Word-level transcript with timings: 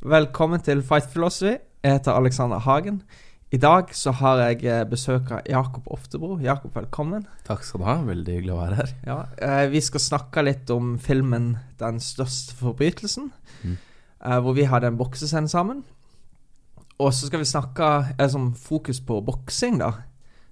Velkommen 0.00 0.60
til 0.64 0.80
Fight 0.82 1.10
Philosophy. 1.12 1.58
Jeg 1.84 1.92
heter 1.98 2.12
Alexander 2.16 2.58
Hagen. 2.58 3.02
I 3.52 3.58
dag 3.60 3.90
så 3.92 4.12
har 4.14 4.38
jeg 4.46 4.62
eh, 4.64 4.84
besøk 4.88 5.30
av 5.34 5.40
Jakob 5.50 5.88
Oftebro. 5.92 6.38
Jakob, 6.40 6.72
velkommen. 6.76 7.26
Takk 7.44 7.64
skal 7.66 7.82
du 7.82 7.86
ha. 7.88 7.96
Veldig 8.06 8.36
hyggelig 8.36 8.54
å 8.54 8.60
være 8.62 8.78
her. 8.78 8.92
Ja, 9.06 9.16
eh, 9.42 9.66
Vi 9.72 9.80
skal 9.84 10.00
snakke 10.00 10.44
litt 10.46 10.70
om 10.70 10.94
filmen 10.98 11.58
'Den 11.78 12.00
største 12.00 12.54
forbrytelsen', 12.56 13.30
Mm. 13.64 13.76
eh, 14.24 14.40
hvor 14.40 14.54
vi 14.54 14.64
hadde 14.64 14.86
en 14.86 14.96
boksescene 14.96 15.48
sammen. 15.48 15.84
Og 16.98 17.12
så 17.12 17.26
skal 17.26 17.38
vi 17.40 17.44
snakke 17.44 18.14
eh, 18.18 18.28
som 18.28 18.54
fokus 18.54 19.00
på 19.00 19.20
boksing, 19.24 19.78
da. 19.78 19.92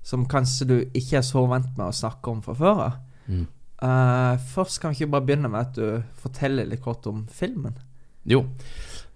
Som 0.02 0.26
kanskje 0.26 0.66
du 0.66 0.84
ikke 0.94 1.16
er 1.18 1.22
så 1.22 1.46
vant 1.48 1.76
med 1.76 1.86
å 1.86 1.92
snakke 1.92 2.28
om 2.30 2.42
fra 2.42 2.54
før 2.54 2.80
av. 2.84 2.92
Mm. 3.28 3.46
Uh, 3.80 4.36
først 4.36 4.80
kan 4.80 4.90
vi 4.90 4.96
ikke 5.04 5.10
bare 5.10 5.26
begynne 5.26 5.48
med 5.48 5.60
at 5.60 5.74
du 5.74 6.02
forteller 6.16 6.66
litt 6.66 6.82
kort 6.82 7.06
om 7.06 7.26
filmen. 7.30 7.78
Jo, 8.29 8.45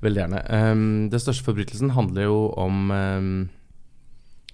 veldig 0.04 0.22
gjerne. 0.22 0.42
Um, 0.48 1.10
Den 1.12 1.20
største 1.22 1.44
forbrytelsen 1.46 1.92
handler 1.96 2.28
jo 2.28 2.38
om 2.58 2.90
um, 2.90 3.32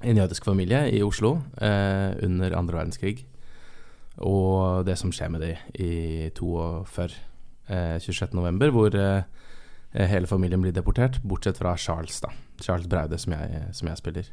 en 0.03 0.21
jødisk 0.21 0.45
familie 0.45 0.85
i 0.95 1.03
Oslo 1.03 1.39
uh, 1.63 2.11
under 2.25 2.57
andre 2.59 2.81
verdenskrig. 2.81 3.27
Og 4.19 4.85
det 4.87 4.99
som 4.99 5.13
skjer 5.15 5.31
med 5.31 5.45
dem 5.47 5.79
i 5.79 6.27
42, 6.35 7.15
eh, 7.71 8.01
26. 8.03 8.35
november, 8.35 8.73
hvor 8.75 8.91
uh, 8.99 9.23
hele 9.95 10.27
familien 10.27 10.65
blir 10.65 10.75
deportert, 10.75 11.21
bortsett 11.23 11.61
fra 11.61 11.77
Charles, 11.79 12.19
da. 12.25 12.33
Charles 12.59 12.89
Braude, 12.91 13.19
som 13.19 13.37
jeg, 13.37 13.63
som 13.79 13.89
jeg 13.93 14.01
spiller. 14.01 14.33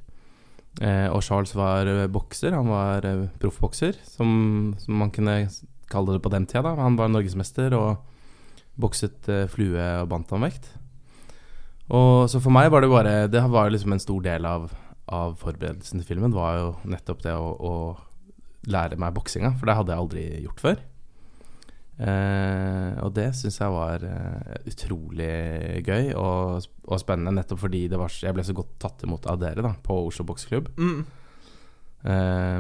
Eh, 0.84 1.08
og 1.08 1.24
Charles 1.24 1.54
var 1.56 1.88
eh, 1.88 2.08
bokser. 2.12 2.56
Han 2.56 2.72
var 2.72 3.06
proffbokser, 3.40 3.96
som, 4.04 4.74
som 4.82 5.00
man 5.00 5.14
kunne 5.16 5.46
kalle 5.92 6.18
det 6.18 6.24
på 6.26 6.32
den 6.34 6.48
tida. 6.50 6.74
da 6.74 6.84
Han 6.84 6.98
var 7.00 7.12
norgesmester 7.14 7.76
og 7.78 8.04
bokset 8.82 9.30
eh, 9.32 9.46
flue- 9.52 9.92
og 10.02 10.10
bantamvekt. 10.12 10.72
Og 11.96 12.26
så 12.32 12.42
for 12.42 12.54
meg 12.54 12.72
var 12.74 12.82
det 12.82 12.90
bare 12.90 13.14
Det 13.30 13.44
var 13.54 13.70
liksom 13.70 13.94
en 13.94 14.02
stor 14.02 14.24
del 14.26 14.46
av, 14.50 14.72
av 15.06 15.36
forberedelsen 15.38 16.02
til 16.02 16.08
filmen. 16.16 16.34
Var 16.34 16.60
jo 16.60 16.74
nettopp 16.90 17.22
det 17.28 17.36
å, 17.38 17.54
å 17.54 17.74
lære 18.72 18.98
meg 18.98 19.14
boksinga, 19.14 19.54
for 19.60 19.70
det 19.70 19.78
hadde 19.78 19.94
jeg 19.94 20.04
aldri 20.04 20.26
gjort 20.48 20.64
før. 20.64 20.84
Eh, 21.96 22.96
og 23.06 23.14
det 23.16 23.30
syns 23.38 23.62
jeg 23.62 23.72
var 23.72 24.04
eh, 24.04 24.56
utrolig 24.68 25.30
gøy 25.86 26.10
og, 26.20 26.66
og 26.90 27.00
spennende, 27.00 27.38
nettopp 27.38 27.62
fordi 27.62 27.86
det 27.88 28.00
var, 28.02 28.12
jeg 28.12 28.36
ble 28.36 28.44
så 28.44 28.56
godt 28.58 28.74
tatt 28.84 29.06
imot 29.08 29.30
av 29.32 29.40
dere 29.40 29.64
da 29.64 29.72
på 29.86 30.02
Oslo 30.10 30.26
Boksklubb. 30.28 30.74
Mm. 30.76 31.06
Eh, 32.12 32.60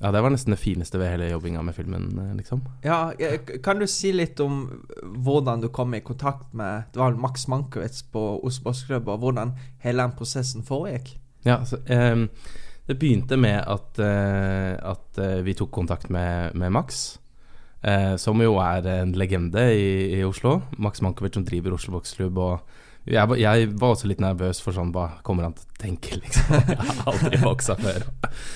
ja, 0.00 0.10
det 0.12 0.22
var 0.24 0.32
nesten 0.32 0.54
det 0.54 0.60
fineste 0.62 0.98
ved 0.98 1.10
hele 1.12 1.28
jobbinga 1.30 1.62
med 1.62 1.74
filmen, 1.76 2.06
eh, 2.18 2.36
liksom. 2.38 2.62
Ja, 2.84 3.12
eh, 3.18 3.40
Kan 3.62 3.78
du 3.78 3.86
si 3.86 4.12
litt 4.12 4.40
om 4.40 4.62
hvordan 5.02 5.60
du 5.60 5.68
kom 5.68 5.94
i 5.94 6.00
kontakt 6.00 6.54
med 6.54 6.88
Det 6.92 7.00
var 7.00 7.18
Max 7.20 7.48
Mankowitz 7.48 8.02
på 8.02 8.40
Oslo 8.44 8.70
Boksklubb, 8.70 9.08
og 9.08 9.20
hvordan 9.20 9.52
hele 9.84 10.02
den 10.02 10.16
prosessen 10.16 10.64
foregikk? 10.64 11.18
Ja, 11.44 11.64
så, 11.64 11.76
ehm, 11.86 12.28
det 12.86 12.98
begynte 12.98 13.36
med 13.36 13.60
at, 13.66 13.98
eh, 13.98 14.74
at 14.82 15.18
eh, 15.18 15.40
vi 15.44 15.54
tok 15.54 15.70
kontakt 15.70 16.10
med, 16.10 16.54
med 16.54 16.72
Max, 16.72 17.18
eh, 17.82 18.16
som 18.16 18.40
jo 18.40 18.56
er 18.58 18.86
en 18.86 19.12
legende 19.12 19.62
i, 19.74 20.18
i 20.18 20.24
Oslo. 20.24 20.62
Max 20.78 21.00
Mankowitz 21.00 21.34
som 21.34 21.44
driver 21.44 21.76
Oslo 21.76 21.92
Boksklubb. 21.92 22.38
Og 22.38 22.58
jeg, 23.08 23.36
jeg 23.40 23.70
var 23.80 23.94
også 23.94 24.10
litt 24.10 24.20
nervøs 24.20 24.60
for 24.60 24.76
sånn 24.76 24.90
Hva 24.92 25.06
kommer 25.24 25.46
han 25.48 25.54
til 25.56 25.64
å 25.64 25.80
tenke, 25.80 26.18
liksom? 26.20 26.52
Jeg 26.68 26.76
har 26.80 27.08
aldri 27.08 27.40
boksa 27.40 27.76
før. 27.80 28.04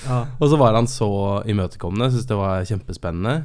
Ja. 0.05 0.19
Og 0.37 0.51
så 0.51 0.59
var 0.61 0.77
han 0.77 0.89
så 0.91 1.09
imøtekommende, 1.49 2.11
syntes 2.13 2.29
det 2.29 2.37
var 2.39 2.67
kjempespennende. 2.69 3.35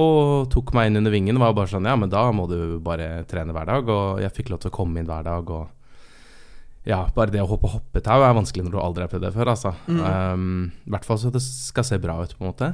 Og 0.00 0.50
tok 0.50 0.72
meg 0.74 0.90
inn 0.90 0.98
under 0.98 1.14
vingen. 1.14 1.38
Var 1.38 1.54
bare 1.54 1.70
sånn 1.70 1.86
Ja, 1.86 1.94
men 1.98 2.10
da 2.10 2.26
må 2.34 2.48
du 2.50 2.80
bare 2.82 3.22
trene 3.30 3.54
hver 3.54 3.68
dag. 3.70 3.90
Og 3.94 4.22
jeg 4.24 4.34
fikk 4.34 4.50
lov 4.50 4.64
til 4.64 4.72
å 4.72 4.74
komme 4.74 5.00
inn 5.00 5.10
hver 5.10 5.22
dag. 5.26 5.52
Og 5.54 6.88
ja, 6.88 7.04
bare 7.14 7.32
det 7.32 7.44
å 7.44 7.48
hoppe 7.48 7.70
hoppetau 7.72 8.18
er 8.26 8.34
vanskelig 8.36 8.66
når 8.66 8.74
du 8.74 8.80
aldri 8.82 9.06
har 9.06 9.12
prøvd 9.12 9.28
det 9.28 9.36
før, 9.36 9.52
altså. 9.54 9.72
Mm. 9.86 10.02
Um, 10.02 10.58
I 10.84 10.96
hvert 10.96 11.06
fall 11.08 11.20
så 11.22 11.30
det 11.32 11.44
skal 11.46 11.86
se 11.86 12.00
bra 12.02 12.18
ut, 12.20 12.34
på 12.34 12.44
en 12.44 12.50
måte. 12.50 12.72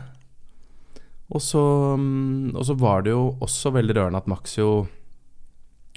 Og 1.31 1.45
så, 1.45 1.61
mm, 2.01 2.57
og 2.57 2.65
så 2.67 2.75
var 2.81 3.05
det 3.07 3.13
jo 3.13 3.37
også 3.45 3.71
veldig 3.77 3.95
rørende 4.01 4.19
at 4.19 4.31
Max 4.31 4.57
jo 4.59 4.71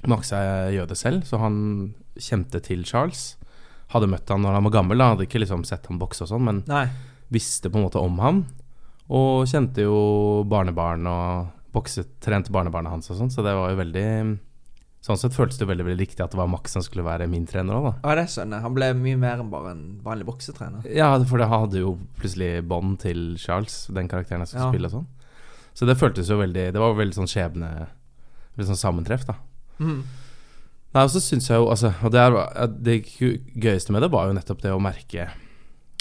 Max 0.08 0.32
er 0.36 0.72
jøde 0.76 0.96
selv, 1.00 1.24
så 1.28 1.40
han 1.40 1.94
kjente 2.20 2.62
til 2.64 2.84
Charles. 2.86 3.38
Hadde 3.94 4.08
møtt 4.10 4.30
han 4.30 4.42
når 4.42 4.54
han 4.58 4.64
var 4.68 4.72
gammel, 4.80 4.98
da. 4.98 5.12
hadde 5.14 5.28
ikke 5.28 5.40
liksom 5.44 5.64
sett 5.66 5.86
han 5.88 6.00
bokse 6.02 6.24
og 6.26 6.32
sånn, 6.32 6.44
men 6.48 6.64
Nei. 6.68 6.88
visste 7.34 7.70
på 7.70 7.78
en 7.80 7.86
måte 7.88 8.02
om 8.02 8.18
ham. 8.20 8.46
Og 9.14 9.46
kjente 9.50 9.84
jo 9.86 10.44
barnebarn 10.50 11.06
og 11.08 11.52
bokset, 11.74 12.08
trente 12.22 12.52
barnebarnet 12.54 12.92
hans 12.94 13.10
og 13.12 13.18
sånn, 13.20 13.32
så 13.34 13.44
det 13.46 13.54
var 13.58 13.72
jo 13.74 13.80
veldig 13.84 14.08
Sånn 15.04 15.18
sett 15.20 15.34
føltes 15.36 15.58
det 15.60 15.66
veldig 15.68 15.84
veldig 15.84 16.00
riktig 16.00 16.22
at 16.24 16.32
det 16.32 16.38
var 16.40 16.48
Max 16.48 16.72
som 16.72 16.82
skulle 16.86 17.04
være 17.04 17.26
min 17.28 17.44
trener 17.46 17.76
òg, 17.76 17.84
da. 17.90 17.94
Ja, 18.08 18.14
det 18.22 18.30
skjønner 18.32 18.56
jeg. 18.56 18.64
Han 18.64 18.76
ble 18.78 18.88
mye 18.96 19.18
mer 19.20 19.42
enn 19.44 19.50
bare 19.52 19.74
en 19.74 19.82
vanlig 20.06 20.24
boksetrener. 20.30 20.86
Ja, 20.96 21.10
for 21.28 21.42
det 21.44 21.50
hadde 21.52 21.82
jo 21.82 21.98
plutselig 22.22 22.64
bånd 22.72 23.02
til 23.04 23.34
Charles, 23.36 23.90
den 23.92 24.08
karakteren 24.08 24.46
jeg 24.46 24.54
skulle 24.54 24.64
Ja. 24.64 24.72
spille 24.72 24.88
og 24.88 24.94
sånn. 24.96 25.08
Så 25.76 25.86
det 25.90 25.98
føltes 26.00 26.30
jo 26.32 26.38
veldig 26.40 26.72
Det 26.72 26.80
var 26.80 26.94
veldig 26.96 27.18
sånn 27.20 27.28
skjebne 27.28 27.88
Veldig 28.56 28.70
sånn 28.72 28.80
sammentreff, 28.80 29.26
da. 29.28 29.36
Mm. 29.84 30.02
Nei, 30.94 31.04
og 31.04 31.10
så 31.10 31.20
syns 31.26 31.48
jeg 31.50 31.58
jo 31.58 31.70
Altså, 31.74 31.90
og 32.06 32.12
det, 32.14 32.20
er, 32.22 32.68
det 32.86 33.00
gøyeste 33.58 33.92
med 33.96 34.04
det 34.06 34.12
var 34.14 34.28
jo 34.30 34.36
nettopp 34.38 34.60
det 34.62 34.72
å 34.76 34.80
merke 34.84 35.26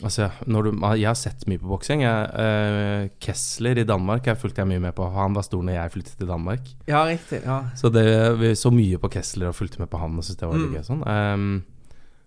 Altså, 0.02 0.26
du 0.44 0.70
Jeg 0.98 1.06
har 1.06 1.14
sett 1.14 1.44
mye 1.46 1.60
på 1.62 1.68
boksing. 1.70 2.02
Eh, 2.02 3.08
Kessler 3.22 3.78
i 3.78 3.84
Danmark 3.86 4.26
jeg 4.26 4.36
fulgte 4.40 4.64
jeg 4.64 4.68
mye 4.72 4.80
med 4.82 4.94
på. 4.96 5.06
Han 5.14 5.36
var 5.36 5.44
stor 5.46 5.62
når 5.62 5.76
jeg 5.76 5.92
flyttet 5.94 6.16
til 6.18 6.26
Danmark. 6.26 6.64
Ja, 6.88 7.04
riktig. 7.06 7.38
Ja. 7.44 7.60
Så 7.78 7.88
det, 7.94 8.02
vi 8.40 8.50
så 8.58 8.72
mye 8.74 8.98
på 8.98 9.10
Kessler 9.14 9.52
og 9.52 9.54
fulgte 9.54 9.78
med 9.78 9.88
på 9.92 10.00
han 10.02 10.16
og 10.18 10.24
syntes 10.26 10.40
det 10.40 10.48
var 10.48 10.58
Mm. 10.58 10.74
gøy. 10.74 10.82
Sånn. 10.88 11.04
Um, 11.06 11.62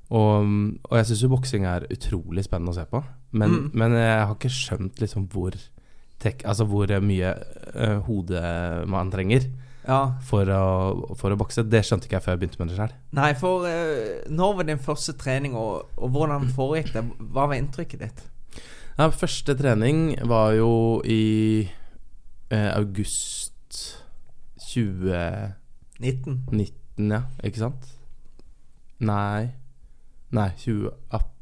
og, 0.10 0.48
og 0.88 0.98
jeg 1.02 1.06
syns 1.10 1.24
jo 1.26 1.32
boksing 1.36 1.66
er 1.68 1.88
utrolig 1.92 2.46
spennende 2.48 2.72
å 2.72 2.78
se 2.80 2.86
på. 2.86 3.04
Men, 3.36 3.50
Mm. 3.52 3.70
men 3.74 3.92
jeg 4.00 4.24
har 4.24 4.36
ikke 4.38 4.54
skjønt 4.56 5.02
liksom 5.04 5.28
hvor 5.34 5.52
tek, 6.20 6.46
Altså 6.46 6.64
hvor 6.66 6.88
mye 7.02 7.36
uh, 7.76 8.00
hode 8.08 8.42
man 8.88 9.12
trenger 9.12 9.50
ja. 9.88 10.00
for 10.26 10.50
å, 10.52 10.66
for 11.20 11.34
å 11.34 11.40
bokse. 11.40 11.66
Det 11.70 11.82
skjønte 11.86 12.10
ikke 12.10 12.18
jeg 12.18 12.26
før 12.26 12.36
jeg 12.36 12.42
begynte 12.44 12.62
med 12.62 12.72
det 12.72 12.80
sjøl. 12.80 12.96
Nei, 13.18 13.32
for 13.40 13.68
uh, 13.70 14.24
når 14.32 14.56
var 14.60 14.70
din 14.70 14.82
første 14.82 15.16
trening, 15.20 15.58
og, 15.60 15.92
og 15.98 16.16
hvordan 16.16 16.50
foregikk 16.56 16.94
det? 16.96 17.06
Hva 17.36 17.48
var 17.50 17.60
inntrykket 17.60 18.06
ditt? 18.06 18.24
Ja, 18.96 19.10
første 19.12 19.58
trening 19.60 20.14
var 20.24 20.54
jo 20.56 20.72
i 21.04 21.68
eh, 22.48 22.70
august 22.72 23.82
2019, 24.72 26.46
19? 26.52 27.12
ja. 27.12 27.26
Ikke 27.44 27.66
sant? 27.66 27.92
Nei 29.04 29.52
Nei, 30.36 30.50
2018 30.58 31.36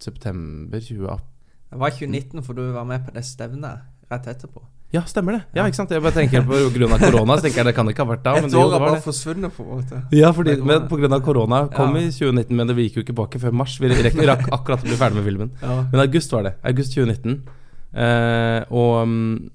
September 0.00 0.80
2018. 0.80 1.26
Det 1.70 1.78
var 1.80 1.90
2019, 1.90 2.42
for 2.42 2.52
du 2.52 2.62
var 2.72 2.84
med 2.84 3.04
på 3.04 3.12
det 3.14 3.24
stevnet 3.24 3.84
rett 4.10 4.26
etterpå. 4.26 4.62
Ja, 4.90 5.02
stemmer 5.04 5.34
det. 5.36 5.40
Ja, 5.52 5.66
ikke 5.68 5.76
sant? 5.76 5.90
Jeg 5.92 6.00
bare 6.00 6.16
tenker 6.16 6.44
på 6.48 6.58
grunn 6.72 6.92
av 6.96 7.02
korona, 7.02 7.34
så 7.36 7.44
tenker 7.44 7.60
jeg 7.60 7.68
det 7.68 7.74
kan 7.76 7.88
ikke 7.90 8.04
ha 8.06 8.08
vært 8.08 8.22
da. 8.24 8.32
Et 8.40 8.54
år 8.56 8.70
har 8.72 8.80
bare 8.80 8.94
det. 8.96 9.02
forsvunnet, 9.04 9.52
på 9.52 9.64
en 9.66 9.82
måte. 9.82 9.98
Ja, 10.16 10.30
fordi, 10.32 10.54
men 10.62 10.80
pga. 10.80 10.88
på 10.88 10.98
grunn 11.02 11.12
av 11.12 11.20
korona 11.26 11.58
kom 11.74 11.96
Ja. 11.98 12.06
i 12.06 12.10
2019, 12.14 12.56
men 12.56 12.66
det 12.70 12.76
gikk 12.76 12.96
jo 12.96 13.02
ikke 13.02 13.12
tilbake 13.12 13.40
før 13.42 13.52
mars. 13.52 13.74
Vi 13.80 13.90
rakk, 13.92 14.48
akkurat 14.48 14.80
å 14.80 14.88
bli 14.88 14.96
ferdig 14.96 15.20
med 15.20 15.26
filmen. 15.28 15.50
Ja. 15.60 15.76
Men 15.92 16.00
august 16.00 16.32
var 16.32 16.42
det. 16.48 16.54
August 16.64 16.94
2019. 16.96 17.42
Eh, 17.92 18.64
og, 18.70 19.08
mm, 19.08 19.50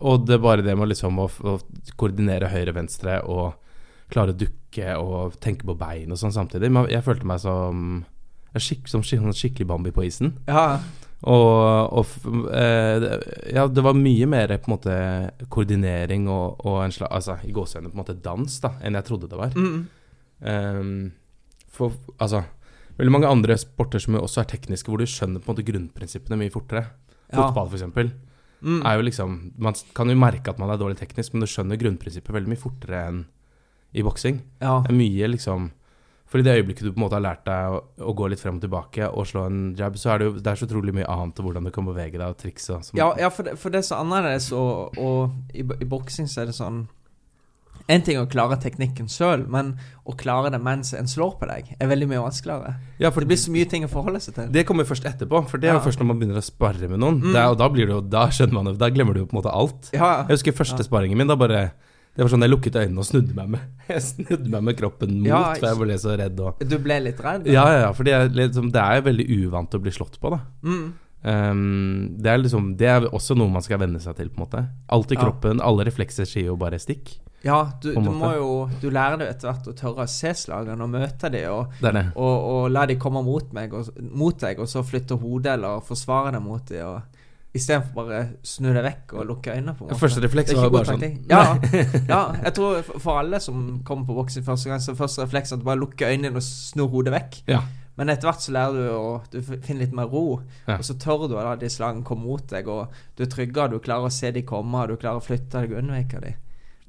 og 0.00 0.26
det 0.26 0.34
er 0.34 0.42
bare 0.42 0.62
det 0.66 0.76
med 0.76 0.90
liksom 0.90 1.22
å, 1.22 1.28
å 1.30 1.54
koordinere 1.96 2.50
høyre-venstre 2.50 3.20
og 3.30 3.54
klare 4.10 4.34
å 4.34 4.38
dukke 4.38 4.96
og 4.98 5.38
tenke 5.42 5.64
på 5.64 5.78
bein 5.78 6.10
og 6.10 6.18
sånn 6.18 6.34
samtidig. 6.34 6.70
Men 6.74 6.90
jeg 6.90 7.06
følte 7.06 7.26
meg 7.30 7.38
som, 7.38 8.04
skikk, 8.58 8.88
som 8.90 9.06
sånn 9.06 9.30
skikkelig 9.32 9.70
Bambi 9.70 9.94
på 9.94 10.02
isen. 10.10 10.34
ja. 10.50 10.80
Og, 11.24 11.92
og 11.96 12.50
eh, 12.52 13.04
ja, 13.54 13.62
det 13.72 13.84
var 13.86 13.96
mye 13.96 14.26
mer 14.28 14.50
på 14.60 14.68
en 14.68 14.74
måte 14.74 14.96
koordinering 15.48 16.26
og, 16.28 16.58
og 16.66 16.82
en 16.84 16.92
slags 16.92 17.14
Altså 17.16 17.36
i 17.48 17.52
gåseøynene 17.56 17.92
på 17.92 17.96
en 17.96 18.02
måte 18.02 18.16
dans 18.24 18.58
da 18.60 18.74
enn 18.84 18.98
jeg 18.98 19.06
trodde 19.08 19.30
det 19.32 19.38
var. 19.40 19.54
Mm. 19.56 19.86
Um, 20.44 21.12
for 21.72 21.94
altså 22.18 22.42
Veldig 22.98 23.10
mange 23.10 23.26
andre 23.26 23.56
sporter 23.58 23.98
som 23.98 24.14
jo 24.14 24.20
også 24.22 24.44
er 24.44 24.50
tekniske, 24.52 24.86
hvor 24.86 25.00
du 25.02 25.08
skjønner 25.10 25.40
på 25.42 25.48
en 25.48 25.54
måte 25.56 25.64
grunnprinsippene 25.66 26.36
mye 26.38 26.52
fortere. 26.54 26.84
Ja. 27.32 27.40
Fotball, 27.48 27.72
eksempel, 27.74 28.12
Mm. 28.64 28.78
er 28.86 28.94
jo 28.96 29.02
liksom 29.04 29.32
Man 29.58 29.74
kan 29.94 30.08
jo 30.08 30.14
merke 30.16 30.48
at 30.48 30.58
man 30.58 30.70
er 30.70 30.78
dårlig 30.80 30.96
teknisk, 30.96 31.34
men 31.34 31.42
du 31.42 31.46
skjønner 31.50 31.76
grunnprinsippet 31.76 32.32
veldig 32.32 32.48
mye 32.48 32.60
fortere 32.62 33.00
enn 33.08 33.24
i 33.92 34.02
boksing. 34.02 34.38
ja. 34.62 34.78
Det 34.86 34.92
er 34.92 34.96
mye 34.96 35.28
liksom 35.28 35.70
For 36.34 36.42
i 36.42 36.46
det 36.48 36.56
øyeblikket 36.58 36.82
du 36.82 36.90
på 36.90 36.98
en 36.98 37.04
måte 37.04 37.14
har 37.14 37.22
lært 37.22 37.44
deg 37.46 37.70
å, 37.70 37.76
å 38.10 38.12
gå 38.18 38.26
litt 38.32 38.40
frem 38.42 38.56
og 38.58 38.62
tilbake 38.64 39.06
og 39.06 39.22
slå 39.30 39.44
en 39.46 39.58
jab, 39.78 39.94
så 39.94 40.10
er 40.10 40.18
det 40.18 40.26
jo 40.26 40.32
det 40.42 40.50
er 40.50 40.58
så 40.58 40.66
utrolig 40.66 40.90
mye 40.96 41.06
annet 41.06 41.38
og 41.38 41.46
hvordan 41.46 41.68
du 41.68 41.70
kan 41.70 41.86
bevege 41.86 42.18
deg 42.18 42.26
og 42.26 42.40
trikse. 42.40 42.80
Ja, 42.98 43.12
ja 43.22 43.28
for, 43.30 43.46
det, 43.46 43.52
for 43.62 43.70
det 43.70 43.78
er 43.78 43.86
så 43.86 44.00
annerledes, 44.02 44.48
og, 44.50 44.98
og 44.98 45.54
i, 45.54 45.62
i 45.62 45.86
boksing 45.86 46.26
så 46.26 46.42
er 46.42 46.50
det 46.50 46.56
sånn 46.58 46.88
En 47.86 48.02
ting 48.02 48.16
er 48.16 48.24
å 48.24 48.30
klare 48.32 48.56
teknikken 48.58 49.06
sjøl, 49.12 49.44
men 49.46 49.74
å 50.08 50.14
klare 50.18 50.50
det 50.50 50.58
mens 50.62 50.90
en 50.96 51.06
slår 51.10 51.34
på 51.38 51.46
deg, 51.50 51.70
er 51.78 51.90
veldig 51.90 52.06
mye 52.08 52.22
vanskeligere. 52.24 52.74
Ja, 53.02 53.10
for 53.12 53.20
Det 53.20 53.28
blir 53.28 53.40
så 53.44 53.52
mye 53.54 53.70
ting 53.70 53.84
å 53.84 53.90
forholde 53.92 54.22
seg 54.24 54.38
til. 54.38 54.50
Det 54.54 54.62
kommer 54.66 54.88
først 54.88 55.04
etterpå, 55.06 55.42
for 55.50 55.60
det 55.60 55.68
er 55.68 55.76
jo 55.76 55.82
Ja. 55.82 55.84
først 55.84 56.00
når 56.00 56.08
man 56.08 56.18
begynner 56.18 56.40
å 56.40 56.46
sparre 56.46 56.88
med 56.88 56.98
noen. 57.02 57.20
Mm. 57.20 57.34
Det 57.34 57.42
og 57.52 57.58
da 57.60 57.68
blir 57.68 57.86
det 57.86 57.94
jo, 57.94 58.00
da 58.00 58.26
skjønner 58.32 58.56
man 58.56 58.70
det, 58.72 58.78
Da 58.80 58.88
glemmer 58.90 59.14
du 59.14 59.20
jo 59.20 59.26
på 59.30 59.36
en 59.36 59.42
måte 59.42 59.52
alt. 59.54 59.90
Ja, 59.92 60.24
Jeg 60.24 60.38
husker 60.38 60.56
første 60.64 60.82
sparringen 60.86 61.20
min. 61.20 61.28
Da 61.28 61.36
bare 61.36 61.74
Det 62.14 62.22
var 62.22 62.30
sånn 62.30 62.44
jeg 62.46 62.50
lukket 62.52 62.76
øynene 62.78 63.02
og 63.02 63.06
snudde 63.08 63.34
meg 63.34 63.48
med 63.56 63.60
Jeg 63.94 64.02
snudde 64.06 64.50
meg 64.52 64.62
med 64.68 64.76
kroppen 64.78 65.16
mot, 65.18 65.26
Ja, 65.26 65.40
for 65.58 65.66
jeg 65.72 65.80
ble 65.82 65.96
så 65.98 66.12
redd. 66.20 66.38
Og, 66.40 66.60
Du 66.70 66.76
ble 66.78 67.00
litt 67.02 67.18
redd? 67.24 67.46
ja, 67.50 67.64
ja, 67.72 67.80
ja, 67.88 67.92
for 67.96 68.06
det 68.06 68.20
liksom, 68.38 68.70
det 68.74 68.82
er 68.84 69.02
veldig 69.08 69.26
uvant 69.44 69.74
å 69.74 69.80
bli 69.82 69.90
slått 69.94 70.20
på, 70.22 70.30
da. 70.36 70.40
Mm. 70.62 70.84
Um, 71.24 72.16
det 72.20 72.28
er 72.30 72.40
liksom 72.42 72.74
Det 72.76 72.84
er 72.92 73.06
også 73.08 73.32
noe 73.38 73.48
man 73.48 73.64
skal 73.64 73.78
venne 73.80 74.00
seg 74.02 74.16
til, 74.18 74.28
på 74.30 74.38
en 74.38 74.44
måte. 74.44 74.64
Alt 74.92 75.12
i 75.14 75.16
Ja. 75.16 75.22
kroppen, 75.24 75.60
alle 75.64 75.86
reflekser 75.88 76.28
sier 76.28 76.50
jo 76.52 76.56
bare 76.60 76.78
stikk. 76.78 77.16
Ja, 77.44 77.58
du, 77.82 77.90
du 77.92 78.10
må 78.12 78.30
jo 78.36 78.50
Du 78.80 78.86
lærer 78.92 79.18
det 79.20 79.28
etter 79.34 79.50
hvert 79.50 79.66
å 79.68 79.74
tørre 79.76 80.04
å 80.06 80.08
se 80.08 80.30
slagene 80.36 80.80
og 80.86 80.92
møte 80.94 81.28
dem, 81.32 81.50
og, 81.52 81.72
Det 81.80 81.92
det. 81.92 82.04
og, 82.16 82.36
og 82.54 82.70
la 82.72 82.86
dem 82.88 82.98
komme 83.00 83.22
mot, 83.24 83.50
meg, 83.56 83.72
og, 83.76 83.90
mot 84.00 84.38
deg, 84.40 84.60
og 84.60 84.68
så 84.70 84.84
flytte 84.84 85.18
hodet 85.20 85.58
eller 85.58 85.80
forsvare 85.84 86.32
deg 86.32 86.42
mot 86.44 86.64
dem. 86.70 86.86
Og 86.88 87.13
Istedenfor 87.54 87.94
bare 87.94 88.20
snu 88.42 88.72
deg 88.74 88.82
vekk 88.82 89.12
og 89.14 89.26
lukke 89.28 89.52
øynene. 89.54 89.74
på 89.78 89.84
en 89.84 89.90
måte. 89.92 89.98
Første 90.00 90.20
refleks 90.24 90.54
var 90.58 90.70
bare 90.74 90.84
sånn. 90.88 91.04
Ja, 91.30 91.42
ja, 92.08 92.20
jeg 92.42 92.54
tror 92.56 92.80
for- 92.98 93.18
alle 93.20 93.38
som 93.40 93.80
kommer 93.86 94.08
på 94.08 94.16
boksing 94.16 94.42
første 94.44 94.68
gang, 94.72 94.80
så 94.82 94.90
er 94.90 94.98
første 94.98 95.22
refleks 95.22 95.52
at 95.54 95.60
du 95.62 95.64
bare 95.68 95.78
lukker 95.78 96.10
øynene 96.10 96.34
og 96.34 96.42
snur 96.42 96.88
hodet 96.90 97.12
vekk. 97.14 97.38
Ja. 97.52 97.60
Men 97.96 98.10
etter 98.10 98.26
hvert 98.26 98.42
så 98.42 98.50
lærer 98.56 98.74
du 98.74 98.88
å 98.90 99.22
Du 99.30 99.38
finner 99.62 99.84
litt 99.84 99.92
mer 99.94 100.08
ro, 100.10 100.40
Ja. 100.66 100.80
og 100.80 100.82
så 100.82 100.96
tør 100.98 101.28
du 101.30 101.36
å 101.38 101.44
la 101.46 101.54
de 101.54 101.68
slagene 101.70 102.02
komme 102.02 102.26
mot 102.26 102.42
deg, 102.50 102.66
og 102.66 102.88
du 103.14 103.22
er 103.22 103.30
tryggere, 103.30 103.70
du 103.70 103.78
klarer 103.78 104.08
å 104.10 104.12
se 104.12 104.32
de 104.34 104.42
komme, 104.42 104.74
og 104.82 104.88
du 104.88 104.96
klarer 104.96 105.22
å 105.22 105.24
flytte 105.24 105.60
deg 105.62 105.70
og 105.76 105.78
unnvike 105.84 106.20
de. 106.20 106.34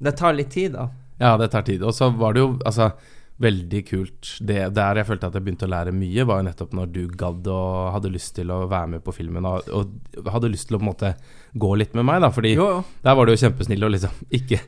Det 0.02 0.16
tar 0.18 0.34
litt 0.34 0.50
tid, 0.50 0.72
da. 0.74 0.88
Ja, 1.20 1.36
det 1.38 1.52
tar 1.52 1.62
tid. 1.62 1.80
Og 1.86 1.94
så 1.94 2.10
var 2.10 2.34
det 2.34 2.40
jo 2.42 2.58
altså 2.66 2.90
veldig 3.38 3.80
kult 3.88 4.30
det, 4.40 4.72
Der 4.74 4.96
jeg 4.96 5.06
følte 5.10 5.26
at 5.28 5.34
jeg 5.36 5.44
begynte 5.44 5.66
å 5.66 5.70
lære 5.70 5.92
mye, 5.92 6.24
var 6.24 6.38
jo 6.40 6.46
nettopp 6.48 6.72
når 6.72 6.86
du 6.94 7.02
gadd 7.20 7.46
og 7.52 7.92
hadde 7.92 8.10
lyst 8.14 8.34
til 8.38 8.48
å 8.54 8.62
være 8.70 8.88
med 8.94 9.04
på 9.04 9.12
filmen 9.12 9.44
og, 9.44 9.68
og 9.76 10.30
hadde 10.32 10.48
lyst 10.52 10.68
til 10.70 10.78
å 10.78 10.80
på 10.80 10.86
en 10.86 10.90
måte 10.90 11.10
gå 11.56 11.70
litt 11.76 11.92
med 11.98 12.04
meg, 12.08 12.20
da. 12.24 12.30
Fordi 12.32 12.54
Jo, 12.56 12.68
jo. 12.78 12.82
der 13.04 13.14
var 13.18 13.26
du 13.28 13.32
jo 13.34 13.40
kjempesnill 13.44 13.84
og 13.84 13.92
liksom 13.92 14.10
ikke 14.40 14.60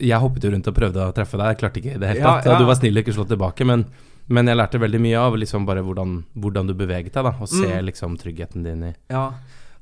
Jeg 0.00 0.20
hoppet 0.22 0.44
jo 0.46 0.50
rundt 0.54 0.68
og 0.70 0.74
prøvde 0.78 1.02
å 1.08 1.12
treffe 1.16 1.36
deg, 1.40 1.50
jeg 1.52 1.58
klarte 1.64 1.80
ikke 1.82 1.94
i 1.96 1.98
det 2.00 2.08
hele 2.12 2.20
Ja, 2.22 2.34
tatt. 2.38 2.46
ja. 2.52 2.58
Du 2.58 2.64
var 2.70 2.78
snill 2.78 2.96
og 2.96 3.02
ikke 3.04 3.16
slå 3.18 3.26
tilbake, 3.28 3.66
men, 3.68 3.84
men 4.28 4.46
jeg 4.48 4.56
lærte 4.56 4.80
veldig 4.80 5.00
mye 5.04 5.18
av 5.26 5.36
liksom 5.36 5.66
bare 5.66 5.82
hvordan, 5.84 6.14
hvordan 6.38 6.70
du 6.70 6.74
beveget 6.78 7.12
deg, 7.18 7.24
da. 7.26 7.34
Og 7.40 7.48
se 7.50 7.66
Mm. 7.66 7.84
liksom 7.90 8.16
tryggheten 8.22 8.62
din 8.64 8.86
i 8.90 8.94
Ja, 9.10 9.32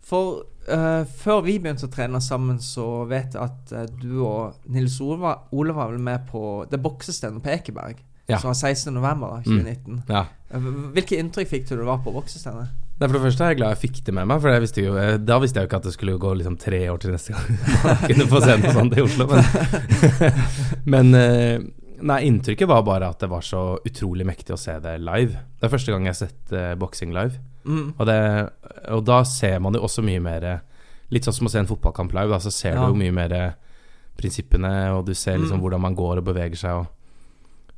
for 0.00 0.46
Uh, 0.62 1.02
før 1.18 1.40
vi 1.42 1.56
begynte 1.58 1.88
å 1.88 1.90
trene 1.90 2.20
sammen, 2.22 2.60
så 2.62 3.02
vet 3.10 3.32
jeg 3.34 3.42
at 3.42 3.72
uh, 3.74 3.80
du 3.98 4.20
og 4.22 4.60
Nils 4.70 5.00
Ole 5.02 5.18
var 5.74 5.88
vel 5.90 5.98
med 5.98 6.28
på 6.28 6.42
det 6.70 6.78
boksestedet 6.78 7.42
på 7.42 7.50
Ekeberg. 7.50 7.96
Ja. 8.30 8.38
Som 8.38 8.52
var 8.52 8.54
16. 8.54 8.94
november 8.94 9.42
2019. 9.44 10.02
Ja. 10.08 10.26
Eh, 10.54 10.70
Hvilke 10.94 11.18
inntrykk 11.18 11.48
fikk 11.50 11.68
du 11.68 11.74
da 11.74 11.80
du 11.82 11.86
var 11.88 11.98
på 12.04 12.12
boksestedet? 12.14 12.68
Nei, 13.00 13.08
For 13.08 13.16
det 13.16 13.22
første 13.24 13.44
er 13.44 13.50
jeg 13.50 13.58
glad 13.58 13.72
jeg 13.74 13.80
fikk 13.82 14.00
det 14.06 14.14
med 14.14 14.28
meg, 14.30 14.40
for 14.44 14.60
visste 14.62 14.84
jo, 14.84 14.94
eh, 15.00 15.16
da 15.18 15.38
visste 15.42 15.58
jeg 15.58 15.66
jo 15.66 15.70
ikke 15.72 15.80
at 15.82 15.88
det 15.88 15.94
skulle 15.96 16.18
gå 16.22 16.34
liksom 16.38 16.56
tre 16.60 16.80
år 16.92 17.00
til 17.02 17.10
neste 17.16 17.34
gang 17.34 17.48
man 17.84 18.02
kunne 18.06 18.26
få 18.30 18.42
se 18.44 18.56
noe 18.62 18.74
sånt 18.76 18.94
i 18.96 19.02
Oslo. 19.02 19.26
Men, 19.26 19.42
men 20.94 21.14
eh, 21.18 21.64
nei, 22.02 22.20
inntrykket 22.28 22.70
var 22.70 22.84
bare 22.86 23.08
at 23.10 23.18
det 23.24 23.30
var 23.32 23.42
så 23.46 23.62
utrolig 23.84 24.26
mektig 24.28 24.54
å 24.54 24.60
se 24.60 24.76
det 24.84 24.96
live. 25.02 25.42
Det 25.58 25.66
er 25.66 25.74
første 25.74 25.92
gang 25.94 26.06
jeg 26.06 26.14
har 26.14 26.20
sett 26.20 26.54
uh, 26.54 26.72
boksing 26.78 27.12
live. 27.14 27.42
Mm. 27.66 27.92
Og, 27.96 28.06
det, 28.08 28.18
og 28.90 29.02
da 29.06 29.20
ser 29.28 29.58
man 29.62 29.74
jo 29.78 29.82
også 29.86 30.02
mye 30.02 30.18
mer 30.22 30.46
Litt 31.12 31.26
sånn 31.28 31.34
som 31.36 31.46
å 31.46 31.50
se 31.52 31.60
en 31.60 31.68
fotballkamp 31.68 32.14
live, 32.16 32.30
da, 32.32 32.38
så 32.40 32.48
ser 32.50 32.72
Ja. 32.78 32.86
du 32.86 32.94
jo 32.94 32.96
mye 32.96 33.12
mer 33.12 33.32
prinsippene, 34.16 34.70
og 34.96 35.04
du 35.06 35.12
ser 35.14 35.36
liksom 35.38 35.58
Mm. 35.58 35.62
hvordan 35.66 35.80
man 35.84 35.94
går 35.98 36.18
og 36.22 36.24
beveger 36.24 36.56
seg. 36.56 36.78
Og, 36.80 36.86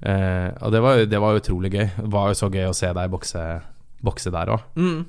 eh, 0.03 0.51
og 0.61 0.73
det 0.73 0.81
var, 0.83 1.05
det 1.07 1.21
var 1.21 1.39
utrolig 1.39 1.71
gøy. 1.73 1.87
Det 1.97 2.11
var 2.13 2.29
jo 2.33 2.35
så 2.35 2.51
gøy 2.51 2.67
å 2.71 2.75
se 2.75 2.93
deg 2.93 3.11
bokse, 3.13 3.45
bokse 4.05 4.31
der 4.35 4.47
òg. 4.57 4.61
Mm. 4.77 5.05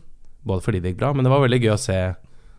Både 0.45 0.61
fordi 0.61 0.79
det 0.81 0.93
gikk 0.93 0.99
bra, 1.01 1.13
men 1.13 1.25
det 1.25 1.31
var 1.31 1.41
veldig 1.41 1.61
gøy 1.63 1.73
å 1.73 1.79
se, 1.81 1.99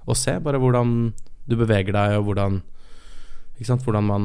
å 0.07 0.15
se 0.19 0.39
bare 0.43 0.59
hvordan 0.59 1.13
du 1.47 1.55
beveger 1.57 1.93
deg, 1.95 2.19
og 2.19 2.25
hvordan 2.31 2.63
Ikke 3.57 3.67
sant, 3.71 3.85
hvordan 3.87 4.05
man 4.05 4.25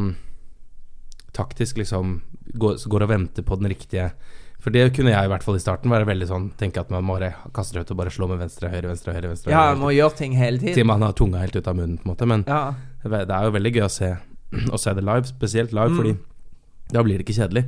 taktisk 1.32 1.78
liksom 1.80 2.18
går, 2.60 2.82
går 2.92 3.04
og 3.06 3.10
venter 3.14 3.46
på 3.48 3.56
den 3.62 3.70
riktige 3.72 4.10
For 4.62 4.74
det 4.76 4.90
kunne 4.94 5.14
jeg 5.14 5.26
i 5.26 5.30
hvert 5.32 5.46
fall 5.46 5.56
i 5.56 5.62
starten 5.64 5.90
være 5.94 6.06
veldig 6.10 6.28
sånn 6.28 6.50
tenke 6.60 6.82
at 6.84 6.92
man 6.94 7.06
må 7.08 7.16
kaste 7.56 7.80
ut 7.80 7.94
og 7.94 7.98
bare 7.98 8.12
slå 8.14 8.28
med 8.30 8.42
venstre, 8.44 8.70
høyre, 8.70 8.90
venstre, 8.92 9.14
høyre, 9.16 9.32
venstre. 9.32 9.54
Ja, 9.54 9.72
man 9.72 9.80
må 9.88 9.94
gjøre 9.96 10.18
ting 10.20 10.36
hele 10.38 10.60
tiden. 10.60 10.76
til 10.76 10.86
man 10.86 11.02
har 11.02 11.14
tunga 11.18 11.40
helt 11.42 11.56
ut 11.56 11.68
av 11.72 11.76
munnen, 11.80 11.98
på 11.98 12.04
en 12.06 12.12
måte. 12.12 12.28
Men 12.28 12.44
Ja. 12.48 12.74
det 13.02 13.30
er 13.32 13.44
jo 13.48 13.56
veldig 13.56 13.72
gøy 13.74 13.86
å 13.88 13.90
se, 13.90 14.18
å 14.70 14.78
se 14.78 14.94
det 14.94 15.04
live, 15.04 15.26
spesielt 15.26 15.72
live, 15.74 15.90
Mm. 15.90 15.98
fordi 15.98 16.18
da 16.94 17.04
blir 17.04 17.18
det 17.20 17.26
ikke 17.26 17.38
kjedelig. 17.42 17.66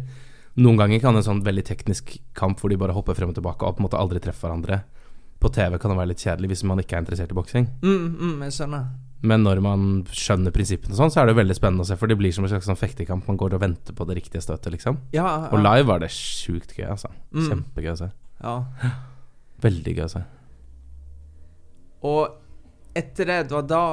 Noen 0.63 0.77
ganger 0.77 0.99
kan 1.01 1.15
en 1.17 1.25
sånn 1.25 1.43
veldig 1.45 1.63
teknisk 1.65 2.17
kamp 2.37 2.59
hvor 2.61 2.69
de 2.69 2.77
bare 2.77 2.93
hopper 2.93 3.15
frem 3.17 3.31
og 3.31 3.37
tilbake 3.39 3.65
og 3.65 3.77
på 3.77 3.81
en 3.81 3.87
måte 3.87 3.97
aldri 3.97 4.19
treffer 4.21 4.47
hverandre 4.51 4.83
På 5.41 5.49
TV 5.49 5.79
kan 5.81 5.89
det 5.91 5.97
være 5.97 6.11
litt 6.11 6.21
kjedelig 6.21 6.51
hvis 6.53 6.61
man 6.69 6.79
ikke 6.79 6.95
er 6.95 7.01
interessert 7.03 7.31
i 7.33 7.35
boksing. 7.35 7.65
Mm, 7.81 8.03
mm, 8.19 8.43
jeg 8.45 8.53
skjønner. 8.59 8.83
Men 9.23 9.43
når 9.43 9.59
man 9.63 9.81
skjønner 10.11 10.53
prinsippene 10.55 10.95
sånn, 10.95 11.11
så 11.11 11.19
er 11.21 11.25
det 11.27 11.33
jo 11.33 11.39
veldig 11.41 11.55
spennende 11.57 11.83
å 11.83 11.87
se, 11.89 11.97
for 11.99 12.11
det 12.11 12.15
blir 12.19 12.31
som 12.35 12.45
en 12.45 12.51
slags 12.51 12.67
sånn 12.69 12.79
fektekamp. 12.79 13.25
Man 13.27 13.39
går 13.39 13.55
og 13.57 13.61
venter 13.63 13.95
på 13.95 14.05
det 14.07 14.17
riktige 14.19 14.43
støtet, 14.43 14.71
liksom. 14.75 14.99
Ja, 15.15 15.49
Og 15.51 15.59
live 15.63 15.87
var 15.89 15.99
det 16.03 16.11
sjukt 16.15 16.71
gøy, 16.77 16.85
altså. 16.91 17.11
Mm. 17.31 17.43
Kjempegøy 17.49 17.91
å 17.93 17.99
se. 18.03 18.09
ja. 18.43 18.55
Veldig 19.63 19.93
gøy 19.97 20.05
å 20.05 20.11
se. 20.11 20.23
Og 22.03 22.95
etter 22.99 23.29
det, 23.29 23.37
det 23.47 23.55
var 23.55 23.67
da 23.67 23.83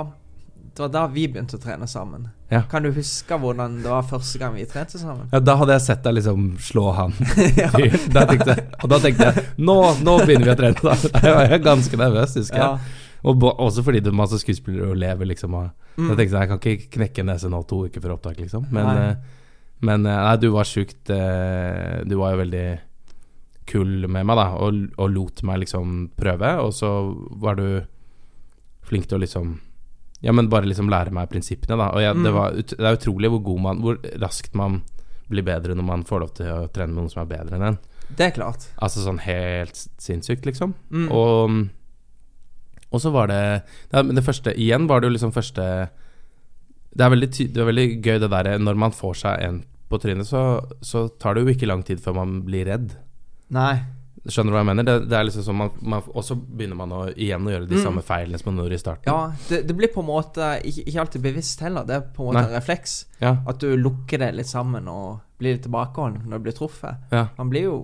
Det 0.76 0.82
var 0.84 0.92
da 0.94 1.02
vi 1.10 1.26
begynte 1.28 1.58
å 1.58 1.60
trene 1.62 1.86
sammen. 1.90 2.28
Ja. 2.50 2.62
Kan 2.70 2.82
du 2.86 2.90
huske 2.94 3.36
hvordan 3.38 3.76
det 3.82 3.90
var 3.90 4.06
første 4.06 4.38
gang 4.40 4.54
vi 4.56 4.64
trente 4.70 4.98
sammen? 4.98 5.28
Ja, 5.32 5.40
da 5.42 5.54
hadde 5.60 5.76
jeg 5.76 5.84
sett 5.84 6.02
deg 6.06 6.16
liksom 6.18 6.48
slå 6.62 6.88
han 6.96 7.12
Ja. 7.58 7.68
Da 8.14 8.24
tenkte 8.26 8.56
Og 8.82 8.88
da 8.90 8.98
tenkte 9.02 9.28
jeg 9.28 9.44
nå, 9.58 9.76
nå 10.02 10.16
begynner 10.24 10.48
vi 10.50 10.54
å 10.54 10.58
trene, 10.58 10.82
da. 10.82 10.96
Jeg 11.26 11.36
var 11.36 11.62
ganske 11.66 12.00
nervøs, 12.00 12.34
husker 12.40 12.58
jeg. 12.62 12.80
Ja. 12.80 13.06
Og 13.30 13.44
også 13.50 13.82
fordi 13.84 14.00
det 14.00 14.08
er 14.10 14.16
masse 14.16 14.38
skuespillere 14.40 14.90
og 14.94 14.98
lever, 15.02 15.28
liksom. 15.34 15.54
Og, 15.60 15.70
Mm. 16.00 16.06
Jeg 16.12 16.16
tenkte 16.20 16.38
jeg 16.40 16.48
kan 16.48 16.60
ikke 16.60 16.90
knekke 16.94 17.22
nesen 17.26 17.50
nå 17.52 17.58
to 17.68 17.80
uker 17.90 18.00
før 18.00 18.12
opptak, 18.14 18.38
liksom. 18.40 18.62
Men, 18.72 18.86
Nei. 18.86 19.08
eh, 19.10 19.40
men 19.84 20.06
eh, 20.06 20.20
nei, 20.22 20.36
du 20.40 20.46
var 20.54 20.64
sjukt 20.64 21.10
eh, 21.12 21.98
Du 22.08 22.14
var 22.16 22.32
jo 22.32 22.38
veldig 22.40 22.62
kul 23.68 24.06
med 24.08 24.24
meg, 24.24 24.38
da, 24.38 24.46
og, 24.62 24.78
og 24.96 25.10
lot 25.12 25.42
meg 25.44 25.60
liksom 25.64 25.98
prøve. 26.16 26.54
Og 26.64 26.72
så 26.74 26.92
var 27.42 27.58
du 27.58 27.66
flink 28.86 29.10
til 29.10 29.18
å 29.18 29.22
liksom 29.26 29.52
Ja, 30.22 30.32
men 30.36 30.48
bare 30.52 30.68
liksom 30.68 30.90
lære 30.92 31.12
meg 31.16 31.30
prinsippene, 31.32 31.76
da. 31.80 31.86
Og 31.96 32.00
jeg, 32.04 32.14
det, 32.18 32.28
Mm. 32.30 32.34
var, 32.36 32.52
ut- 32.52 32.76
det 32.76 32.86
er 32.86 32.96
utrolig 32.98 33.30
hvor 33.32 33.42
god 33.42 33.60
man 33.60 33.78
Hvor 33.80 33.96
raskt 34.20 34.54
man 34.54 34.82
blir 35.30 35.42
bedre 35.46 35.74
når 35.78 35.84
man 35.86 36.02
får 36.04 36.20
lov 36.20 36.34
til 36.34 36.46
å 36.50 36.68
trene 36.74 36.90
med 36.92 36.98
noen 37.04 37.10
som 37.12 37.22
er 37.22 37.30
bedre 37.38 37.56
enn 37.56 37.62
en. 37.68 37.78
Det 38.10 38.26
er 38.26 38.30
klart. 38.34 38.66
Altså 38.82 39.00
sånn 39.04 39.20
helt 39.22 39.76
sinnssykt, 40.02 40.44
liksom. 40.44 40.74
Mm. 40.90 41.08
Og, 41.14 41.68
og 42.90 43.00
så 43.00 43.12
var 43.14 43.28
det 43.30 43.40
ja, 43.92 44.02
men 44.02 44.16
Det 44.18 44.24
første 44.26 44.50
Igjen 44.58 44.88
var 44.90 45.00
det 45.00 45.06
jo 45.06 45.14
liksom 45.14 45.30
første 45.32 45.62
Det 46.90 47.04
er 47.06 47.12
veldig, 47.14 47.28
det 47.54 47.60
er 47.62 47.68
veldig 47.70 47.84
gøy 48.02 48.18
det 48.18 48.30
derre 48.32 48.56
Når 48.58 48.74
man 48.82 48.90
får 48.90 49.14
seg 49.22 49.44
en 49.46 49.60
på 49.90 49.98
trynet, 49.98 50.26
så, 50.26 50.40
så 50.86 51.08
tar 51.18 51.34
det 51.34 51.42
jo 51.42 51.50
ikke 51.54 51.66
lang 51.66 51.80
tid 51.82 51.98
før 51.98 52.14
man 52.14 52.42
blir 52.46 52.66
redd. 52.68 52.92
Nei. 53.50 53.80
Skjønner 54.28 54.52
du 54.52 54.56
hva 54.56 54.60
jeg 54.60 54.68
mener? 54.68 54.84
Det, 54.84 55.08
det 55.08 55.16
er 55.16 55.24
liksom 55.24 55.44
sånn 55.46 55.56
man, 55.56 55.70
man, 55.80 56.02
Og 56.14 56.24
så 56.26 56.34
begynner 56.36 56.76
man 56.76 56.90
å, 56.92 56.98
igjen 57.16 57.46
å 57.46 57.50
gjøre 57.54 57.68
de 57.70 57.76
Mm. 57.78 57.82
samme 57.86 58.02
feilene 58.04 58.38
som 58.38 58.50
man 58.54 58.64
gjorde 58.64 58.74
i 58.76 58.82
starten. 58.82 59.06
Ja, 59.08 59.32
det, 59.48 59.66
det 59.66 59.76
blir 59.76 59.88
på 59.94 60.00
en 60.04 60.06
måte 60.10 60.50
ikke, 60.62 60.84
ikke 60.86 61.00
alltid 61.00 61.22
bevisst 61.22 61.60
heller. 61.64 61.84
Det 61.88 61.94
er 61.96 62.00
på 62.00 62.22
en 62.26 62.28
måte 62.34 62.42
Nei. 62.42 62.50
en 62.52 62.60
refleks. 62.60 63.04
Ja, 63.20 63.36
At 63.48 63.58
du 63.60 63.70
lukker 63.76 64.18
det 64.18 64.34
litt 64.34 64.46
sammen 64.50 64.88
og 64.88 65.20
blir 65.38 65.54
litt 65.56 65.62
tilbakeholden 65.64 66.28
når 66.28 66.36
du 66.38 66.44
blir 66.50 66.52
truffet. 66.52 66.96
ja, 67.10 67.28
Man 67.38 67.48
blir 67.48 67.62
jo 67.62 67.78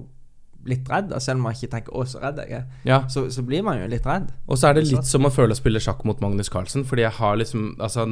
litt 0.66 0.88
redd, 0.90 1.12
selv 1.22 1.36
om 1.38 1.42
man 1.46 1.54
ikke 1.54 1.70
tenker 1.70 1.92
'å, 1.94 2.02
så 2.04 2.20
redd 2.20 2.36
jeg 2.42 2.50
er'. 2.50 2.64
ja. 2.84 3.06
Så, 3.06 3.30
så 3.30 3.40
blir 3.46 3.62
man 3.62 3.78
jo 3.80 3.86
litt 3.86 4.04
redd. 4.04 4.32
Og 4.48 4.58
så 4.58 4.68
er 4.68 4.74
det 4.74 4.84
litt 4.90 5.04
som 5.06 5.22
å 5.24 5.30
føle 5.30 5.52
å 5.54 5.56
spille 5.56 5.78
sjakk 5.78 6.04
mot 6.04 6.20
Magnus 6.20 6.48
Carlsen, 6.50 6.82
fordi 6.84 7.02
jeg 7.02 7.12
har 7.12 7.36
liksom 7.36 7.76
Altså, 7.80 8.04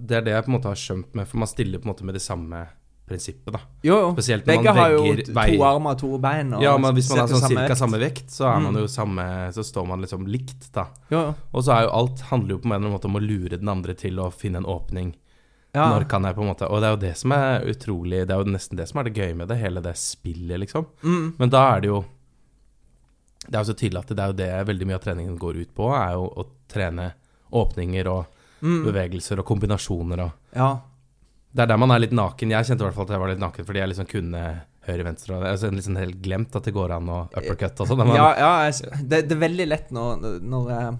det 0.00 0.16
er 0.16 0.20
det 0.22 0.32
jeg 0.32 0.44
på 0.44 0.48
en 0.48 0.56
måte 0.58 0.68
har 0.72 0.74
skjønt 0.74 1.14
med, 1.14 1.28
for 1.28 1.36
man 1.38 1.46
stiller 1.48 1.78
på 1.78 1.84
en 1.86 1.92
måte 1.94 2.04
med 2.04 2.14
de 2.14 2.20
samme 2.20 2.66
prinsippet, 3.08 3.52
da. 3.52 3.60
Jo, 3.82 3.96
jo. 4.00 4.12
Spesielt 4.14 4.44
når 4.46 4.52
Begge 4.52 4.64
man 4.64 4.76
har 4.76 4.90
jo 4.90 5.16
to 5.16 5.32
vei- 5.32 5.58
armer 5.60 5.90
og 5.90 5.98
to 5.98 6.18
bein. 6.18 6.52
Og 6.54 6.62
Ja, 6.62 6.76
men 6.78 6.94
hvis 6.94 7.08
man 7.10 7.18
har 7.18 7.28
sånn 7.28 7.48
cirka 7.48 7.68
vekt. 7.68 7.78
samme 7.78 7.98
vekt, 7.98 8.26
så 8.30 8.44
er 8.54 8.60
man 8.60 8.74
Mm. 8.74 8.80
jo 8.80 8.86
samme 8.86 9.52
Så 9.54 9.64
står 9.64 9.86
man 9.86 10.00
liksom 10.02 10.26
likt, 10.26 10.72
da. 10.72 10.86
Jo, 11.10 11.18
jo. 11.26 11.34
Og 11.54 11.62
så 11.64 11.72
er 11.76 11.82
jo 11.86 11.90
alt 11.92 12.20
handler 12.30 12.48
jo 12.50 12.58
på 12.58 12.64
en 12.66 12.72
eller 12.72 12.86
annen 12.88 12.92
måte 13.00 13.04
om 13.06 13.16
å 13.16 13.20
lure 13.26 13.56
den 13.58 13.68
andre 13.68 13.94
til 13.94 14.16
å 14.18 14.30
finne 14.32 14.56
en 14.58 14.64
åpning. 14.64 15.14
Ja. 15.74 15.90
Når 15.98 16.08
kan 16.08 16.22
jeg 16.24 16.34
på 16.34 16.40
en 16.40 16.48
måte 16.54 16.68
Og 16.70 16.80
det 16.80 16.84
er 16.88 16.96
jo 16.96 17.00
det 17.12 17.16
som 17.18 17.30
er 17.32 17.60
utrolig 17.60 18.26
Det 18.26 18.30
er 18.30 18.42
jo 18.42 18.50
nesten 18.50 18.76
det 18.76 18.88
som 18.88 18.98
er 19.00 19.04
det 19.04 19.14
gøye 19.14 19.36
med 19.36 19.48
det, 19.48 19.58
hele 19.58 19.82
det 19.82 19.94
spillet, 19.96 20.58
liksom. 20.60 20.86
Mm. 21.04 21.34
Men 21.38 21.48
da 21.50 21.76
er 21.76 21.80
det 21.82 21.88
jo 21.88 22.04
Det 23.46 23.54
er 23.54 23.64
jo 23.64 23.72
så 23.72 23.76
tydelig 23.76 23.98
at 23.98 24.08
det 24.08 24.18
er 24.18 24.26
jo 24.26 24.32
det 24.32 24.66
veldig 24.66 24.86
mye 24.86 24.94
av 24.94 25.02
treningen 25.04 25.38
går 25.38 25.56
ut 25.60 25.74
på, 25.74 25.88
er 25.94 26.12
jo 26.14 26.26
å 26.36 26.46
trene 26.68 27.12
åpninger 27.52 28.06
og 28.06 28.26
Mm. 28.60 28.84
bevegelser 28.86 29.38
og 29.38 29.46
kombinasjoner 29.46 30.18
og 30.24 30.32
Ja. 30.56 30.78
Det 31.54 31.64
er 31.64 31.66
der 31.70 31.78
man 31.80 31.90
er 31.90 31.98
litt 32.02 32.12
naken. 32.12 32.50
Jeg 32.52 32.66
kjente 32.68 32.84
i 32.84 32.88
hvert 32.88 32.94
fall 32.98 33.06
at 33.08 33.14
jeg 33.16 33.20
var 33.22 33.30
litt 33.32 33.40
naken 33.42 33.64
fordi 33.64 33.80
jeg 33.80 33.88
liksom 33.92 34.08
kunne 34.10 34.42
høyre-venstre. 34.88 35.34
har 35.40 35.56
liksom 35.72 35.96
helt 36.00 36.20
glemt 36.22 36.54
at 36.56 36.64
det 36.64 36.74
går 36.76 36.92
an 36.96 37.08
å 37.08 37.18
uppercut 37.36 37.80
og 37.80 37.88
sånn. 37.88 37.98
men- 38.06 38.14
ja, 38.16 38.28
ja 38.38 38.70
det, 39.02 39.28
det 39.28 39.32
er 39.36 39.40
veldig 39.48 39.66
lett 39.68 39.90
når, 39.90 40.40
når 40.42 40.70
eh, 40.70 40.90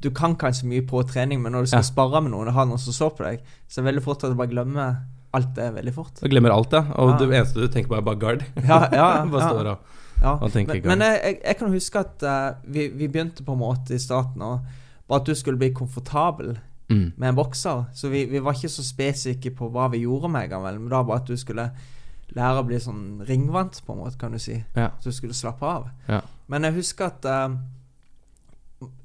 Du 0.00 0.10
kan 0.10 0.36
kanskje 0.36 0.68
mye 0.68 0.82
på 0.86 1.00
trening, 1.08 1.40
men 1.42 1.52
når 1.52 1.62
du 1.62 1.66
skal 1.72 1.78
Ja. 1.80 1.82
spare 1.88 2.20
med 2.22 2.30
noen 2.32 2.48
og 2.48 2.54
har 2.54 2.66
noen 2.66 2.78
som 2.78 2.92
så 2.92 3.08
på 3.16 3.24
deg, 3.24 3.40
så 3.66 3.78
er 3.80 3.82
det 3.84 3.94
veldig 3.94 4.02
fort 4.04 4.24
at 4.24 4.30
du 4.30 4.36
bare 4.36 4.52
glemmer 4.52 4.98
alt 5.34 5.54
det 5.54 5.72
veldig 5.74 5.94
fort. 5.94 6.20
Du 6.20 6.28
glemmer 6.28 6.50
alt, 6.52 6.70
ja. 6.72 6.84
Og 6.96 7.10
Ja. 7.10 7.16
det 7.16 7.28
eneste 7.32 7.54
du 7.54 7.68
tenker 7.68 7.88
på, 7.88 7.96
er 7.96 8.02
bare 8.02 8.18
guard. 8.20 8.44
Ja, 8.62 8.88
ja, 8.92 9.24
bare 9.32 9.48
står 9.50 9.66
og 9.72 9.78
Ja. 10.22 10.32
Og 10.40 10.50
tenker 10.52 10.74
Men, 10.74 10.82
gang. 10.82 10.98
men 10.98 11.00
jeg, 11.00 11.22
jeg, 11.24 11.40
jeg 11.44 11.58
kan 11.58 11.72
huske 11.72 11.96
at 12.00 12.22
uh, 12.22 12.54
vi, 12.66 12.88
vi 12.88 13.08
begynte 13.08 13.44
på 13.44 13.52
en 13.52 13.58
måte 13.60 13.92
i 13.92 13.98
starten 13.98 14.40
og 14.42 14.60
bare 15.08 15.20
at 15.20 15.26
du 15.26 15.34
skulle 15.34 15.58
bli 15.58 15.70
komfortabel 15.72 16.58
Mm. 16.88 17.12
med 17.16 17.28
en 17.28 17.34
bokser. 17.34 17.84
Så 17.94 18.08
vi, 18.08 18.24
vi 18.30 18.38
var 18.38 18.54
ikke 18.54 18.70
så 18.70 18.84
spesifikke 18.86 19.50
på 19.58 19.68
hva 19.74 19.88
vi 19.90 20.04
gjorde 20.04 20.30
med 20.30 20.46
en 20.46 20.50
gang. 20.50 20.66
Men 20.66 20.90
var 20.90 21.06
bare 21.08 21.22
at 21.24 21.30
du 21.30 21.36
skulle 21.36 21.70
lære 22.36 22.62
å 22.62 22.66
bli 22.66 22.78
sånn 22.82 23.04
ringvant, 23.26 23.80
på 23.86 23.94
en 23.94 24.02
måte, 24.04 24.18
kan 24.20 24.34
du 24.34 24.40
si. 24.42 24.58
Ja. 24.76 24.90
Så 25.00 25.10
du 25.10 25.16
skulle 25.16 25.36
slappe 25.36 25.66
av. 25.66 25.88
Ja. 26.10 26.20
Men 26.50 26.66
jeg 26.68 26.78
husker 26.80 27.10
at 27.10 27.26
uh, 27.26 27.56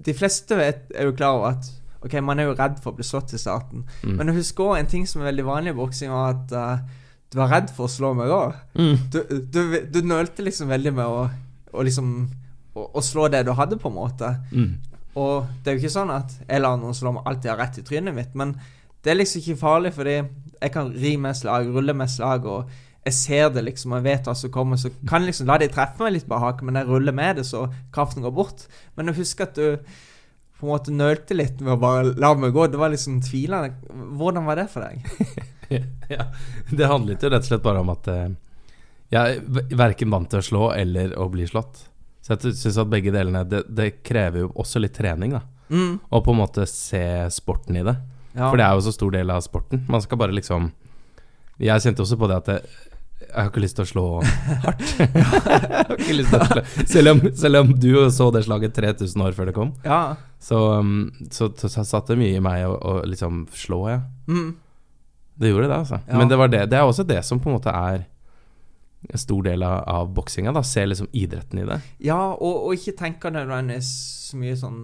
De 0.04 0.14
fleste 0.14 0.58
vet, 0.60 0.92
er 0.94 1.08
jo 1.10 1.16
klar 1.18 1.40
over 1.40 1.56
at 1.56 1.70
Ok, 2.02 2.16
man 2.26 2.42
er 2.42 2.50
jo 2.50 2.56
redd 2.58 2.80
for 2.82 2.92
å 2.92 2.98
bli 2.98 3.06
slått 3.06 3.34
i 3.38 3.40
starten. 3.42 3.84
Mm. 4.02 4.16
Men 4.18 4.32
jeg 4.32 4.40
husker 4.40 4.66
også 4.66 4.82
en 4.82 4.88
ting 4.90 5.04
som 5.06 5.22
er 5.22 5.28
veldig 5.30 5.44
vanlig 5.46 5.74
i 5.76 5.78
boksing, 5.78 6.10
var 6.10 6.32
at 6.34 6.54
uh, 6.58 7.02
du 7.30 7.38
var 7.38 7.52
redd 7.54 7.70
for 7.76 7.86
å 7.86 7.92
slå 7.94 8.10
meg 8.18 8.34
òg. 8.34 8.56
Mm. 8.74 8.96
Du, 9.14 9.20
du, 9.54 9.60
du 9.86 10.00
nølte 10.10 10.42
liksom 10.42 10.74
veldig 10.74 10.96
med 10.98 11.06
å, 11.06 11.28
å 11.78 11.86
liksom 11.86 12.10
å, 12.74 12.88
å 12.98 13.04
slå 13.06 13.28
det 13.30 13.44
du 13.46 13.54
hadde, 13.54 13.78
på 13.78 13.92
en 13.92 14.00
måte. 14.00 14.32
Mm. 14.50 14.74
Og 15.20 15.50
det 15.64 15.72
er 15.72 15.76
jo 15.76 15.84
ikke 15.84 15.98
sånn 15.98 16.14
at 16.14 16.38
jeg 16.46 16.62
lar 16.62 16.78
noen 16.80 16.96
slå 16.96 17.16
meg 17.16 17.28
alltid 17.28 17.52
ha 17.52 17.58
rett 17.60 17.82
i 17.82 17.84
trynet 17.88 18.16
mitt, 18.16 18.38
men 18.40 18.54
det 19.02 19.12
er 19.12 19.18
liksom 19.18 19.42
ikke 19.42 19.60
farlig, 19.60 19.92
fordi 19.96 20.16
jeg 20.22 20.74
kan 20.74 20.92
ri 20.94 21.16
med 21.20 21.36
slag, 21.36 21.68
rulle 21.74 21.96
med 21.98 22.12
slag, 22.12 22.46
og 22.46 22.72
jeg 23.02 23.18
ser 23.18 23.50
det 23.50 23.64
liksom, 23.66 23.96
og 23.96 24.00
jeg 24.00 24.08
vet 24.12 24.30
hva 24.30 24.36
som 24.38 24.54
kommer, 24.54 24.78
så 24.78 24.92
kan 25.10 25.24
jeg 25.24 25.32
liksom 25.32 25.50
la 25.50 25.58
de 25.58 25.72
treffe 25.74 26.04
meg 26.06 26.16
litt 26.16 26.30
på 26.30 26.40
haken, 26.44 26.70
men 26.70 26.80
jeg 26.80 26.90
ruller 26.90 27.16
med 27.18 27.42
det, 27.42 27.48
så 27.50 27.66
kraften 27.94 28.22
går 28.22 28.36
bort. 28.38 28.68
Men 28.96 29.10
husker 29.18 29.50
at 29.50 29.58
du 29.58 29.80
på 30.62 30.68
en 30.68 30.76
måte 30.76 30.94
nølte 30.94 31.34
litt 31.34 31.58
med 31.66 31.74
å 31.74 31.82
bare 31.82 32.14
la 32.22 32.36
meg 32.38 32.54
gå. 32.54 32.68
Det 32.70 32.78
var 32.78 32.94
liksom 32.94 33.18
tvilende. 33.26 33.74
Hvordan 33.90 34.46
var 34.46 34.62
det 34.62 34.68
for 34.70 34.86
deg? 34.86 35.02
ja. 36.14 36.28
Det 36.70 36.90
handlet 36.92 37.26
jo 37.26 37.32
rett 37.34 37.48
og 37.48 37.50
slett 37.50 37.66
bare 37.66 37.82
om 37.82 37.90
at 37.90 38.10
eh, 38.14 38.28
jeg 39.12 39.40
er 39.40 39.80
verken 39.80 40.14
vant 40.14 40.30
til 40.30 40.44
å 40.44 40.46
slå 40.46 40.68
eller 40.78 41.16
å 41.18 41.26
bli 41.34 41.50
slått. 41.50 41.88
Så 42.40 42.52
jeg 42.52 42.60
syns 42.60 42.80
at 42.82 42.92
begge 42.92 43.14
delene 43.14 43.44
det, 43.48 43.66
det 43.68 43.90
krever 44.08 44.46
jo 44.46 44.54
også 44.62 44.82
litt 44.82 44.96
trening, 44.96 45.36
da. 45.38 45.44
Mm. 45.72 46.00
Og 46.12 46.24
på 46.26 46.34
en 46.34 46.40
måte 46.42 46.68
se 46.68 47.04
sporten 47.32 47.80
i 47.80 47.84
det. 47.88 47.96
Ja. 48.36 48.48
For 48.48 48.60
det 48.60 48.68
er 48.68 48.78
jo 48.78 48.86
så 48.86 48.94
stor 48.96 49.12
del 49.16 49.34
av 49.34 49.44
sporten. 49.44 49.84
Man 49.92 50.04
skal 50.04 50.20
bare 50.20 50.36
liksom 50.36 50.72
Jeg 51.62 51.84
kjente 51.84 52.02
også 52.02 52.18
på 52.18 52.30
det 52.32 52.38
at 52.40 52.48
jeg, 52.50 52.88
jeg 53.22 53.36
har 53.36 53.50
ikke 53.52 53.62
lyst 53.62 53.78
til 53.78 53.86
å 53.86 53.90
slå 53.92 54.06
hardt. 54.66 54.88
å 55.94 55.98
slå 56.00 56.64
selv 56.90 57.14
om, 57.14 57.22
selv 57.38 57.62
om 57.62 57.76
du 57.78 57.92
så 58.10 58.32
det 58.34 58.46
slaget 58.48 58.74
3000 58.80 59.28
år 59.28 59.38
før 59.38 59.52
det 59.52 59.56
kom, 59.56 59.76
ja. 59.86 60.16
så, 60.42 60.62
um, 60.82 61.12
så, 61.30 61.52
så, 61.60 61.70
så 61.70 61.86
satt 61.86 62.10
det 62.10 62.18
mye 62.20 62.40
i 62.40 62.44
meg 62.44 62.66
å, 62.66 62.74
å 62.74 62.96
liksom 63.06 63.46
slå, 63.54 63.84
ja. 63.92 64.02
Mm. 64.32 64.56
Det 65.42 65.52
gjorde 65.52 65.70
det, 65.70 65.78
altså. 65.84 66.02
Ja. 66.08 66.18
Men 66.18 66.32
det, 66.32 66.40
var 66.42 66.50
det, 66.52 66.66
det 66.72 66.80
er 66.80 66.90
også 66.90 67.06
det 67.08 67.22
som 67.26 67.40
på 67.42 67.52
en 67.52 67.60
måte 67.60 67.72
er 67.74 68.04
en 69.10 69.18
stor 69.18 69.44
del 69.44 69.64
av, 69.64 69.84
av 69.88 70.10
boksinga. 70.14 70.52
da 70.54 70.62
Ser 70.64 70.86
liksom 70.92 71.08
idretten 71.12 71.60
i 71.60 71.66
det. 71.66 71.80
Ja, 72.06 72.20
og, 72.34 72.66
og 72.68 72.74
ikke 72.78 72.94
tenke 73.00 73.32
nødvendigvis 73.34 73.90
så 74.30 74.38
mye 74.38 74.56
sånn 74.60 74.82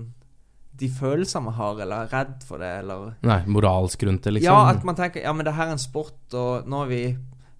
de 0.77 0.89
følelsene 0.93 1.43
man 1.47 1.55
har, 1.57 1.79
eller 1.81 2.03
er 2.05 2.11
redd 2.13 2.43
for 2.45 2.61
det, 2.61 2.67
eller 2.83 3.15
Nei, 3.25 3.39
moralsk 3.49 4.03
rundt 4.05 4.27
det, 4.27 4.35
liksom. 4.35 4.53
Ja, 4.53 4.67
at 4.75 4.83
man 4.85 4.95
tenker 4.95 5.23
Ja, 5.23 5.31
men 5.33 5.45
det 5.47 5.55
her 5.57 5.71
er 5.71 5.77
en 5.77 5.81
sport, 5.81 6.19
og 6.37 6.67
nå 6.69 6.83
er 6.85 6.91
vi 6.91 7.01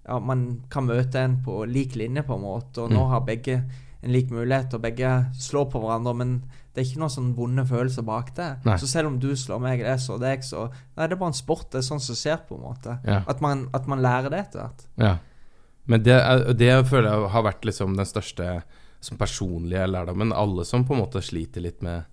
Ja, 0.08 0.18
man 0.22 0.62
kan 0.70 0.86
møte 0.86 1.18
en 1.20 1.40
på 1.44 1.64
lik 1.66 1.96
linje, 1.98 2.22
på 2.22 2.36
en 2.38 2.44
måte, 2.46 2.84
og 2.84 2.90
nå 2.94 3.02
Mm. 3.02 3.10
har 3.10 3.20
begge 3.26 3.56
en 4.02 4.12
lik 4.14 4.30
mulighet, 4.30 4.72
og 4.74 4.80
begge 4.82 5.10
slår 5.34 5.66
på 5.72 5.80
hverandre, 5.82 6.14
men 6.14 6.36
det 6.74 6.84
er 6.84 6.86
ikke 6.92 7.00
noen 7.02 7.10
sånn 7.10 7.32
vonde 7.34 7.64
følelser 7.66 8.02
bak 8.06 8.30
det. 8.36 8.46
Nei. 8.64 8.76
Så 8.78 8.86
selv 8.86 9.08
om 9.10 9.18
du 9.18 9.32
slår 9.34 9.58
meg, 9.60 9.80
det 9.82 9.98
så 10.00 10.16
deg, 10.22 10.44
så 10.46 10.68
Nei, 10.96 11.08
det 11.08 11.12
er 11.12 11.18
bare 11.18 11.32
en 11.34 11.34
sport. 11.34 11.66
Det 11.72 11.78
er 11.82 11.88
sånn 11.88 12.00
som 12.00 12.14
skjer, 12.14 12.38
på 12.48 12.54
en 12.54 12.62
måte. 12.62 12.94
Ja. 13.04 13.24
At, 13.26 13.40
man, 13.42 13.66
at 13.74 13.88
man 13.90 13.98
lærer 14.00 14.30
det 14.30 14.38
etter 14.46 14.60
hvert. 14.62 14.86
Ja. 14.96 15.16
Men 15.88 16.02
det, 16.04 16.18
det 16.60 16.72
føler 16.90 17.08
jeg 17.10 17.30
har 17.32 17.42
vært 17.46 17.64
liksom 17.64 17.96
den 17.96 18.06
største 18.08 18.48
som 19.00 19.16
personlige 19.18 19.86
lærdommen. 19.88 20.32
Alle 20.36 20.64
som 20.68 20.84
på 20.84 20.94
en 20.96 21.00
måte 21.04 21.22
sliter 21.24 21.64
litt 21.64 21.80
med 21.86 22.04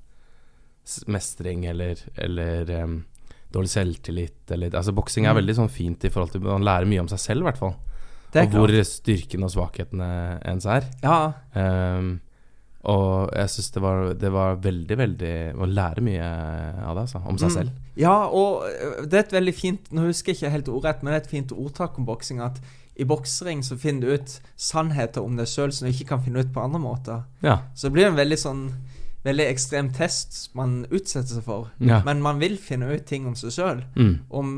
mestring 1.09 1.65
eller, 1.65 1.97
eller 2.15 2.69
um, 2.83 2.99
dårlig 3.53 3.71
selvtillit 3.73 4.51
eller 4.53 4.75
Altså 4.77 4.93
Boksing 4.93 5.25
er 5.25 5.33
Mm. 5.33 5.39
veldig 5.41 5.55
sånn 5.57 5.71
fint 5.73 6.05
i 6.05 6.09
forhold 6.13 6.31
til 6.35 6.41
Man 6.45 6.63
lærer 6.65 6.85
mye 6.85 7.01
om 7.01 7.07
seg 7.09 7.19
selv, 7.23 7.41
i 7.41 7.49
hvert 7.49 7.57
fall. 7.61 7.75
Det 8.35 8.43
Og 8.45 8.51
hvor 8.53 8.67
styrkene 8.67 8.85
styrken 8.91 9.43
og 9.47 9.51
svakhetene 9.53 10.09
ens 10.45 10.65
er. 10.67 10.85
Ja. 11.01 11.33
Um, 11.55 12.19
og 12.85 13.31
jeg 13.33 13.49
syns 13.49 13.71
det, 13.73 13.81
var- 13.81 14.13
det 14.13 14.31
var 14.31 14.55
veldig, 14.61 14.97
veldig 14.97 15.33
Å 15.57 15.65
lære 15.65 16.01
mye 16.05 16.21
av 16.85 16.95
det, 16.95 17.01
altså. 17.07 17.21
Om 17.25 17.37
seg 17.37 17.49
Mm. 17.49 17.55
selv. 17.55 17.71
Ja, 17.95 18.27
og 18.27 18.63
det 19.09 19.13
er 19.13 19.23
et 19.25 19.31
veldig 19.31 19.53
fint 19.55 19.91
Nå 19.91 20.05
husker 20.05 20.33
jeg 20.33 20.37
ikke 20.43 20.51
helt 20.51 20.67
ordrett, 20.69 21.01
men 21.03 21.13
det 21.13 21.21
er 21.21 21.25
et 21.25 21.31
fint 21.31 21.51
ordtak 21.57 21.97
om 21.97 22.05
boksing 22.05 22.41
at 22.45 22.59
i 22.95 23.05
boksering 23.07 23.63
så 23.63 23.75
finner 23.77 24.01
du 24.07 24.13
ut 24.15 24.35
sannheter 24.55 25.23
om 25.25 25.35
deg 25.35 25.49
sjøl 25.51 25.73
som 25.75 25.87
du 25.87 25.91
ikke 25.93 26.07
kan 26.13 26.21
finne 26.23 26.39
ut 26.45 26.53
på 26.55 26.63
andre 26.63 26.79
måter. 26.79 27.23
Ja. 27.43 27.57
Så 27.75 27.87
det 27.89 27.97
blir 27.97 28.11
en 28.11 28.19
veldig 28.19 28.37
sånn 28.41 28.67
Veldig 29.25 29.45
ekstrem 29.49 29.87
test 29.89 30.51
man 30.53 30.83
utsetter 30.93 31.39
seg 31.39 31.45
for. 31.47 31.71
Ja. 31.81 31.95
Men 32.05 32.19
man 32.21 32.37
vil 32.37 32.59
finne 32.61 32.91
ut 32.93 33.07
ting 33.09 33.23
om 33.25 33.33
seg 33.33 33.55
sjøl. 33.55 33.79
Mm. 33.97 34.11
Om 34.29 34.51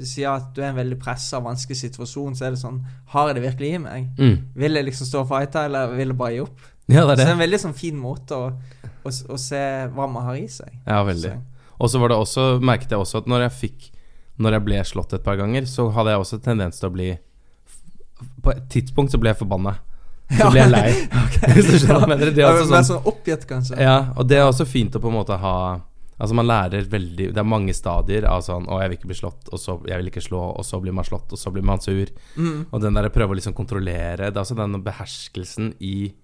sier 0.00 0.30
at 0.38 0.46
du 0.56 0.62
er 0.62 0.70
i 0.70 0.72
en 0.72 0.78
veldig 0.78 0.96
pressa, 0.96 1.42
vanskelig 1.44 1.76
situasjon, 1.82 2.32
så 2.38 2.46
er 2.46 2.54
det 2.54 2.60
sånn 2.62 2.78
Har 3.12 3.28
jeg 3.28 3.36
det 3.36 3.42
virkelig 3.44 3.74
i 3.74 3.82
meg? 3.82 4.06
Mm. 4.16 4.38
Vil 4.56 4.78
jeg 4.80 4.86
liksom 4.88 5.10
stå 5.10 5.20
og 5.26 5.28
fighte, 5.28 5.66
eller 5.68 5.92
vil 5.92 6.14
jeg 6.14 6.16
bare 6.22 6.32
gi 6.38 6.40
opp? 6.46 6.64
Ja, 6.88 7.04
det 7.04 7.04
Så 7.04 7.12
er 7.12 7.16
det 7.16 7.20
er 7.20 7.28
det. 7.28 7.34
en 7.34 7.42
veldig 7.44 7.60
sånn 7.66 7.76
fin 7.76 8.00
måte 8.00 8.38
å, 8.40 8.48
å, 9.04 9.12
å 9.36 9.38
se 9.44 9.60
hva 9.92 10.08
man 10.16 10.24
har 10.30 10.40
i 10.40 10.48
seg. 10.56 10.72
Ja, 10.88 11.02
veldig. 11.04 11.34
Og 11.76 11.92
så 11.92 12.00
var 12.00 12.14
det 12.14 12.16
også, 12.24 12.46
merket 12.64 12.96
jeg 12.96 13.04
også 13.04 13.20
at 13.20 13.28
når 13.28 13.44
jeg 13.50 13.56
fikk 13.60 13.90
Når 14.40 14.56
jeg 14.56 14.64
ble 14.70 14.80
slått 14.88 15.12
et 15.12 15.22
par 15.28 15.36
ganger, 15.36 15.68
så 15.68 15.90
hadde 15.92 16.16
jeg 16.16 16.24
også 16.24 16.40
tendens 16.42 16.80
til 16.80 16.88
å 16.88 16.94
bli 16.96 17.10
På 18.42 18.52
et 18.54 18.68
tidspunkt 18.70 19.12
så 19.12 19.18
ble 19.20 19.32
jeg 19.32 19.40
forbanna. 19.40 19.78
Så 20.38 20.50
ble 20.50 20.62
jeg 20.62 20.72
lei. 20.72 20.92
Hvis 21.54 21.66
du 21.68 21.74
skjønner 21.82 22.06
mener. 22.08 22.30
Det 22.32 22.44
er 22.44 22.52
også 22.52 22.68
sånn, 22.70 22.86
sånn 22.88 23.10
oppgitt, 23.10 23.44
kanskje. 23.48 23.76
ja, 23.80 23.98
og 24.16 24.28
det 24.30 24.38
er 24.40 24.46
også 24.46 24.64
fint 24.68 24.94
å 24.96 25.02
på 25.02 25.10
en 25.10 25.18
måte 25.18 25.36
ha 25.40 25.56
Altså 26.14 26.34
Man 26.38 26.46
lærer 26.46 26.86
veldig 26.86 27.32
Det 27.34 27.40
er 27.42 27.46
mange 27.46 27.74
stadier 27.74 28.26
av 28.30 28.44
sånn 28.46 28.68
'Å, 28.70 28.80
jeg 28.80 28.90
vil 28.90 28.98
ikke 28.98 29.08
bli 29.10 29.16
slått', 29.18 29.48
og 29.50 29.58
så 29.58 29.80
'Jeg 29.82 29.98
vil 29.98 30.10
ikke 30.12 30.22
slå', 30.22 30.58
og 30.58 30.64
så 30.64 30.80
blir 30.80 30.94
man 30.94 31.04
slått, 31.04 31.32
og 31.32 31.38
så 31.38 31.50
blir 31.50 31.64
man 31.66 31.80
sur. 31.80 32.06
Mm. 32.36 32.66
Og 32.70 32.80
den 32.80 32.94
der 32.94 33.08
prøve 33.10 33.34
å 33.34 33.38
liksom 33.38 33.52
kontrollere 33.52 34.30
Det 34.30 34.36
er 34.36 34.44
altså 34.44 34.54
den 34.56 34.82
beherskelsen 34.82 35.74
i 35.80 36.14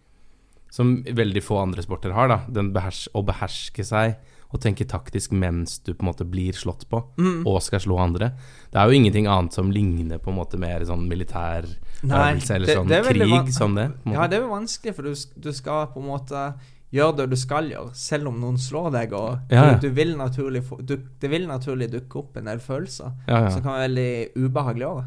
Som 0.71 1.03
veldig 1.03 1.43
få 1.43 1.59
andre 1.59 1.83
sporter 1.83 2.13
har, 2.13 2.29
da. 2.29 2.41
Den 2.49 2.73
behers 2.73 3.09
å 3.13 3.25
beherske 3.27 3.83
seg 3.85 4.17
og 4.53 4.61
tenke 4.61 4.85
taktisk 4.85 5.31
mens 5.33 5.79
du 5.87 5.93
på 5.95 6.03
en 6.03 6.09
måte 6.13 6.25
blir 6.27 6.53
slått 6.53 6.89
på, 6.91 7.05
Mm. 7.19 7.47
og 7.47 7.61
skal 7.63 7.79
slå 7.81 7.99
andre. 8.03 8.33
Det 8.73 8.81
er 8.81 8.87
jo 8.91 8.97
ingenting 8.99 9.27
annet 9.27 9.53
som 9.55 9.71
ligner 9.71 10.19
på 10.19 10.31
en 10.33 10.37
måte 10.41 10.59
mer 10.59 10.81
sånn 10.81 11.07
militær 11.09 11.69
øvelse 12.03 12.55
eller 12.55 12.67
det- 12.67 12.77
sånn 12.77 12.89
det 12.89 13.05
krig 13.05 13.53
som 13.53 13.75
det. 13.75 13.93
Ja, 14.07 14.27
det 14.27 14.39
er 14.39 14.43
jo 14.43 14.49
vanskelig, 14.51 14.95
for 14.95 15.03
du, 15.03 15.15
du 15.39 15.53
skal 15.53 15.87
på 15.89 16.01
en 16.01 16.07
måte 16.09 16.55
gjøre 16.93 17.17
det 17.19 17.31
du 17.31 17.37
skal 17.37 17.71
gjøre, 17.71 17.95
selv 17.95 18.27
om 18.27 18.41
noen 18.41 18.57
slår 18.59 18.91
deg. 18.93 19.13
Og 19.13 19.39
Ja, 19.51 19.65
ja. 19.71 19.75
Du, 19.79 19.89
du 19.89 19.95
vil 19.95 20.17
naturlig 20.17 20.65
du, 20.85 20.97
det 21.21 21.31
vil 21.31 21.47
naturlig 21.47 21.89
dukke 21.93 22.17
opp 22.19 22.37
en 22.37 22.45
del 22.47 22.59
følelser 22.59 23.13
ja, 23.29 23.49
som 23.51 23.63
kan 23.63 23.73
være 23.79 23.89
veldig 23.89 24.51
ubehagelig 24.51 24.87
òg. 24.91 25.05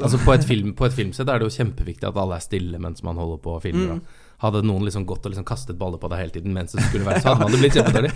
Altså 0.00 0.18
på 0.24 0.32
et, 0.34 0.44
film, 0.44 0.72
på 0.74 0.86
et 0.86 0.92
filmsett 0.92 1.28
er 1.28 1.38
det 1.40 1.48
jo 1.50 1.64
kjempeviktig 1.64 2.06
at 2.08 2.16
alle 2.16 2.36
er 2.36 2.40
stille 2.44 2.78
mens 2.78 3.02
man 3.02 3.16
holder 3.16 3.38
på 3.42 3.56
å 3.56 3.62
filme. 3.62 3.96
Mm. 3.98 4.02
Og 4.40 4.46
Hadde 4.46 4.62
noen 4.64 4.84
liksom 4.88 5.04
gått 5.04 5.26
og 5.26 5.32
liksom 5.34 5.44
kastet 5.44 5.76
baller 5.78 6.00
på 6.00 6.08
deg 6.08 6.18
hele 6.22 6.32
tiden 6.32 6.52
mens 6.56 6.72
det 6.72 6.80
skulle 6.88 7.04
være, 7.04 7.20
så 7.20 7.34
hadde 7.34 7.44
man 7.44 7.52
det 7.52 7.58
blitt 7.60 7.74
kjempedårlig. 7.76 8.12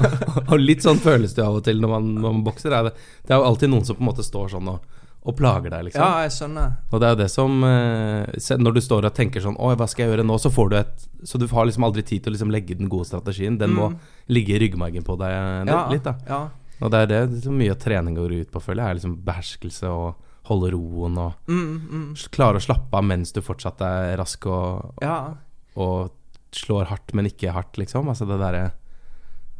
og 0.50 0.58
litt 0.62 0.80
sånn 0.86 0.98
føles 1.04 1.34
det 1.36 1.44
av 1.44 1.58
og 1.58 1.64
til 1.66 1.80
når 1.82 1.90
man, 1.92 2.06
når 2.16 2.32
man 2.38 2.44
bokser. 2.46 2.72
Er 2.72 2.88
det, 2.88 2.94
det 3.28 3.34
er 3.36 3.42
jo 3.42 3.48
alltid 3.50 3.68
noen 3.74 3.84
som 3.84 3.98
på 3.98 4.00
en 4.00 4.08
måte 4.08 4.24
står 4.24 4.48
sånn 4.56 4.70
og, 4.72 4.80
og 5.26 5.34
plager 5.36 5.68
deg, 5.74 5.84
liksom. 5.88 6.00
Ja, 6.00 6.22
jeg 6.24 6.32
skjønner. 6.32 6.72
Og 6.88 7.00
det 7.02 7.06
er 7.08 7.14
jo 7.16 7.20
det 7.20 7.28
som 7.32 7.64
eh, 7.66 8.56
Når 8.62 8.76
du 8.76 8.80
står 8.84 9.08
og 9.08 9.14
tenker 9.16 9.42
sånn 9.42 9.56
Oi, 9.58 9.72
hva 9.76 9.88
skal 9.90 10.04
jeg 10.06 10.12
gjøre 10.14 10.24
nå? 10.28 10.36
Så 10.38 10.52
får 10.54 10.68
du 10.70 10.76
et 10.78 11.06
Så 11.26 11.40
du 11.42 11.48
har 11.50 11.66
liksom 11.66 11.82
aldri 11.88 12.04
tid 12.06 12.22
til 12.22 12.30
å 12.30 12.36
liksom 12.36 12.52
legge 12.54 12.76
den 12.78 12.88
gode 12.92 13.08
strategien. 13.10 13.58
Den 13.58 13.74
må 13.74 13.88
Mm. 13.90 13.96
ligge 14.32 14.54
i 14.54 14.60
ryggmargen 14.62 15.02
på 15.04 15.16
deg 15.18 15.34
eh, 15.34 15.64
Ja, 15.72 15.80
litt, 15.90 16.04
da. 16.06 16.14
Ja. 16.30 16.40
Og 16.80 16.90
det 16.92 16.98
er 17.02 17.06
det 17.10 17.20
liksom 17.34 17.56
mye 17.58 17.72
av 17.74 17.80
trening 17.82 18.14
går 18.16 18.32
ut 18.44 18.50
på, 18.54 18.60
føler 18.62 18.82
jeg. 18.84 18.90
Er 18.90 18.98
liksom 19.00 19.16
beherskelse 19.26 19.90
og 19.90 20.22
holde 20.46 20.70
roen 20.76 21.18
og 21.18 21.32
Mm, 21.50 21.74
mm. 21.90 22.08
klare 22.30 22.60
å 22.60 22.62
slappe 22.62 22.94
av 22.94 23.02
mens 23.04 23.32
du 23.34 23.40
fortsatt 23.42 23.80
er 23.82 24.14
rask 24.20 24.46
og, 24.46 24.94
ja. 25.02 25.34
Og 25.76 26.12
slår 26.56 26.90
hardt, 26.90 27.14
men 27.14 27.28
ikke 27.28 27.52
hardt, 27.52 27.76
liksom. 27.80 28.08
Altså 28.08 28.28
det 28.28 28.40
derre 28.40 28.66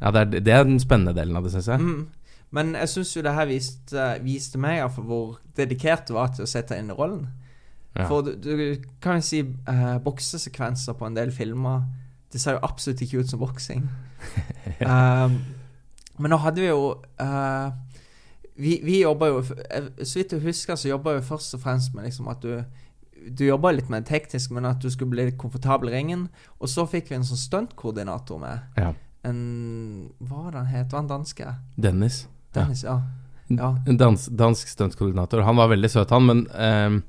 Ja, 0.00 0.10
det 0.12 0.20
er, 0.20 0.40
det 0.44 0.52
er 0.52 0.64
den 0.64 0.80
spennende 0.80 1.14
delen 1.16 1.36
av 1.36 1.46
det, 1.46 1.54
syns 1.54 1.70
jeg. 1.72 1.80
Mm. 1.80 2.06
Men 2.56 2.74
jeg 2.76 2.88
syns 2.92 3.14
jo 3.16 3.24
det 3.24 3.34
her 3.34 3.48
viste, 3.48 4.06
viste 4.24 4.60
meg 4.60 4.80
iallfall 4.80 5.06
hvor 5.08 5.34
dedikert 5.56 6.06
du 6.08 6.14
var 6.16 6.30
til 6.34 6.46
å 6.46 6.50
sette 6.50 6.78
inn 6.78 6.92
i 6.92 6.96
rollen. 6.96 7.26
Ja. 7.96 8.06
For 8.10 8.24
du, 8.26 8.34
du 8.36 8.82
kan 9.02 9.20
jo 9.20 9.24
si 9.24 9.40
eh, 9.42 9.96
boksesekvenser 10.04 10.98
på 10.98 11.06
en 11.08 11.16
del 11.16 11.30
filmer 11.32 11.86
Det 12.32 12.40
ser 12.42 12.58
jo 12.58 12.66
absolutt 12.66 13.00
ikke 13.00 13.22
ut 13.22 13.30
som 13.30 13.40
boksing. 13.40 13.86
um, 14.84 15.38
men 16.20 16.32
nå 16.32 16.38
hadde 16.42 16.60
vi 16.60 16.68
jo 16.68 16.90
uh, 17.20 17.70
Vi, 18.56 18.80
vi 18.84 18.98
jobber 19.00 19.32
jo 19.32 19.38
eh, 19.70 19.88
Så 20.02 20.18
vidt 20.18 20.34
jeg 20.36 20.44
husker, 20.44 20.76
så 20.76 20.90
jobber 20.90 21.16
vi 21.16 21.24
først 21.24 21.56
og 21.56 21.62
fremst 21.62 21.94
med 21.94 22.04
liksom 22.04 22.28
at 22.28 22.44
du 22.44 22.58
du 23.26 23.44
jobba 23.46 23.72
litt 23.74 23.88
med 23.92 24.04
det 24.04 24.12
teknisk, 24.12 24.52
men 24.54 24.68
at 24.68 24.80
du 24.82 24.90
skulle 24.92 25.10
bli 25.10 25.26
komfortabel 25.38 25.90
i 25.90 25.96
ringen. 25.96 26.28
Og 26.60 26.70
så 26.70 26.86
fikk 26.90 27.10
vi 27.10 27.18
en 27.18 27.26
sånn 27.26 27.40
stuntkoordinator 27.40 28.40
med. 28.42 28.64
Ja. 28.78 28.92
En 29.26 29.40
Hva 30.22 30.46
var 30.46 30.50
det 30.52 30.60
han 30.60 30.72
het? 30.72 30.90
Var 30.92 31.02
han 31.02 31.10
danske? 31.10 31.54
Dennis. 31.74 32.24
Dennis, 32.54 32.84
ja. 32.86 33.00
Ja. 33.48 33.76
En 33.86 33.98
dans, 33.98 34.26
dansk 34.26 34.68
stuntkoordinator. 34.68 35.44
Han 35.46 35.56
var 35.56 35.70
veldig 35.70 35.90
søt, 35.90 36.10
han, 36.10 36.26
men, 36.26 36.46
ehm, 36.54 37.02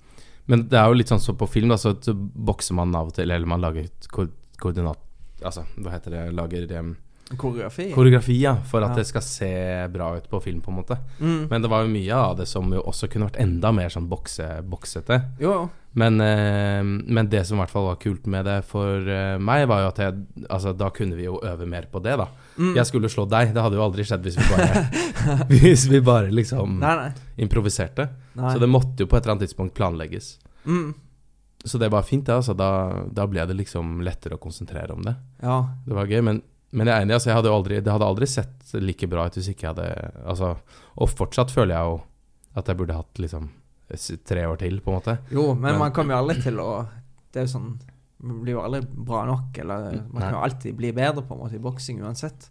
men 0.46 0.68
det 0.70 0.78
er 0.80 0.90
jo 0.90 0.98
litt 1.00 1.10
sånn 1.10 1.22
som 1.22 1.38
på 1.38 1.48
film, 1.50 1.74
da, 1.74 1.80
så 1.82 1.96
bokser 2.14 2.78
man 2.78 2.94
av 2.96 3.10
og 3.10 3.18
til, 3.18 3.32
eller 3.32 3.50
man 3.50 3.64
lager 3.64 3.90
ko 4.14 4.28
koordinat... 4.62 5.02
Altså, 5.46 5.68
hva 5.78 5.94
heter 5.94 6.14
det 6.14 6.22
Lager 6.34 6.72
ehm, 6.80 6.96
Koreografi. 7.36 7.90
Koreografi, 7.92 8.38
ja. 8.40 8.54
For 8.64 8.80
at 8.86 8.92
Ja. 8.94 8.96
det 9.02 9.08
skal 9.10 9.22
se 9.22 9.88
bra 9.92 10.14
ut 10.16 10.30
på 10.32 10.40
film, 10.42 10.62
på 10.62 10.72
en 10.72 10.78
måte. 10.78 10.98
mm. 11.20 11.48
Men 11.50 11.62
det 11.62 11.70
var 11.70 11.84
jo 11.84 11.90
mye 11.92 12.14
av 12.16 12.38
det 12.38 12.46
som 12.48 12.72
jo 12.72 12.80
også 12.82 13.10
kunne 13.12 13.28
vært 13.28 13.42
enda 13.44 13.72
mer 13.76 13.90
sånn 13.90 14.08
bokse, 14.08 14.62
boksete. 14.64 15.22
Jo, 15.40 15.70
Men, 15.98 16.22
eh, 16.22 16.84
men 16.84 17.28
det 17.28 17.44
som 17.48 17.58
i 17.58 17.62
hvert 17.64 17.72
fall 17.72 17.88
var 17.88 17.96
kult 17.96 18.28
med 18.28 18.46
det 18.46 18.64
for 18.66 19.02
eh, 19.10 19.38
meg, 19.40 19.68
var 19.68 19.82
jo 19.82 19.88
at 19.88 19.98
jeg 19.98 20.14
Altså, 20.50 20.72
da 20.78 20.90
kunne 20.92 21.16
vi 21.18 21.24
jo 21.26 21.40
øve 21.44 21.66
mer 21.68 21.88
på 21.92 22.00
det, 22.04 22.16
da. 22.18 22.28
mm. 22.58 22.76
Jeg 22.76 22.86
skulle 22.86 23.10
slå 23.10 23.26
deg. 23.28 23.52
Det 23.54 23.62
hadde 23.64 23.76
jo 23.76 23.82
aldri 23.84 24.04
skjedd 24.06 24.22
hvis 24.24 24.38
vi 24.38 24.46
bare 24.56 25.48
Hvis 25.50 25.88
vi 25.90 26.00
bare 26.00 26.30
liksom 26.32 26.80
Nei, 26.80 26.96
nei. 26.96 27.12
improviserte. 27.40 28.10
nei. 28.36 28.54
Så 28.54 28.60
det 28.60 28.70
måtte 28.70 29.00
jo 29.04 29.08
på 29.08 29.18
et 29.18 29.24
eller 29.26 29.36
annet 29.36 29.50
tidspunkt 29.50 29.74
planlegges. 29.76 30.38
mm. 30.66 30.94
Så 31.66 31.80
det 31.80 31.90
var 31.92 32.04
fint, 32.04 32.24
det. 32.26 32.32
Altså, 32.36 32.54
da, 32.56 33.04
da 33.12 33.26
ble 33.28 33.44
det 33.50 33.56
liksom 33.58 34.00
lettere 34.06 34.36
å 34.38 34.40
konsentrere 34.40 34.94
om 34.94 35.02
det. 35.04 35.16
Ja. 35.42 35.66
Det 35.86 35.96
var 35.98 36.06
gøy, 36.08 36.22
men, 36.24 36.42
men 36.72 36.88
jeg 36.88 36.96
er 36.98 37.06
enig. 37.06 37.14
Altså, 37.16 37.30
jeg 37.30 37.38
hadde 37.38 37.52
aldri, 37.54 37.80
det 37.82 37.92
hadde 37.94 38.06
aldri 38.12 38.28
sett 38.28 38.74
like 38.84 39.08
bra 39.08 39.26
ut 39.28 39.38
hvis 39.40 39.48
ikke 39.54 39.68
jeg 39.68 39.76
hadde 39.76 40.12
Altså, 40.26 40.50
og 40.98 41.10
fortsatt 41.10 41.52
føler 41.54 41.76
jeg 41.76 41.92
jo 41.92 42.02
at 42.60 42.68
jeg 42.68 42.78
burde 42.78 42.98
hatt 42.98 43.20
liksom 43.22 43.50
tre 44.28 44.42
år 44.50 44.58
til, 44.60 44.80
på 44.84 44.92
en 44.92 44.98
måte. 44.98 45.18
Jo, 45.32 45.54
men, 45.54 45.72
Men- 45.72 45.80
man 45.80 45.92
kommer 45.96 46.16
jo 46.18 46.24
aldri 46.26 46.42
til 46.44 46.58
å 46.60 46.88
Det 47.32 47.40
er 47.40 47.46
jo 47.48 47.54
sånn 47.54 47.70
Man 48.20 48.42
blir 48.42 48.56
jo 48.58 48.62
aldri 48.66 48.82
bra 49.06 49.26
nok, 49.30 49.58
eller 49.62 49.92
man 50.12 50.22
kan 50.24 50.34
jo 50.34 50.40
alltid 50.42 50.76
bli 50.76 50.92
bedre 50.92 51.22
på 51.22 51.36
en 51.36 51.40
måte 51.44 51.56
i 51.56 51.60
boksing 51.62 52.00
uansett. 52.02 52.50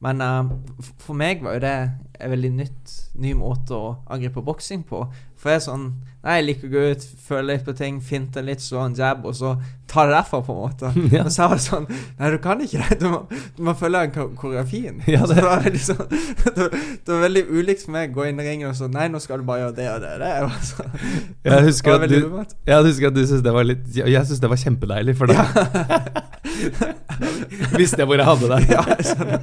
Men 0.00 0.20
uh, 0.20 0.50
for 0.98 1.14
meg 1.14 1.40
var 1.42 1.54
jo 1.54 1.60
det 1.60 1.72
en 2.20 2.30
veldig 2.30 2.50
nytt, 2.54 2.92
ny 3.18 3.32
måte 3.34 3.74
å 3.74 3.96
angripe 4.10 4.42
boksing 4.42 4.82
på. 4.86 5.04
For 5.38 5.50
jeg 5.54 5.60
er 5.62 5.66
sånn 5.70 5.88
Nei, 6.18 6.32
jeg 6.40 6.44
liker 6.48 6.66
å 6.66 6.70
gå 6.72 6.80
ut, 6.92 7.04
føle 7.28 7.52
litt 7.54 7.62
på 7.64 7.72
ting, 7.78 8.00
finte 8.02 8.42
litt, 8.42 8.58
slå 8.60 8.80
en 8.88 8.94
jab, 8.98 9.20
og 9.24 9.36
så 9.38 9.52
ta 9.88 10.02
det 10.04 10.16
derfra, 10.16 10.40
på 10.44 10.50
en 10.52 10.58
måte. 10.64 10.88
Ja. 11.14 11.22
Men 11.22 11.30
så 11.32 11.46
var 11.46 11.54
det 11.60 11.62
sånn 11.64 11.86
Nei, 12.18 12.30
du 12.34 12.38
kan 12.42 12.58
ikke 12.64 12.80
det. 12.82 12.96
Du 13.00 13.06
må, 13.12 13.20
du 13.56 13.60
må 13.68 13.74
følge 13.78 14.02
koreografien. 14.36 14.98
Ja, 15.14 15.20
Så 15.22 15.36
det- 15.38 15.38
det 15.38 15.46
var 15.46 15.62
sånn 15.86 16.10
det, 16.10 16.66
det 16.74 17.12
var 17.14 17.22
veldig 17.22 17.44
ulikt 17.54 17.84
for 17.86 17.94
meg 17.94 18.10
å 18.10 18.18
gå 18.18 18.26
inn 18.32 18.42
i 18.42 18.48
ringen 18.48 18.68
og 18.72 18.74
så 18.76 18.90
Nei, 18.90 19.06
nå 19.14 19.20
skal 19.22 19.38
du 19.40 19.46
bare 19.48 19.62
gjøre 19.62 19.76
det 19.78 19.86
og 19.94 20.02
det. 20.02 20.10
Det 20.18 20.32
så 20.72 20.88
Jeg 21.52 21.68
husker 21.70 22.02
det 22.02 22.10
du- 22.10 22.44
Jeg 22.72 22.84
husker 22.90 23.12
at 23.12 23.14
du 23.14 23.22
syntes 23.22 23.46
det 23.46 23.54
var 23.60 23.70
litt 23.70 23.86
Jeg, 24.02 24.26
syntes 24.26 24.42
det 24.42 24.50
var 24.52 24.62
kjempedeilig, 24.66 25.16
for 25.22 25.30
da 25.30 25.46
visste 27.78 28.02
jeg 28.02 28.08
hvor 28.10 28.18
jeg 28.18 28.26
hadde 28.28 28.50
deg. 28.52 28.68
Ja, 28.74 28.82
jeg 28.90 29.06
skjønner. 29.12 29.38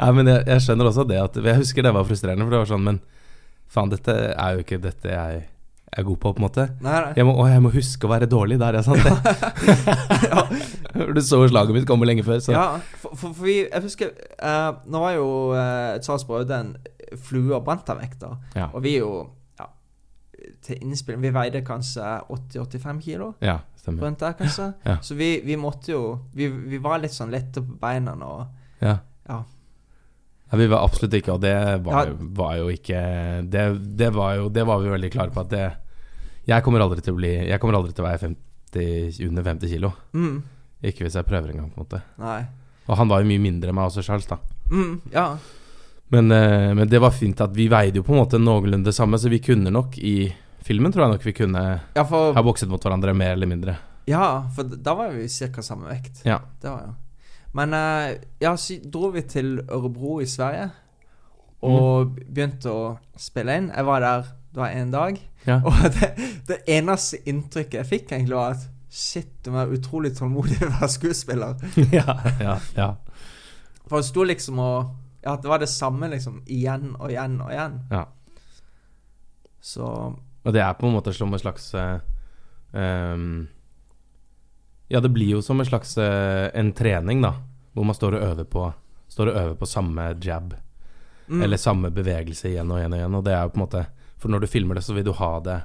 Nei, 0.00 0.10
men 0.18 0.30
jeg, 0.34 0.44
jeg 0.48 0.66
skjønner 0.66 0.88
også 0.90 1.04
det 1.08 1.18
at 1.22 1.38
Jeg 1.44 1.58
husker 1.62 1.84
det 1.86 1.94
var 1.94 2.06
frustrerende, 2.08 2.46
for 2.46 2.54
det 2.54 2.60
var 2.64 2.70
sånn 2.74 2.84
Men 2.86 3.00
faen, 3.70 3.90
dette 3.92 4.14
er 4.34 4.56
jo 4.56 4.64
ikke 4.64 4.80
dette 4.82 5.10
jeg 5.14 5.42
er 5.90 6.02
god 6.06 6.16
på, 6.22 6.32
på 6.32 6.38
en 6.38 6.44
måte. 6.44 6.66
Nei, 6.84 6.98
nei. 7.02 7.12
Jeg 7.18 7.26
må, 7.26 7.34
å, 7.34 7.46
jeg 7.50 7.62
må 7.64 7.72
huske 7.74 8.06
å 8.06 8.12
være 8.12 8.28
dårlig 8.30 8.60
der, 8.60 8.78
ja, 8.78 8.82
sant 8.86 9.02
det? 9.06 9.10
Du 11.14 11.20
så 11.24 11.40
slaget 11.50 11.74
mitt 11.74 11.88
komme 11.88 12.06
lenge 12.06 12.22
før, 12.26 12.38
så 12.44 12.54
Ja, 12.54 12.66
for, 13.00 13.14
for, 13.16 13.34
for 13.34 13.46
vi 13.46 13.56
Jeg 13.62 13.82
husker 13.84 14.12
uh, 14.42 14.80
Nå 14.90 15.02
var 15.02 15.16
jo 15.16 15.26
uh, 15.54 15.98
Charles 16.02 16.26
Braude 16.28 16.56
en 16.56 16.72
flue- 17.26 17.56
og 17.56 17.66
da. 17.66 18.32
Ja. 18.54 18.68
Og 18.70 18.84
vi 18.84 18.96
jo 18.98 19.10
ja, 19.58 19.66
Til 20.62 20.82
innspilling 20.84 21.22
Vi 21.24 21.34
veide 21.34 21.64
kanskje 21.66 22.06
80-85 22.30 23.00
kilo. 23.02 23.32
Ja, 23.42 23.58
stemmer. 23.80 24.06
Rundt 24.06 24.20
der, 24.22 24.36
kanskje. 24.38 24.72
Ja. 24.86 24.98
Så 25.02 25.14
vi, 25.18 25.40
vi 25.44 25.56
måtte 25.58 25.92
jo 25.92 26.04
vi, 26.34 26.46
vi 26.46 26.78
var 26.78 27.02
litt 27.02 27.14
sånn 27.16 27.32
lette 27.34 27.64
på 27.64 27.78
beina 27.82 28.14
og 28.14 28.46
Ja. 28.80 28.98
Ja. 30.50 30.56
Ja, 30.56 30.58
vi 30.58 30.66
var 30.66 30.82
absolutt 30.84 31.14
ikke, 31.14 31.32
og 31.36 31.40
det 31.40 31.54
var, 31.84 32.06
Ja. 32.06 32.14
var 32.20 32.56
jo 32.58 32.68
ikke 32.74 33.00
det, 33.50 33.96
det 33.96 34.08
var 34.14 34.34
jo 34.36 34.48
Det 34.50 34.64
var 34.66 34.80
vi 34.82 34.88
veldig 34.90 35.10
klare 35.12 35.30
på 35.30 35.40
at 35.44 35.48
det 35.52 35.72
Jeg 36.48 36.62
kommer 36.64 36.80
aldri 36.80 37.00
til 37.06 37.14
å 37.14 37.16
bli 37.20 37.30
Jeg 37.48 37.60
kommer 37.60 37.76
aldri 37.78 37.92
til 37.94 38.02
å 38.04 38.08
være 38.08 38.18
50, 38.18 39.28
under 39.28 39.42
50 39.46 39.68
kilo. 39.68 39.92
mm, 40.12 40.42
Ikke 40.82 41.04
hvis 41.06 41.14
jeg 41.14 41.24
prøver 41.26 41.50
engang, 41.52 41.70
på 41.70 41.78
en 41.78 41.84
måte. 41.86 42.02
Nei. 42.18 42.46
Og 42.88 42.96
han 42.96 43.08
var 43.08 43.20
jo 43.22 43.28
mye 43.28 43.38
mindre 43.40 43.68
enn 43.70 43.74
meg 43.76 43.86
også, 43.90 44.02
Charles, 44.02 44.26
da. 44.26 44.38
Mm, 44.70 45.00
ja. 45.12 45.36
Men, 46.10 46.32
eh, 46.32 46.74
men 46.74 46.88
det 46.88 46.98
var 47.00 47.10
fint 47.14 47.38
at 47.40 47.52
vi 47.54 47.68
veide 47.68 47.96
jo 48.00 48.02
på 48.02 48.10
en 48.14 48.18
måte 48.24 48.38
noenlunde 48.40 48.84
det 48.90 48.94
samme, 48.96 49.14
så 49.20 49.28
vi 49.30 49.38
kunne 49.38 49.70
nok 49.70 49.98
i 49.98 50.32
filmen 50.66 50.90
tror 50.92 51.04
jeg 51.06 51.12
nok 51.12 51.22
vi 51.24 51.32
kunne 51.32 51.80
Ja, 51.94 52.02
for, 52.04 52.32
ha 52.34 52.42
bokset 52.42 52.68
mot 52.68 52.82
hverandre 52.82 53.14
mer 53.14 53.32
eller 53.36 53.46
mindre. 53.46 53.76
ja, 54.08 54.42
for 54.56 54.64
da 54.64 54.94
var 54.94 55.10
vi 55.14 55.28
ca. 55.28 55.62
samme 55.62 55.86
vekt. 55.88 56.24
Ja. 56.24 56.40
Det 56.60 56.70
var 56.70 56.80
jo 56.88 56.94
Men 57.56 57.74
eh, 57.74 58.20
ja, 58.42 58.54
så 58.56 58.78
dro 58.84 59.10
vi 59.14 59.24
til 59.26 59.58
Ørebro 59.66 60.20
i 60.22 60.28
Sverige 60.30 60.70
og 61.66 62.14
begynte 62.16 62.72
å 62.72 62.84
spille 63.20 63.56
inn. 63.58 63.72
Jeg 63.74 63.86
var 63.88 64.04
der 64.04 64.28
det 64.50 64.58
var 64.58 64.68
en 64.74 64.90
dag. 64.90 65.18
Ja. 65.46 65.60
Og 65.68 65.72
det, 65.94 66.10
det 66.48 66.58
eneste 66.68 67.20
inntrykket 67.28 67.80
jeg 67.80 67.86
fikk, 67.86 68.12
egentlig 68.12 68.36
var 68.36 68.56
at 68.56 68.64
shit, 68.90 69.30
du 69.44 69.52
må 69.52 69.60
være 69.60 69.78
utrolig 69.78 70.10
tålmodig 70.16 70.56
for 70.58 70.66
å 70.66 70.78
være 70.80 70.90
skuespiller. 70.90 71.60
ja, 71.98 72.16
ja, 72.42 72.56
ja. 72.76 72.88
For 73.86 74.00
det 74.00 74.08
sto 74.10 74.26
liksom 74.26 74.58
og 74.62 74.96
Ja, 75.20 75.34
det 75.36 75.50
var 75.50 75.60
det 75.60 75.68
samme 75.68 76.08
liksom 76.08 76.38
igjen 76.48 76.94
og 76.96 77.10
igjen 77.10 77.34
og 77.44 77.50
igjen. 77.52 77.74
Ja. 77.92 78.06
Så 79.60 79.84
Og 80.44 80.54
det 80.56 80.62
er 80.64 80.72
på 80.78 80.88
en 80.88 80.94
måte 80.94 81.12
som 81.12 81.32
en 81.32 81.42
slags 81.42 81.74
uh, 81.76 82.00
ehm, 82.72 83.50
Ja, 84.90 85.00
det 85.00 85.12
blir 85.14 85.36
jo 85.36 85.40
som 85.42 85.60
en 85.62 85.68
slags 85.68 85.94
eh, 86.02 86.50
en 86.54 86.72
trening, 86.74 87.22
da. 87.22 87.34
Hvor 87.74 87.86
man 87.86 87.94
står 87.94 88.16
og 88.18 88.24
øver 88.32 88.48
på 88.50 88.68
Står 89.10 89.26
og 89.32 89.36
øver 89.40 89.54
på 89.58 89.66
samme 89.66 90.04
jab. 90.22 90.52
mm, 91.28 91.40
Eller 91.42 91.58
samme 91.58 91.88
bevegelse 91.90 92.46
igjen 92.52 92.70
og 92.70 92.78
igjen 92.78 92.92
og 92.94 92.98
igjen. 93.00 93.14
Og 93.18 93.24
det 93.26 93.32
er 93.34 93.42
jo 93.42 93.50
på 93.54 93.58
en 93.58 93.64
måte 93.64 93.86
For 94.22 94.30
når 94.30 94.40
du 94.44 94.46
filmer 94.46 94.74
det, 94.78 94.84
så 94.86 94.94
vil 94.94 95.04
du 95.04 95.12
ha 95.18 95.30
det 95.40 95.56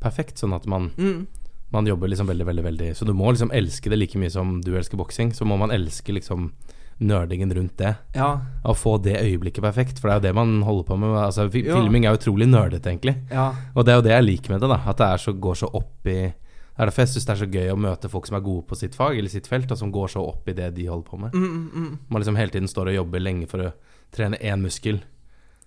perfekt. 0.00 0.38
Sånn 0.40 0.54
at 0.56 0.64
man, 0.66 0.90
mm, 0.96 1.26
man 1.74 1.86
jobber 1.86 2.08
liksom 2.08 2.30
veldig, 2.30 2.46
veldig, 2.48 2.64
veldig 2.64 2.88
Så 2.96 3.04
du 3.04 3.12
må 3.12 3.32
liksom 3.32 3.52
elske 3.52 3.90
det 3.92 3.98
like 3.98 4.18
mye 4.18 4.30
som 4.32 4.60
du 4.64 4.74
elsker 4.76 4.96
boksing. 4.96 5.34
Så 5.36 5.44
må 5.44 5.58
man 5.60 5.70
elske 5.74 6.12
liksom 6.16 6.52
nerdingen 6.98 7.52
rundt 7.54 7.76
det. 7.78 7.92
Ja. 8.16 8.40
Å 8.64 8.74
få 8.74 8.96
det 9.02 9.20
øyeblikket 9.20 9.62
perfekt. 9.62 10.00
For 10.00 10.08
det 10.08 10.14
er 10.14 10.18
jo 10.20 10.26
det 10.28 10.34
man 10.40 10.62
holder 10.66 10.84
på 10.88 10.96
med. 10.98 11.12
Altså. 11.16 11.48
Filming 11.52 12.06
er 12.08 12.16
utrolig 12.16 12.48
nerdete, 12.48 12.88
egentlig. 12.90 13.18
Ja. 13.30 13.50
Og 13.74 13.84
det 13.84 13.92
er 13.92 14.00
jo 14.00 14.06
det 14.08 14.14
jeg 14.16 14.26
liker 14.26 14.54
med 14.56 14.64
det, 14.64 14.70
da. 14.72 14.80
At 14.88 14.98
det 14.98 15.12
så, 15.22 15.32
går 15.32 15.60
så 15.60 15.68
opp 15.78 16.08
i 16.10 16.32
Det 16.78 16.84
er 16.84 16.90
derfor 16.92 17.02
jeg 17.02 17.10
syns 17.10 17.24
det 17.26 17.32
er 17.34 17.40
så 17.40 17.46
gøy 17.50 17.70
å 17.72 17.76
møte 17.82 18.08
folk 18.08 18.26
som 18.28 18.36
er 18.38 18.44
gode 18.46 18.62
på 18.70 18.76
sitt 18.78 18.94
fag 18.94 19.16
eller 19.18 19.28
sitt 19.32 19.48
felt, 19.50 19.70
og 19.74 19.78
som 19.80 19.90
går 19.90 20.12
så 20.12 20.22
opp 20.22 20.46
i 20.48 20.52
det 20.54 20.68
de 20.76 20.84
holder 20.86 21.08
på 21.08 21.18
med. 21.18 21.34
Mm, 21.34 21.46
mm, 21.50 21.70
mm. 21.74 21.98
Man 22.08 22.22
liksom 22.22 22.36
hele 22.38 22.54
tiden 22.54 22.68
står 22.70 22.92
og 22.92 22.94
jobber 23.00 23.18
lenge 23.24 23.48
for 23.50 23.58
å 23.66 23.72
trene 24.14 24.38
én 24.38 24.62
muskel. 24.62 25.00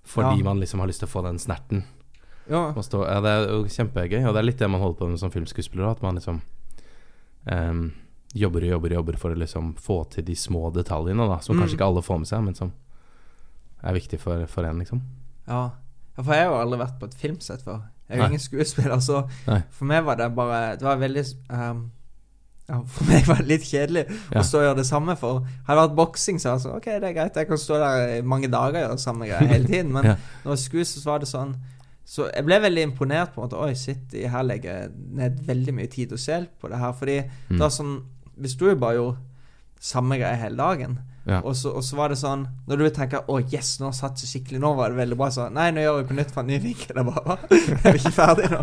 Fordi 0.07 0.37
Ja. 0.39 0.43
man 0.47 0.59
liksom 0.63 0.79
har 0.79 0.87
lyst 0.87 1.03
til 1.03 1.09
å 1.09 1.11
få 1.11 1.23
den 1.27 1.37
snerten. 1.37 1.83
Ja. 2.49 2.71
Man 2.73 2.83
står, 2.83 3.07
ja, 3.11 3.19
det 3.21 3.29
er 3.29 3.43
jo 3.51 3.63
kjempegøy, 3.65 4.23
og 4.25 4.33
det 4.33 4.39
er 4.39 4.47
litt 4.47 4.57
det 4.63 4.69
man 4.69 4.81
holder 4.81 4.97
på 4.99 5.09
med 5.09 5.19
som 5.19 5.29
filmskuespiller. 5.31 5.91
At 5.91 6.01
man 6.01 6.15
liksom 6.15 6.41
um, 7.51 7.91
jobber 8.33 8.63
og 8.63 8.69
jobber 8.71 8.93
og 8.95 8.97
jobber 9.01 9.17
for 9.19 9.35
å 9.35 9.37
liksom 9.43 9.73
få 9.77 9.99
til 10.15 10.23
de 10.23 10.35
små 10.35 10.71
detaljene, 10.73 11.27
da. 11.27 11.39
Som 11.39 11.57
Mm. 11.57 11.63
kanskje 11.65 11.75
ikke 11.77 11.85
alle 11.91 12.01
får 12.01 12.17
med 12.19 12.27
seg, 12.27 12.43
men 12.43 12.55
som 12.55 12.71
er 13.83 13.93
viktig 13.93 14.19
for, 14.19 14.45
for 14.47 14.63
en, 14.63 14.79
liksom. 14.79 15.01
ja. 15.47 15.71
Ja, 16.17 16.23
For 16.23 16.33
jeg 16.35 16.43
har 16.45 16.51
jo 16.51 16.59
aldri 16.65 16.79
vært 16.79 16.99
på 16.99 17.05
et 17.07 17.13
filmsett 17.15 17.61
før. 17.63 17.81
Jeg 18.11 18.19
er 18.19 18.21
jo 18.25 18.29
ingen 18.33 18.43
skuespiller, 18.43 18.99
så 18.99 19.23
Nei. 19.47 19.61
for 19.71 19.85
meg 19.89 20.03
var 20.05 20.15
det 20.19 20.27
bare 20.35 20.61
Det 20.75 20.83
var 20.87 20.97
veldig 20.99 21.23
um, 21.49 21.81
ja, 22.69 22.77
For 22.87 23.07
meg 23.09 23.25
var 23.27 23.41
det 23.41 23.47
litt 23.47 23.63
kjedelig 23.67 24.03
Ja. 24.31 24.39
å 24.39 24.43
stå 24.43 24.59
og 24.61 24.65
gjøre 24.67 24.77
det 24.77 24.85
samme. 24.87 25.15
For 25.19 25.39
hadde 25.67 25.79
det 25.81 25.89
vært 25.89 25.95
boksing, 25.95 26.39
så 26.39 26.53
altså, 26.57 26.75
Ok, 26.77 26.85
det 26.85 27.03
er 27.09 27.13
greit, 27.17 27.35
jeg 27.35 27.47
kan 27.47 27.57
stå 27.57 27.79
der 27.81 28.15
i 28.17 28.21
mange 28.21 28.47
dager 28.51 28.83
og 28.83 28.89
gjøre 28.89 28.97
samme 28.99 29.27
greie 29.31 29.47
hele 29.47 29.67
tiden. 29.67 29.91
Men 29.95 30.03
Ja. 30.11 30.15
når 30.45 30.55
skulle, 30.61 30.85
så 30.85 31.03
var 31.09 31.19
det 31.23 31.27
sånn 31.31 31.55
Så 32.05 32.29
jeg 32.35 32.43
ble 32.45 32.57
veldig 32.59 32.83
imponert 32.83 33.33
på 33.33 33.41
måte. 33.45 33.55
Oi, 33.61 33.73
shit, 33.75 34.11
her 34.13 34.43
legger 34.43 34.71
jeg 34.81 34.89
ned 35.15 35.39
veldig 35.47 35.73
mye 35.77 35.87
tid 35.87 36.11
og 36.11 36.19
sjel 36.19 36.47
på 36.59 36.67
det 36.69 36.77
her. 36.79 36.91
Fordi 36.93 37.19
Mm. 37.23 37.55
det 37.57 37.59
var 37.59 37.69
sånn 37.69 38.01
Vi 38.37 38.47
sto 38.49 38.65
jo 38.67 38.75
bare 38.75 38.95
gjorde 38.95 39.17
samme 39.79 40.17
greie 40.17 40.35
hele 40.35 40.57
dagen. 40.57 40.99
Ja. 41.29 41.37
Og, 41.45 41.53
så, 41.55 41.69
og 41.77 41.83
så 41.85 41.97
var 41.99 42.09
det 42.09 42.15
sånn 42.17 42.47
Når 42.65 42.79
du 42.81 42.85
tenker 42.95 43.21
'Å, 43.29 43.35
yes, 43.53 43.75
nå 43.77 43.91
satt 43.93 44.17
det 44.17 44.25
skikkelig', 44.25 44.57
nå 44.63 44.71
var 44.73 44.89
det 44.89 44.97
veldig 45.03 45.17
bra, 45.19 45.27
så 45.29 45.51
Nei, 45.53 45.67
nå 45.69 45.83
gjør 45.83 45.99
vi 45.99 46.07
på 46.09 46.17
nytt 46.17 46.31
fra 46.33 46.41
en 46.41 46.49
ny 46.49 46.57
vinkel. 46.63 46.95
Jeg 46.97 47.05
bare 47.05 47.21
«Hva? 47.27 47.37
Er 47.51 47.91
vi 47.93 47.99
ikke 48.01 48.13
ferdig 48.15 48.49
nå? 48.49 48.61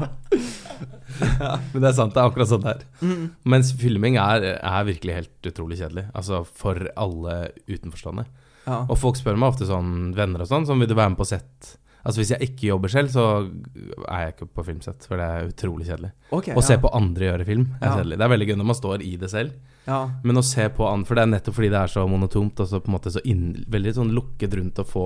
ja, 1.44 1.52
men 1.72 1.82
det 1.84 1.88
er 1.92 1.96
sant, 1.96 2.14
det 2.16 2.20
er 2.22 2.26
akkurat 2.32 2.50
sånn 2.50 2.64
det 2.66 2.74
er. 2.74 2.82
Mm. 3.02 3.24
Mens 3.54 3.70
filming 3.78 4.18
er, 4.18 4.48
er 4.58 4.88
virkelig 4.90 5.14
helt 5.20 5.50
utrolig 5.52 5.78
kjedelig. 5.80 6.08
Altså 6.18 6.42
for 6.46 6.82
alle 6.98 7.38
utenforstående. 7.70 8.26
Ja. 8.68 8.82
Og 8.90 8.98
folk 9.00 9.16
spør 9.18 9.38
meg 9.40 9.54
ofte 9.54 9.68
sånn, 9.68 10.12
venner 10.18 10.42
og 10.44 10.50
sånn, 10.50 10.66
sånn 10.68 10.82
vil 10.82 10.90
du 10.90 10.96
være 10.98 11.14
med 11.14 11.20
på 11.22 11.28
sett? 11.30 11.76
Altså 12.08 12.22
Hvis 12.22 12.30
jeg 12.34 12.46
ikke 12.52 12.68
jobber 12.70 12.92
selv, 12.92 13.10
så 13.12 13.24
er 14.08 14.20
jeg 14.26 14.34
ikke 14.36 14.46
på 14.58 14.64
filmsett, 14.68 15.06
for 15.08 15.20
det 15.20 15.26
er 15.28 15.48
utrolig 15.50 15.88
kjedelig. 15.88 16.12
Okay, 16.32 16.54
Å 16.56 16.62
se 16.64 16.76
på 16.80 16.92
andre 16.96 17.26
gjøre 17.30 17.46
film 17.48 17.66
er 17.80 17.86
Ja. 17.88 17.96
kjedelig. 17.98 18.18
Det 18.18 18.24
er 18.26 18.32
veldig 18.34 18.48
gøy 18.48 18.56
når 18.60 18.68
man 18.70 18.78
står 18.78 19.02
i 19.04 19.16
det 19.20 19.30
selv, 19.30 19.52
Ja. 19.88 20.02
men 20.22 20.36
å 20.36 20.42
se 20.44 20.66
på 20.68 20.84
an 20.84 21.06
For 21.08 21.16
det 21.16 21.22
er 21.24 21.30
nettopp 21.32 21.54
fordi 21.56 21.70
det 21.72 21.78
er 21.80 21.88
så 21.88 22.02
monotont 22.10 22.60
og 22.60 22.66
så 22.68 22.80
på 22.84 22.90
en 22.90 22.96
måte 22.98 23.08
så 23.14 23.22
inn, 23.24 23.64
veldig 23.72 23.94
sånn 23.96 24.10
lukket 24.12 24.52
rundt 24.58 24.76
å 24.82 24.84
få 24.84 25.04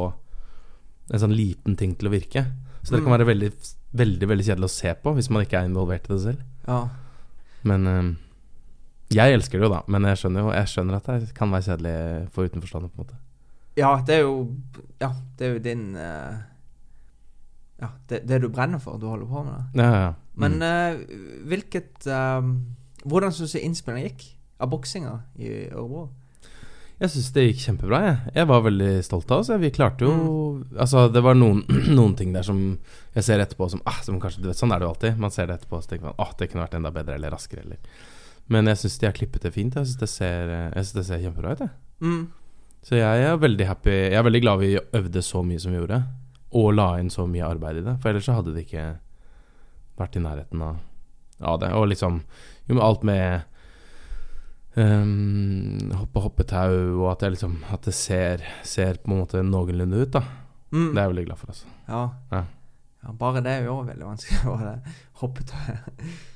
en 1.13 1.21
sånn 1.23 1.35
liten 1.37 1.77
ting 1.79 1.95
til 1.95 2.09
å 2.09 2.13
virke. 2.13 2.43
Så 2.83 2.97
det 2.97 3.03
kan 3.05 3.13
Mm. 3.13 3.19
være 3.19 3.27
veldig, 3.31 3.51
veldig 3.95 4.29
veldig 4.29 4.45
kjedelig 4.49 4.65
å 4.67 4.75
se 4.75 4.95
på 4.95 5.15
hvis 5.15 5.31
man 5.31 5.45
ikke 5.45 5.61
er 5.61 5.69
involvert 5.71 6.09
i 6.11 6.13
det 6.15 6.21
selv. 6.23 6.43
ja. 6.67 6.89
Men 7.65 7.87
eh, 7.87 8.15
jeg 9.15 9.35
elsker 9.37 9.61
det 9.61 9.69
jo, 9.69 9.75
da. 9.75 9.83
Men 9.87 10.03
jeg 10.03 10.17
skjønner 10.19 10.41
jo 10.43 10.51
Jeg 10.57 10.67
skjønner 10.73 10.97
at 10.97 11.05
det 11.07 11.35
kan 11.35 11.51
være 11.53 11.63
kjedelig 11.69 12.31
for 12.33 12.45
utenforstående. 12.49 12.89
på 12.91 12.99
en 12.99 13.05
måte 13.05 13.17
Ja, 13.77 14.03
det 14.03 14.15
er 14.17 14.21
jo 14.23 14.57
Ja, 15.01 15.13
det 15.39 15.47
er 15.47 15.53
jo 15.53 15.59
din 15.61 15.95
uh, 15.95 16.41
Ja, 17.81 17.89
det, 18.09 18.27
det 18.27 18.41
du 18.43 18.49
brenner 18.49 18.79
for, 18.81 18.99
du 18.99 19.07
holder 19.07 19.27
på 19.27 19.45
med 19.45 19.55
det. 19.55 19.81
Ja, 19.83 19.91
ja, 19.93 20.01
ja. 20.09 20.13
Men 20.35 20.53
Mm. 20.59 20.63
eh, 20.63 20.97
hvilket 21.47 22.07
uh, 22.07 22.43
Hvordan 23.07 23.33
syns 23.33 23.53
du 23.53 23.59
innspillingen 23.61 24.11
gikk 24.11 24.27
av 24.63 24.71
boksinga 24.73 25.17
i 25.43 25.53
Ørebro? 25.73 26.09
Jeg 27.03 27.11
syns 27.11 27.31
det 27.35 27.45
gikk 27.49 27.63
kjempebra. 27.65 27.99
Jeg. 28.07 28.19
jeg 28.37 28.47
var 28.47 28.61
veldig 28.63 28.91
stolt 29.03 29.33
av 29.35 29.43
oss. 29.43 29.51
Vi 29.59 29.73
klarte 29.75 30.07
jo 30.07 30.13
Altså, 30.79 31.09
det 31.11 31.23
var 31.25 31.35
noen, 31.35 31.65
noen 31.99 32.15
ting 32.19 32.31
der 32.35 32.47
som 32.47 32.61
jeg 33.17 33.27
ser 33.27 33.43
etterpå 33.43 33.67
som, 33.73 33.83
ah, 33.91 33.99
som 34.07 34.21
kanskje, 34.23 34.45
du 34.45 34.51
vet, 34.53 34.59
Sånn 34.59 34.71
er 34.71 34.79
det 34.79 34.87
jo 34.87 34.93
alltid. 34.93 35.19
Man 35.23 35.35
ser 35.35 35.51
det 35.51 35.59
etterpå 35.59 35.81
og 35.81 35.89
tenker 35.91 36.11
man 36.11 36.21
ah, 36.23 36.31
det 36.39 36.49
kunne 36.53 36.63
vært 36.63 36.79
enda 36.79 36.93
bedre 36.95 37.19
eller 37.19 37.35
raskere. 37.35 37.67
Eller. 37.67 37.83
Men 38.55 38.71
jeg 38.71 38.85
syns 38.85 39.01
de 39.03 39.09
har 39.09 39.17
klippet 39.19 39.49
det 39.49 39.55
fint. 39.57 39.75
Jeg 39.75 39.91
syns 39.91 39.99
det, 40.23 40.95
det 40.95 41.07
ser 41.09 41.25
kjempebra 41.27 41.57
ut. 41.57 41.65
Jeg. 41.67 41.75
Mm. 42.07 42.23
Så 42.83 42.99
jeg 42.99 43.23
er 43.23 43.37
veldig 43.39 43.67
happy 43.69 43.93
Jeg 43.95 44.17
er 44.19 44.25
veldig 44.27 44.41
glad 44.43 44.59
vi 44.59 44.73
øvde 44.75 45.21
så 45.23 45.43
mye 45.47 45.61
som 45.63 45.71
vi 45.71 45.79
gjorde, 45.79 46.01
og 46.59 46.73
la 46.75 46.89
inn 46.99 47.13
så 47.15 47.29
mye 47.31 47.47
arbeid 47.47 47.83
i 47.83 47.87
det. 47.87 47.99
For 48.03 48.11
ellers 48.11 48.27
så 48.31 48.39
hadde 48.39 48.55
det 48.55 48.67
ikke 48.67 48.87
vært 49.99 50.19
i 50.19 50.23
nærheten 50.23 50.63
av, 50.67 50.83
av 51.41 51.63
det. 51.63 51.75
Og 51.79 51.91
liksom 51.91 52.23
Jo, 52.69 52.77
med 52.77 52.85
alt 52.87 53.03
med 53.03 53.49
um, 54.77 55.93
hoppe 56.01 56.23
hoppetau, 56.25 56.73
og 57.03 57.11
at, 57.13 57.27
liksom, 57.35 57.59
at 57.73 57.85
det 57.89 57.95
ser, 57.97 58.45
ser 58.67 59.01
på 59.03 59.13
en 59.13 59.23
måte 59.23 59.45
noenlunde 59.47 60.03
ut, 60.05 60.13
da. 60.15 60.25
Mm. 60.73 60.91
Det 60.93 60.99
er 60.99 61.03
jeg 61.05 61.13
veldig 61.15 61.25
glad 61.29 61.41
for, 61.41 61.53
altså. 61.55 61.73
Ja. 61.89 62.03
Ja. 62.33 62.43
ja. 63.05 63.15
Bare 63.21 63.43
det 63.45 63.57
er 63.59 63.67
jo 63.69 63.81
veldig 63.87 64.07
vanskelig. 64.09 64.41
Bare. 64.49 64.77
Hoppetau. 65.23 65.77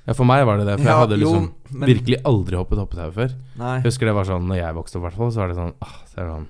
Ja, 0.07 0.15
for 0.15 0.29
meg 0.29 0.45
var 0.47 0.61
det 0.61 0.69
det, 0.69 0.77
for 0.83 0.91
jeg 0.91 1.01
hadde 1.03 1.17
liksom 1.23 1.49
jo, 1.49 1.71
men- 1.73 1.89
virkelig 1.91 2.21
aldri 2.29 2.61
hoppet 2.61 2.83
hoppetau 2.83 3.09
før. 3.17 3.33
Nei. 3.59 3.73
Jeg 3.81 3.89
husker 3.89 4.11
det 4.11 4.19
var 4.19 4.29
sånn 4.29 4.47
når 4.51 4.61
jeg 4.61 4.77
vokste 4.77 4.99
opp, 4.99 5.03
i 5.03 5.07
hvert 5.09 5.19
fall, 5.23 5.33
så 5.35 5.43
var 5.43 5.51
det 5.51 5.59
sånn 5.59 5.75
ah, 5.83 5.97
det 6.13 6.23
er 6.23 6.31
sånn 6.35 6.47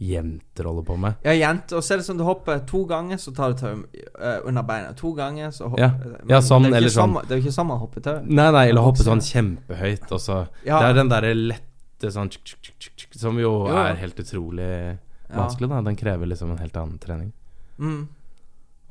jenter 0.00 0.64
holder 0.64 0.84
på 0.88 0.96
med. 0.98 1.14
Ja, 1.26 1.32
jenter. 1.36 1.76
Og 1.76 1.84
så 1.84 1.94
er 1.94 2.00
det 2.00 2.06
sånn 2.06 2.18
du 2.20 2.24
hopper 2.24 2.62
to 2.68 2.84
ganger, 2.88 3.18
så 3.20 3.34
tar 3.36 3.52
du 3.52 3.58
tau 3.60 3.72
uh, 3.76 4.38
under 4.48 4.62
beina. 4.64 4.92
To 4.96 5.12
ganger, 5.16 5.50
så 5.52 5.68
hopper 5.68 5.82
Ja. 5.82 5.90
Ja, 6.28 6.40
sånn, 6.40 6.64
det 6.64 6.72
er 6.72 6.72
jo 6.72 6.74
ikke 6.74 6.76
eller 6.80 6.94
sånn. 6.94 7.10
samme- 7.14 7.22
Det 7.26 7.30
er 7.30 7.40
jo 7.40 7.44
ikke 7.44 7.56
samme 7.58 7.78
hoppetau. 7.82 8.14
Nei, 8.24 8.50
nei, 8.56 8.68
eller 8.70 8.86
hoppe 8.86 9.04
sånn 9.04 9.20
kjempehøyt, 9.20 10.10
og 10.12 10.20
så 10.20 10.38
Ja. 10.64 10.80
Det 10.80 10.88
er 10.90 10.94
den 10.94 11.08
derre 11.12 11.34
lette 11.34 12.10
sånn 12.10 12.30
tsk, 12.30 12.44
tsk, 12.44 12.72
tsk, 12.96 13.18
Som 13.20 13.36
jo 13.38 13.66
Jo. 13.68 13.76
er 13.76 13.94
helt 13.96 14.16
utrolig 14.16 14.98
vanskelig, 15.34 15.68
da. 15.68 15.82
Den 15.82 15.96
krever 15.96 16.26
liksom 16.26 16.50
en 16.52 16.58
helt 16.58 16.76
annen 16.76 16.98
trening. 16.98 17.32
Mm. 17.78 18.08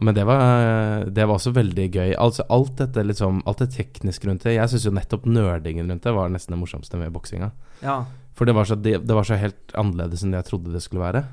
Men 0.02 0.14
det 0.16 0.26
var, 0.26 1.04
det 1.10 1.26
var 1.28 1.36
også 1.36 1.52
veldig 1.54 1.92
gøy. 1.92 2.16
Altså 2.18 2.44
alt 2.50 2.76
dette 2.78 3.04
liksom 3.04 3.42
Alt 3.46 3.58
det 3.58 3.72
tekniske 3.72 4.28
rundt 4.30 4.44
det. 4.44 4.54
Jeg 4.56 4.70
syns 4.70 4.86
jo 4.86 4.92
nettopp 4.92 5.26
nerdingen 5.26 5.90
rundt 5.90 6.04
det 6.04 6.14
var 6.16 6.30
nesten 6.30 6.56
det 6.56 6.60
morsomste 6.62 6.98
med 6.98 7.12
boksinga. 7.12 7.52
Ja. 7.84 8.06
For 8.40 8.48
det 8.48 8.56
var, 8.56 8.64
så, 8.70 8.78
det, 8.80 8.94
det 9.04 9.16
var 9.18 9.28
så 9.28 9.36
helt 9.36 9.74
annerledes 9.76 10.24
enn 10.24 10.32
det 10.32 10.40
jeg 10.40 10.48
trodde 10.54 10.72
det 10.72 10.80
skulle 10.86 11.04
være. 11.04 11.26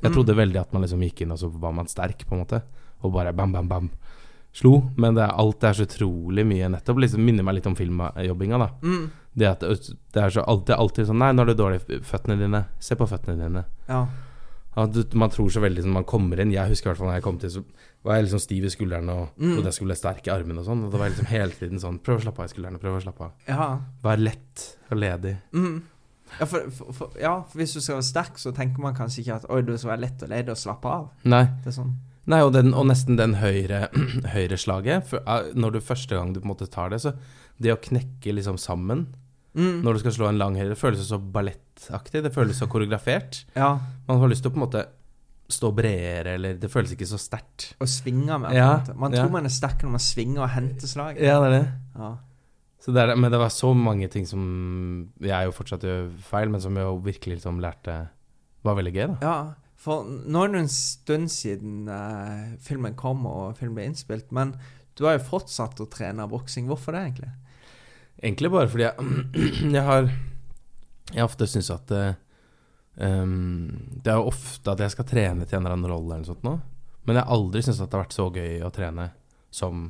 Jeg 0.00 0.10
Mm. 0.10 0.14
trodde 0.16 0.34
veldig 0.34 0.58
at 0.60 0.72
man 0.74 0.82
liksom 0.82 1.02
gikk 1.04 1.20
inn, 1.22 1.30
og 1.34 1.38
så 1.38 1.46
var 1.52 1.72
man 1.76 1.86
sterk, 1.86 2.24
på 2.26 2.34
en 2.34 2.40
måte. 2.42 2.62
Og 3.04 3.12
bare 3.14 3.32
bam, 3.36 3.52
bam, 3.54 3.68
bam. 3.68 3.90
Slo. 4.52 4.72
Men 4.98 5.14
det 5.14 5.22
er, 5.22 5.34
alt 5.38 5.62
er 5.62 5.76
så 5.78 5.84
utrolig 5.86 6.42
mye 6.48 6.68
nettopp. 6.72 6.98
Liksom 7.04 7.22
minner 7.22 7.44
meg 7.46 7.54
litt 7.60 7.68
om 7.70 7.76
filmjobbinga, 7.78 8.58
da. 8.58 8.70
Mm. 8.82 9.04
Det 9.38 9.46
at 9.46 9.60
det 9.62 10.18
er 10.24 10.32
så 10.34 10.42
alltid, 10.42 10.74
alltid 10.74 11.06
sånn 11.06 11.20
Nei, 11.22 11.28
nå 11.36 11.44
er 11.44 11.52
det 11.52 11.58
dårlig. 11.60 11.80
Føttene 12.02 12.34
dine. 12.40 12.64
Se 12.82 12.96
på 12.98 13.06
føttene 13.06 13.38
dine. 13.44 13.62
Ja. 13.88 14.00
At 14.80 14.90
du, 14.96 15.04
man 15.18 15.30
tror 15.30 15.50
så 15.54 15.60
veldig 15.62 15.82
som 15.82 15.92
Man 15.92 16.04
kommer 16.06 16.38
inn 16.40 16.52
Jeg 16.54 16.70
husker 16.70 16.86
i 16.86 16.90
hvert 16.92 16.98
fall 17.00 17.08
når 17.10 17.16
jeg 17.18 17.24
kom 17.24 17.38
til, 17.42 17.50
så 17.50 17.62
var 18.06 18.14
jeg 18.16 18.24
liksom 18.28 18.40
stiv 18.42 18.64
i 18.64 18.70
skuldrene 18.70 19.10
og 19.12 19.28
Mm. 19.38 19.54
trodde 19.54 19.66
jeg 19.70 19.74
skulle 19.76 19.90
bli 19.92 19.98
sterk 20.00 20.26
i 20.26 20.30
armene 20.34 20.58
og 20.62 20.66
sånn. 20.66 20.84
Og 20.86 20.90
da 20.90 20.98
var 20.98 21.06
jeg 21.10 21.14
liksom 21.18 21.30
hele 21.30 21.50
tiden 21.60 21.78
sånn 21.82 21.98
Prøv 22.02 22.18
å 22.18 22.22
slappe 22.24 22.42
av 22.42 22.50
i 22.50 22.52
skuldrene. 22.54 22.80
Prøv 22.82 22.96
å 22.98 23.02
slappe 23.04 23.20
av. 23.28 23.32
Ja. 23.46 23.70
Vær 24.02 24.16
lett 24.18 24.66
og 24.90 24.98
ledig. 24.98 25.36
Mm. 25.52 25.82
Ja, 26.38 26.46
for, 26.46 26.68
for, 26.74 26.92
for, 26.96 27.16
ja, 27.20 27.32
for 27.48 27.60
hvis 27.60 27.74
du 27.76 27.80
skal 27.80 27.98
være 27.98 28.06
sterk, 28.06 28.38
så 28.40 28.52
tenker 28.56 28.84
man 28.84 28.94
kanskje 28.96 29.24
ikke 29.24 29.40
at 29.40 29.48
Oi, 29.50 29.60
du 29.66 29.74
skal 29.76 29.94
være 29.94 30.04
lett 30.06 30.22
og 30.24 30.30
ledig 30.32 30.54
og 30.54 30.60
slappe 30.60 30.94
av. 30.94 31.10
Nei. 31.28 31.42
Det 31.64 31.72
er 31.72 31.76
sånn 31.80 31.96
Nei, 32.30 32.42
og, 32.44 32.52
den, 32.54 32.74
og 32.76 32.86
nesten 32.86 33.16
den 33.18 33.38
høyre 33.40 33.88
høyreslaget. 34.34 35.14
Eh, 35.18 35.50
når 35.58 35.74
du 35.74 35.80
første 35.82 36.14
gang 36.14 36.34
du 36.34 36.40
på 36.42 36.46
en 36.46 36.52
måte 36.52 36.68
tar 36.70 36.92
det, 36.92 37.00
så 37.02 37.14
Det 37.60 37.72
å 37.74 37.80
knekke 37.80 38.36
liksom 38.36 38.58
sammen 38.60 39.08
mm. 39.56 39.80
når 39.84 39.96
du 39.96 40.02
skal 40.04 40.14
slå 40.16 40.30
en 40.30 40.38
lang 40.40 40.56
høyre, 40.56 40.70
det 40.72 40.80
føles 40.80 41.02
så 41.08 41.18
ballettaktig. 41.18 42.22
Det 42.24 42.32
føles 42.34 42.60
så 42.60 42.68
koreografert. 42.70 43.44
Ja. 43.56 43.74
Man 44.06 44.22
har 44.22 44.32
lyst 44.32 44.44
til 44.46 44.52
å 44.52 44.54
på 44.54 44.60
en 44.62 44.66
måte 44.68 44.86
stå 45.50 45.72
bredere, 45.74 46.36
eller 46.38 46.58
Det 46.62 46.70
føles 46.70 46.92
ikke 46.94 47.08
så 47.10 47.18
sterkt. 47.18 47.72
Og 47.82 47.88
svinge 47.90 48.32
en 48.36 48.46
Ja. 48.54 48.80
Man 48.94 49.12
ja. 49.12 49.24
tror 49.24 49.32
man 49.34 49.48
er 49.48 49.54
sterk 49.54 49.82
når 49.82 49.96
man 49.96 50.04
svinger 50.04 50.44
og 50.46 50.52
henter 50.54 50.86
slag. 50.86 51.18
Ja, 51.18 51.40
det 51.42 51.48
er 51.50 51.56
det. 51.58 51.66
Ja. 51.98 52.12
Så 52.80 52.94
det 52.96 53.02
er, 53.02 53.12
men 53.16 53.32
det 53.32 53.40
var 53.40 53.52
så 53.52 53.74
mange 53.76 54.08
ting 54.12 54.24
som 54.28 54.44
jeg 55.20 55.48
jo 55.48 55.52
fortsatt 55.52 55.84
gjør 55.84 56.06
feil, 56.24 56.52
men 56.52 56.62
som 56.64 56.76
jeg 56.78 56.86
jo 56.88 57.00
virkelig 57.04 57.40
liksom 57.40 57.60
lærte 57.60 57.96
var 58.64 58.78
veldig 58.78 58.94
gøy, 58.94 59.04
da. 59.14 59.18
ja. 59.24 59.40
For 59.80 60.04
nå 60.04 60.42
er 60.44 60.50
det 60.52 60.60
en 60.60 60.72
stund 60.72 61.30
siden 61.32 61.86
eh, 61.88 62.56
filmen 62.60 62.92
kom 63.00 63.22
og 63.28 63.54
filmen 63.56 63.78
ble 63.78 63.86
innspilt, 63.88 64.26
men 64.36 64.52
du 64.98 65.06
har 65.06 65.16
jo 65.16 65.28
fortsatt 65.30 65.80
å 65.80 65.86
trene 65.88 66.26
boksing. 66.28 66.66
Hvorfor 66.68 66.92
det, 66.92 67.04
egentlig? 67.06 67.30
Egentlig 68.20 68.50
bare 68.52 68.68
fordi 68.68 68.84
jeg, 68.84 69.22
jeg 69.78 69.84
har 69.86 70.10
Jeg 71.14 71.24
ofte 71.24 71.48
syns 71.48 71.70
at 71.72 71.94
eh, 71.96 72.18
um, 73.00 73.70
Det 74.04 74.12
er 74.12 74.20
jo 74.20 74.28
ofte 74.28 74.74
at 74.74 74.82
jeg 74.84 74.92
skal 74.92 75.08
trene 75.08 75.46
til 75.48 75.56
en 75.56 75.64
eller 75.64 75.78
annen 75.78 75.88
rolle 75.88 76.12
eller 76.12 76.26
noe 76.26 76.28
sånt 76.28 76.44
nå. 76.44 76.58
Men 77.08 77.16
jeg 77.16 77.24
har 77.24 77.38
aldri 77.38 77.64
syntes 77.64 77.80
at 77.80 77.88
det 77.88 77.96
har 77.96 78.04
vært 78.04 78.18
så 78.18 78.28
gøy 78.28 78.60
å 78.66 78.72
trene 78.76 79.08
som 79.50 79.86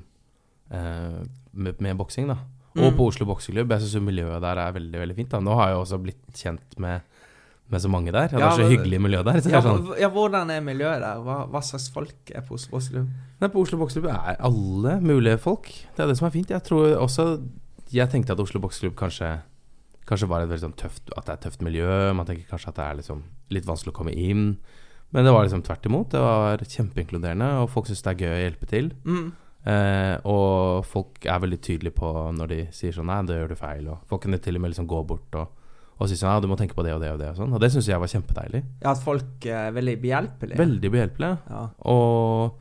eh, 0.71 1.19
med, 1.51 1.83
med 1.83 1.99
boksing, 1.99 2.31
da. 2.31 2.39
Og 2.77 2.93
Mm. 2.93 2.97
på 2.97 3.07
Oslo 3.11 3.27
bokseklubb. 3.27 3.69
Jeg 3.71 3.81
syns 3.83 4.03
miljøet 4.07 4.41
der 4.41 4.57
er 4.59 4.73
veldig 4.73 5.01
veldig 5.01 5.17
fint. 5.17 5.29
da 5.31 5.41
Nå 5.41 5.55
har 5.57 5.69
jeg 5.71 5.79
også 5.79 5.99
blitt 6.03 6.23
kjent 6.33 6.79
med, 6.79 7.01
med 7.69 7.81
så 7.81 7.89
mange 7.91 8.13
der. 8.13 8.29
Det 8.29 8.39
er 8.41 8.51
så 8.51 8.69
hyggelig 8.71 9.01
miljø 9.01 9.23
der. 9.27 9.41
Ja, 9.51 9.61
sånn, 9.61 9.99
ja, 9.99 10.09
hvordan 10.09 10.51
er 10.51 10.61
miljøet 10.61 11.01
der? 11.03 11.19
Hva, 11.25 11.49
hva 11.51 11.61
slags 11.63 11.91
folk 11.91 12.31
er 12.35 12.43
på 12.43 12.55
Oslo 12.55 12.77
Boksklubb? 12.79 13.09
Nei, 13.41 13.49
på 13.49 13.61
Oslo 13.63 13.79
bokseklubb 13.79 14.07
er 14.13 14.37
alle 14.39 15.01
mulige 15.01 15.39
folk. 15.41 15.67
Det 15.97 16.05
er 16.05 16.07
det 16.07 16.17
som 16.19 16.27
er 16.27 16.31
fint. 16.31 16.49
Jeg 16.51 16.63
tror 16.63 16.97
også 17.01 17.41
Jeg 17.91 18.09
tenkte 18.11 18.31
at 18.33 18.41
Oslo 18.41 18.61
bokseklubb 18.61 18.95
kanskje 18.95 19.41
Kanskje 20.07 20.29
var 20.29 20.43
et 20.43 20.49
veldig 20.51 20.63
sånn 20.65 20.77
tøft 20.77 21.11
At 21.17 21.27
det 21.27 21.31
er 21.31 21.39
et 21.39 21.45
tøft 21.53 21.61
miljø. 21.63 22.13
Man 22.15 22.27
tenker 22.27 22.47
kanskje 22.51 22.69
at 22.69 22.75
det 22.77 22.85
er 22.85 22.97
liksom 23.03 23.23
litt 23.51 23.65
vanskelig 23.67 23.93
å 23.93 23.99
komme 23.99 24.15
inn. 24.15 24.57
Men 25.13 25.25
det 25.25 25.33
var 25.35 25.43
liksom 25.47 25.63
tvert 25.67 25.87
imot. 25.87 26.11
Det 26.11 26.21
var 26.21 26.59
kjempeinkluderende, 26.59 27.63
og 27.63 27.71
folk 27.71 27.87
syns 27.87 28.03
det 28.03 28.11
er 28.15 28.21
gøy 28.27 28.35
å 28.35 28.43
hjelpe 28.51 28.67
til. 28.71 28.91
Mm. 29.05 29.33
Eh, 29.69 30.17
og 30.25 30.87
folk 30.89 31.27
er 31.29 31.41
veldig 31.43 31.59
tydelige 31.61 31.93
på 31.99 32.11
når 32.33 32.49
de 32.49 32.61
sier 32.73 32.95
sånn 32.97 33.11
Nei, 33.13 33.19
det 33.29 33.37
gjør 33.37 33.51
du 33.53 33.59
feil. 33.61 33.89
Og 33.93 34.07
folk 34.09 34.23
kan 34.25 34.39
til 34.41 34.57
og 34.57 34.63
med 34.65 34.73
liksom 34.73 34.89
gå 34.89 35.03
bort 35.11 35.37
og, 35.37 35.51
og 36.01 36.09
si 36.09 36.17
sånn 36.17 36.33
Ja, 36.33 36.41
du 36.41 36.49
må 36.49 36.57
tenke 36.57 36.77
på 36.79 36.85
det 36.87 36.95
og 36.97 37.03
det 37.05 37.11
og 37.13 37.21
det. 37.21 37.29
Og 37.35 37.43
sånn 37.43 37.53
Og 37.53 37.61
det 37.61 37.69
syns 37.75 37.91
jeg 37.91 38.01
var 38.01 38.09
kjempedeilig. 38.09 38.63
Ja, 38.81 38.95
at 38.95 39.03
folk 39.05 39.45
er 39.51 39.75
veldig 39.77 39.99
behjelpelige. 40.01 40.61
Veldig 40.63 40.93
behjelpelige. 40.97 41.37
Ja. 41.53 41.67
Og, 41.93 42.57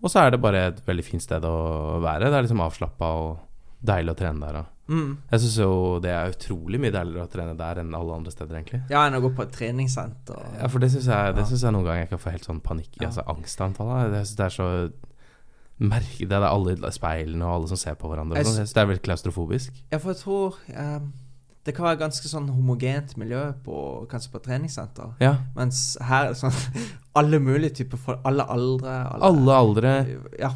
og 0.00 0.08
så 0.12 0.24
er 0.24 0.32
det 0.32 0.40
bare 0.40 0.64
et 0.70 0.80
veldig 0.88 1.04
fint 1.04 1.22
sted 1.26 1.44
å 1.44 1.56
være. 2.00 2.30
Det 2.32 2.40
er 2.40 2.48
liksom 2.48 2.64
avslappa 2.64 3.12
og 3.20 3.36
deilig 3.84 4.14
å 4.14 4.18
trene 4.18 4.40
der. 4.46 4.56
Og. 4.62 4.74
Mm. 4.88 5.10
Jeg 5.28 5.42
syns 5.42 5.58
jo 5.60 5.72
det 6.00 6.10
er 6.16 6.32
utrolig 6.32 6.80
mye 6.80 6.94
deiligere 6.94 7.26
å 7.28 7.30
trene 7.30 7.52
der 7.58 7.82
enn 7.82 7.92
alle 7.94 8.14
andre 8.16 8.32
steder, 8.32 8.56
egentlig. 8.56 8.80
ja, 8.88 9.02
enn 9.04 9.18
å 9.18 9.20
gå 9.20 9.34
på 9.36 9.44
et 9.44 9.52
treningssenter. 9.52 10.40
Ja, 10.62 10.70
for 10.72 10.80
det 10.80 10.88
syns 10.94 11.10
jeg, 11.12 11.34
det 11.36 11.44
synes 11.50 11.66
jeg 11.66 11.74
noen 11.76 11.84
ganger 11.84 12.06
jeg 12.06 12.10
kan 12.14 12.22
få 12.24 12.32
helt 12.32 12.48
sånn 12.48 12.62
panikk 12.64 12.96
Ja. 12.96 13.10
Altså 13.10 13.26
angstanfall. 13.28 13.90
av. 13.92 14.16
Jeg 14.16 14.30
syns 14.30 14.38
det 14.40 14.46
er 14.48 14.56
så 14.56 14.68
merke 15.80 16.26
Det 16.26 16.32
er 16.32 16.42
alle 16.48 16.76
speilene 16.92 17.44
og 17.46 17.54
alle 17.54 17.68
som 17.68 17.76
ser 17.76 17.94
på 17.94 18.08
hverandre. 18.10 18.36
Jeg 18.36 18.46
sånn. 18.46 18.54
Jeg 18.58 18.66
synes 18.66 18.74
det 18.74 18.80
er 18.82 18.86
veldig 18.90 19.02
klaustrofobisk. 19.06 19.72
Ja, 19.92 19.98
for 19.98 20.10
jeg 20.12 20.20
tror 20.24 20.56
um, 20.76 21.12
det 21.64 21.74
kan 21.76 21.84
være 21.84 22.00
ganske 22.00 22.28
sånn 22.30 22.48
homogent 22.50 23.16
miljø 23.20 23.52
på, 23.64 24.06
kanskje 24.10 24.30
på 24.32 24.40
treningssenter. 24.42 25.12
Ja. 25.20 25.36
Mens 25.54 25.96
her 26.00 26.24
er 26.24 26.32
det 26.32 26.40
sånn 26.40 26.84
alle 27.18 27.38
mulige 27.38 27.74
typer 27.82 27.96
folk. 27.98 28.20
Alle 28.24 28.46
aldre. 28.48 28.96
Alle 29.20 29.52
aldre, 29.54 29.92
Ja. 30.38 30.50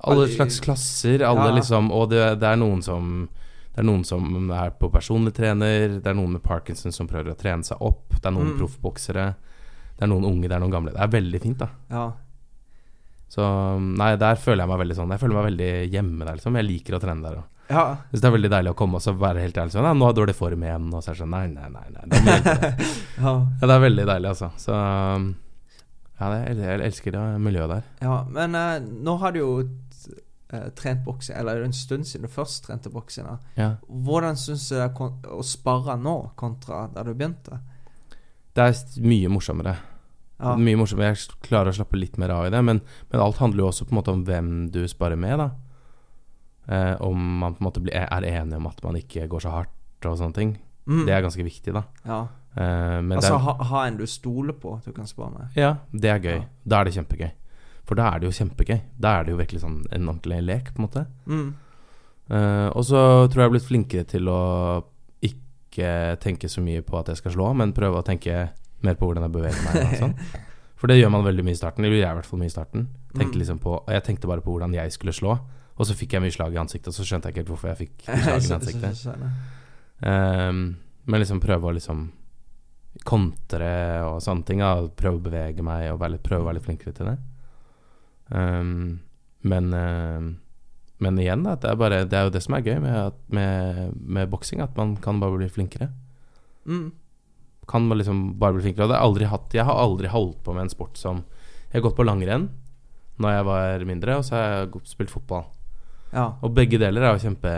alle 0.00 0.24
alle- 0.24 0.34
slags 0.34 0.60
klasser, 0.60 1.22
alle 1.26 1.50
Ja. 1.50 1.54
liksom 1.60 1.90
Og 1.92 2.08
det, 2.10 2.40
det 2.40 2.48
er 2.48 2.56
noen 2.56 2.82
som 2.82 3.28
det 3.74 3.84
er 3.84 3.86
noen 3.92 4.04
som 4.04 4.50
er 4.50 4.70
på 4.74 4.88
personlig 4.90 5.34
trener, 5.34 6.00
det 6.02 6.06
er 6.06 6.14
noen 6.14 6.32
med 6.32 6.42
Parkinson 6.42 6.90
som 6.90 7.06
prøver 7.06 7.30
å 7.30 7.36
trene 7.38 7.62
seg 7.62 7.78
opp, 7.80 8.08
det 8.10 8.26
er 8.26 8.32
noen 8.34 8.54
Mm. 8.56 8.58
proffboksere, 8.58 9.34
det 9.98 10.02
er 10.02 10.08
noen 10.10 10.24
unge, 10.24 10.48
det 10.48 10.52
er 10.56 10.58
noen 10.58 10.72
gamle. 10.72 10.90
Det 10.90 10.98
er 11.00 11.06
veldig 11.06 11.40
fint, 11.40 11.58
da. 11.58 11.68
ja. 11.88 12.12
Så 13.28 13.44
nei, 13.78 14.14
der 14.20 14.40
føler 14.40 14.64
jeg 14.64 14.70
meg 14.70 14.78
veldig 14.80 14.94
sånn 14.96 15.10
Jeg 15.12 15.20
føler 15.20 15.36
meg 15.36 15.46
veldig 15.50 15.72
hjemme 15.92 16.24
der, 16.24 16.38
liksom. 16.38 16.54
Jeg 16.56 16.68
liker 16.68 16.96
å 16.96 17.00
trene 17.02 17.26
der 17.26 17.40
òg. 17.42 17.46
Ja. 17.68 17.82
Så 18.12 18.22
det 18.22 18.28
er 18.30 18.32
veldig 18.32 18.50
deilig 18.52 18.70
å 18.72 18.76
komme 18.78 18.96
og 18.96 19.04
så 19.04 19.12
være 19.12 19.42
helt 19.44 19.58
ærlig 19.60 19.74
sånn 19.74 19.84
Ja, 19.84 19.92
nå 19.92 20.06
har 20.06 20.14
jeg 20.14 20.20
dårlig 20.22 20.36
form 20.38 20.64
igjen. 20.64 20.86
Og 20.88 21.02
så 21.04 21.10
er 21.10 21.18
det 21.18 21.20
sånn 21.20 21.34
Nei, 21.34 21.44
nei, 21.52 21.68
nei. 21.74 21.84
nei 21.98 22.38
det, 22.46 22.54
ja. 23.24 23.34
ja, 23.34 23.66
det 23.66 23.74
er 23.74 23.84
veldig 23.84 24.06
deilig, 24.08 24.32
altså. 24.32 24.50
Så 24.60 24.78
Ja, 26.18 26.30
det, 26.32 26.38
jeg 26.58 26.80
elsker 26.88 27.14
det 27.14 27.26
miljøet 27.44 27.74
der. 27.76 27.84
Ja, 28.02 28.22
men 28.34 28.56
uh, 28.56 28.78
nå 28.80 29.18
har 29.20 29.36
du 29.36 29.38
jo 29.38 29.50
eh, 29.62 30.64
trent 30.74 31.04
boksing 31.06 31.36
Eller 31.38 31.60
er 31.60 31.68
en 31.68 31.76
stund 31.76 32.08
siden 32.08 32.26
du 32.26 32.32
først 32.32 32.64
trente 32.66 32.90
boksing. 32.90 33.28
Ja. 33.60 33.74
Hvordan 33.86 34.40
syns 34.40 34.70
du 34.70 34.78
det 34.78 34.88
er 34.88 35.36
å 35.36 35.44
sparre 35.46 35.98
nå, 36.00 36.16
kontra 36.40 36.86
da 36.94 37.04
du 37.06 37.12
begynte? 37.12 37.60
Det 38.56 38.64
er 38.64 39.04
mye 39.04 39.30
morsommere. 39.30 39.76
Ja. 40.38 40.54
Mye 40.56 40.78
morsomt. 40.78 41.02
Jeg 41.02 41.18
klarer 41.48 41.72
å 41.72 41.76
slappe 41.78 41.98
litt 41.98 42.18
mer 42.20 42.30
av 42.30 42.46
i 42.46 42.50
det, 42.54 42.60
men, 42.62 42.80
men 43.10 43.20
alt 43.22 43.40
handler 43.42 43.64
jo 43.64 43.70
også 43.72 43.88
på 43.88 43.94
en 43.94 43.98
måte 43.98 44.12
om 44.14 44.24
hvem 44.26 44.50
du 44.74 44.84
sparer 44.88 45.18
med, 45.18 45.38
da. 45.42 45.48
Eh, 46.68 46.94
om 47.02 47.38
man 47.40 47.56
på 47.56 47.62
en 47.62 47.68
måte 47.70 47.82
blir, 47.82 47.94
er 47.96 48.26
enig 48.28 48.56
om 48.60 48.66
at 48.70 48.82
man 48.84 48.96
ikke 49.00 49.26
går 49.30 49.40
så 49.46 49.54
hardt 49.54 50.06
og 50.06 50.18
sånne 50.20 50.36
ting. 50.36 50.52
Mm. 50.86 51.06
Det 51.08 51.14
er 51.16 51.24
ganske 51.24 51.44
viktig, 51.46 51.74
da. 51.74 51.82
ja. 52.06 52.20
Eh, 52.58 52.98
men 53.04 53.18
Altså 53.18 53.34
er, 53.36 53.42
ha, 53.44 53.52
ha 53.70 53.80
en 53.86 53.98
du 53.98 54.06
stoler 54.08 54.54
på 54.56 54.78
du 54.84 54.88
kan 54.96 55.06
spare 55.06 55.30
med. 55.34 55.56
ja, 55.58 55.74
det 55.92 56.10
er 56.10 56.18
gøy. 56.22 56.38
Ja. 56.38 56.46
Da 56.64 56.80
er 56.80 56.88
det 56.88 56.94
kjempegøy. 56.96 57.30
For 57.88 57.98
da 57.98 58.08
er 58.12 58.20
det 58.20 58.28
jo 58.28 58.36
kjempegøy. 58.38 58.78
Da 59.00 59.12
er 59.18 59.24
det 59.26 59.32
jo 59.34 59.40
virkelig 59.40 59.60
sånn 59.62 59.76
en 59.90 60.08
ordentlig 60.08 60.38
lek, 60.44 60.70
på 60.74 60.80
en 60.82 60.86
måte. 60.86 61.04
Mm. 61.26 61.48
Eh, 62.28 62.68
og 62.76 62.84
så 62.84 63.00
tror 63.28 63.34
jeg 63.34 63.42
jeg 63.42 63.48
har 63.48 63.54
blitt 63.56 63.68
flinkere 63.68 64.08
til 64.08 64.28
å 64.32 64.40
ikke 65.28 65.92
tenke 66.20 66.48
så 66.50 66.60
mye 66.64 66.82
på 66.84 66.98
at 66.98 67.12
jeg 67.12 67.20
skal 67.22 67.36
slå, 67.36 67.52
men 67.56 67.72
prøve 67.76 68.00
å 68.00 68.04
tenke 68.06 68.48
mer 68.86 68.94
på 68.98 69.08
hvordan 69.08 69.26
jeg 69.26 69.34
beveger 69.34 69.62
meg. 69.66 69.78
Og 69.84 69.98
sånn. 70.02 70.44
For 70.78 70.86
det 70.90 70.98
gjør 71.00 71.10
man 71.10 71.24
veldig 71.26 71.44
mye 71.46 71.56
i 71.56 71.58
starten. 71.58 71.84
Eller 71.84 71.98
jeg 71.98 72.10
i 72.10 72.18
hvert 72.20 72.26
fall 72.28 72.38
mye 72.42 72.50
i 72.52 72.54
starten. 72.54 72.88
Tenkte 73.14 73.34
Mm. 73.34 73.40
liksom 73.42 73.58
på, 73.62 73.78
jeg 73.90 74.04
tenkte 74.06 74.28
bare 74.30 74.44
på 74.44 74.52
hvordan 74.54 74.74
jeg 74.76 74.92
skulle 74.94 75.12
slå, 75.16 75.38
og 75.78 75.86
så 75.86 75.94
fikk 75.94 76.12
jeg 76.14 76.22
mye 76.22 76.34
slag 76.34 76.54
i 76.54 76.60
ansiktet, 76.60 76.88
og 76.88 76.94
så 76.94 77.06
skjønte 77.06 77.26
jeg 77.28 77.34
ikke 77.34 77.42
helt 77.42 77.52
hvorfor 77.54 77.68
jeg 77.72 77.80
fikk 77.82 78.06
slag 78.24 78.44
i 78.46 78.54
ansiktet. 78.54 79.02
Ehm, 80.02 80.62
men 81.08 81.20
liksom 81.22 81.40
prøve 81.42 81.70
å 81.70 81.74
liksom 81.74 82.04
kontre 83.06 83.72
og 84.06 84.20
sånne 84.22 84.44
ting. 84.46 84.62
Da. 84.62 84.86
Prøve 84.98 85.18
å 85.20 85.24
bevege 85.24 85.62
meg 85.66 85.90
og 85.92 86.02
litt, 86.10 86.22
prøve 86.26 86.42
å 86.44 86.48
være 86.48 86.58
litt 86.60 86.66
flinkere 86.68 86.94
til 86.96 87.10
det. 87.10 87.16
Um, 88.28 89.00
men 89.48 89.72
uh, 89.72 90.20
Men 91.00 91.18
igjen, 91.22 91.44
da, 91.46 91.54
det 91.54 91.70
er, 91.70 91.76
bare, 91.78 92.00
det 92.10 92.16
er 92.18 92.24
jo 92.26 92.32
det 92.34 92.40
som 92.42 92.56
er 92.58 92.64
gøy 92.66 92.80
med, 92.82 93.12
med, 93.30 93.92
med 94.02 94.30
boksing, 94.32 94.58
at 94.60 94.74
man 94.76 94.96
kan 94.98 95.20
bare 95.22 95.36
bli 95.38 95.46
flinkere. 95.48 95.92
Mm. 96.66 96.88
Kan 97.68 97.88
man 97.88 97.98
liksom 98.00 98.38
bare 98.40 98.56
bli 98.56 98.62
flinkere. 98.64 98.88
Det 98.88 98.96
har 98.96 99.02
jeg 99.02 99.10
aldri 99.10 99.28
hatt 99.28 99.54
Jeg 99.54 99.66
har 99.68 99.82
aldri 99.82 100.08
holdt 100.08 100.40
på 100.44 100.54
med 100.56 100.66
en 100.66 100.72
sport 100.72 100.96
som 100.96 101.22
Jeg 101.68 101.78
har 101.78 101.88
gått 101.88 101.98
på 101.98 102.06
langrenn 102.06 102.48
Når 103.20 103.34
jeg 103.34 103.46
var 103.48 103.84
mindre, 103.84 104.16
og 104.18 104.24
så 104.24 104.34
har 104.36 104.48
jeg 104.48 104.82
spilt 104.88 105.10
fotball. 105.12 105.44
Ja. 106.14 106.30
Og 106.40 106.54
begge 106.56 106.78
deler 106.80 107.04
er 107.04 107.16
jo 107.16 107.24
kjempe 107.26 107.52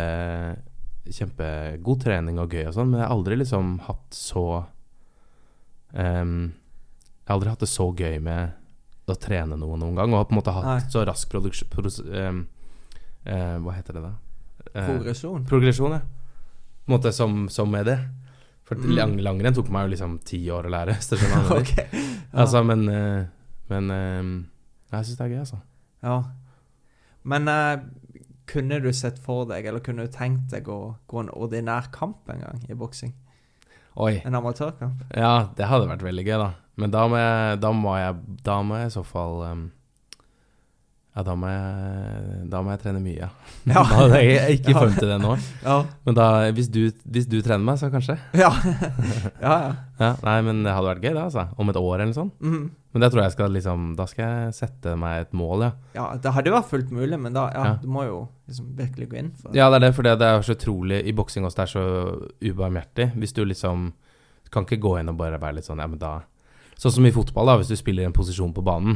Kjempegod 1.11 2.03
trening 2.05 2.39
og 2.39 2.53
gøy 2.53 2.69
og 2.69 2.75
sånn, 2.77 2.91
men 2.93 3.01
jeg 3.01 3.09
har 3.09 3.15
aldri 3.17 3.39
liksom 3.41 3.71
hatt 3.87 4.15
så 4.15 4.45
um, 5.97 6.35
Jeg 6.53 7.31
har 7.31 7.35
aldri 7.35 7.51
hatt 7.51 7.65
det 7.65 7.71
så 7.71 7.87
gøy 7.97 8.19
med 8.23 9.11
å 9.11 9.17
trene 9.19 9.57
noe 9.59 9.79
noen 9.81 9.97
gang, 9.99 10.13
og 10.13 10.21
har 10.21 10.27
på 10.29 10.37
en 10.37 10.39
måte 10.39 10.55
hatt 10.55 10.69
Nei. 10.69 10.91
så 10.93 11.03
rask 11.09 11.31
produksjon 11.33 11.71
produks, 11.73 11.99
um, 12.05 12.45
uh, 13.27 13.57
Hva 13.65 13.75
heter 13.75 13.99
det 13.99 14.05
da? 14.05 14.13
Eh, 14.71 14.87
Progresjon. 14.87 15.47
progresjon, 15.51 15.97
ja. 15.97 16.03
På 16.85 16.93
en 16.93 16.95
måte 16.95 17.13
som, 17.17 17.49
som 17.51 17.71
med 17.73 17.89
det. 17.89 17.97
For 18.71 18.79
Mm. 18.79 18.91
lang, 18.95 19.15
langrenn 19.27 19.55
tok 19.57 19.69
meg 19.75 19.89
jo 19.89 19.93
liksom 19.97 20.13
ti 20.25 20.39
år 20.55 20.69
å 20.69 20.71
lære. 20.71 20.95
Hvis 21.01 21.09
du 21.11 21.17
skjønner 21.19 21.43
hva 21.49 21.57
jeg 21.59 21.73
mener. 21.91 22.05
Ja. 22.31 22.39
Altså, 22.45 22.61
men 22.65 22.85
eh, 22.89 23.25
Men 23.71 23.91
eh, 23.91 24.29
jeg 24.95 25.07
syns 25.09 25.17
det 25.19 25.25
er 25.27 25.33
gøy, 25.35 25.41
altså. 25.43 25.59
ja. 26.07 26.21
Men 27.25 27.49
eh, 27.51 27.83
kunne 28.51 28.79
du 28.83 28.89
sett 28.97 29.19
for 29.23 29.45
deg, 29.51 29.67
eller 29.67 29.83
kunne 29.85 30.07
du 30.07 30.11
tenkt 30.15 30.51
deg 30.55 30.67
å 30.71 30.95
gå 31.11 31.21
en 31.21 31.29
ordinær 31.35 31.91
kamp 31.95 32.31
en 32.33 32.41
gang 32.47 32.63
i 32.71 32.75
boksing? 32.79 33.13
Oi. 34.01 34.21
En 34.25 34.35
amatørkamp? 34.39 35.03
Ja, 35.19 35.49
det 35.59 35.67
hadde 35.67 35.91
vært 35.91 36.03
veldig 36.07 36.25
gøy, 36.27 36.39
da. 36.39 36.49
Men 36.81 36.91
da 36.95 37.03
må 37.11 37.19
jeg 37.19 37.59
Da 37.61 37.73
må 37.75 37.97
jeg, 37.99 38.15
da 38.47 38.61
må 38.63 38.79
jeg 38.81 38.87
i 38.87 38.95
så 38.95 39.03
fall 39.05 39.43
ehm, 39.49 39.65
Ja, 41.21 41.25
da 41.27 41.35
må 41.37 41.49
jeg 41.53 42.49
Da 42.49 42.61
må 42.65 42.73
jeg 42.73 42.81
trene 42.81 43.01
mye, 43.05 43.27
ja. 43.27 43.29
Ja. 43.69 43.83
da 43.83 43.83
hadde 43.85 44.21
jeg, 44.25 44.57
ikke 44.57 44.73
form 44.73 44.95
til 44.97 45.11
det 45.11 45.19
nå. 45.21 45.35
Ja. 45.69 45.77
Men 46.09 46.17
da 46.17 46.27
hvis 46.57 46.71
du, 46.73 46.81
hvis 47.05 47.29
du 47.29 47.41
trener 47.45 47.65
meg, 47.67 47.77
så 47.81 47.91
kanskje. 47.93 48.17
Ja. 48.41 48.49
ja, 49.43 49.57
ja. 50.01 50.13
Nei, 50.25 50.37
men 50.47 50.63
det 50.65 50.73
hadde 50.73 50.89
vært 50.89 51.05
gøy, 51.05 51.13
det, 51.13 51.25
altså. 51.27 51.45
Om 51.61 51.73
et 51.73 51.81
år 51.81 51.93
eller 51.99 52.09
noe 52.09 52.17
sånt. 52.17 52.41
Mm. 52.41 52.71
Men 52.91 53.05
det 53.05 53.11
tror 53.13 53.23
jeg 53.23 53.35
skal 53.37 53.53
liksom 53.55 53.83
Da 53.99 54.07
skal 54.11 54.25
jeg 54.25 54.57
sette 54.57 54.97
meg 54.99 55.27
et 55.27 55.37
mål, 55.37 55.67
ja. 55.69 55.71
ja. 55.99 56.07
Det 56.17 56.33
hadde 56.39 56.57
vært 56.57 56.71
fullt 56.73 56.95
mulig, 56.97 57.21
men 57.21 57.37
da 57.37 57.47
ja, 57.53 57.67
du 57.83 57.87
må 57.93 58.07
jo 58.09 58.23
liksom 58.49 58.73
virkelig 58.81 59.11
gå 59.13 59.21
inn 59.21 59.31
for. 59.37 59.53
Ja, 59.57 59.69
det 59.69 59.83
er 59.83 59.89
det, 59.91 59.95
for 59.99 60.09
det 60.09 60.17
er 60.17 60.41
så 60.47 60.57
utrolig 60.57 61.05
I 61.05 61.17
boksing 61.17 61.45
også, 61.45 61.61
det 61.61 61.67
er 61.69 61.75
så 61.77 61.85
ubarmhjertig. 62.49 63.11
Hvis 63.21 63.37
du 63.37 63.45
liksom 63.45 63.91
kan 64.51 64.65
ikke 64.67 64.81
gå 64.83 64.97
inn 64.99 65.13
og 65.13 65.21
bare 65.21 65.39
være 65.39 65.61
litt 65.61 65.69
sånn 65.69 65.83
Ja, 65.83 65.87
men 65.91 66.01
da 66.01 66.23
Sånn 66.81 66.95
som 66.95 67.05
i 67.05 67.13
fotball, 67.13 67.45
da. 67.45 67.59
Hvis 67.61 67.69
du 67.69 67.77
spiller 67.77 68.07
en 68.09 68.15
posisjon 68.17 68.55
på 68.57 68.63
banen, 68.65 68.95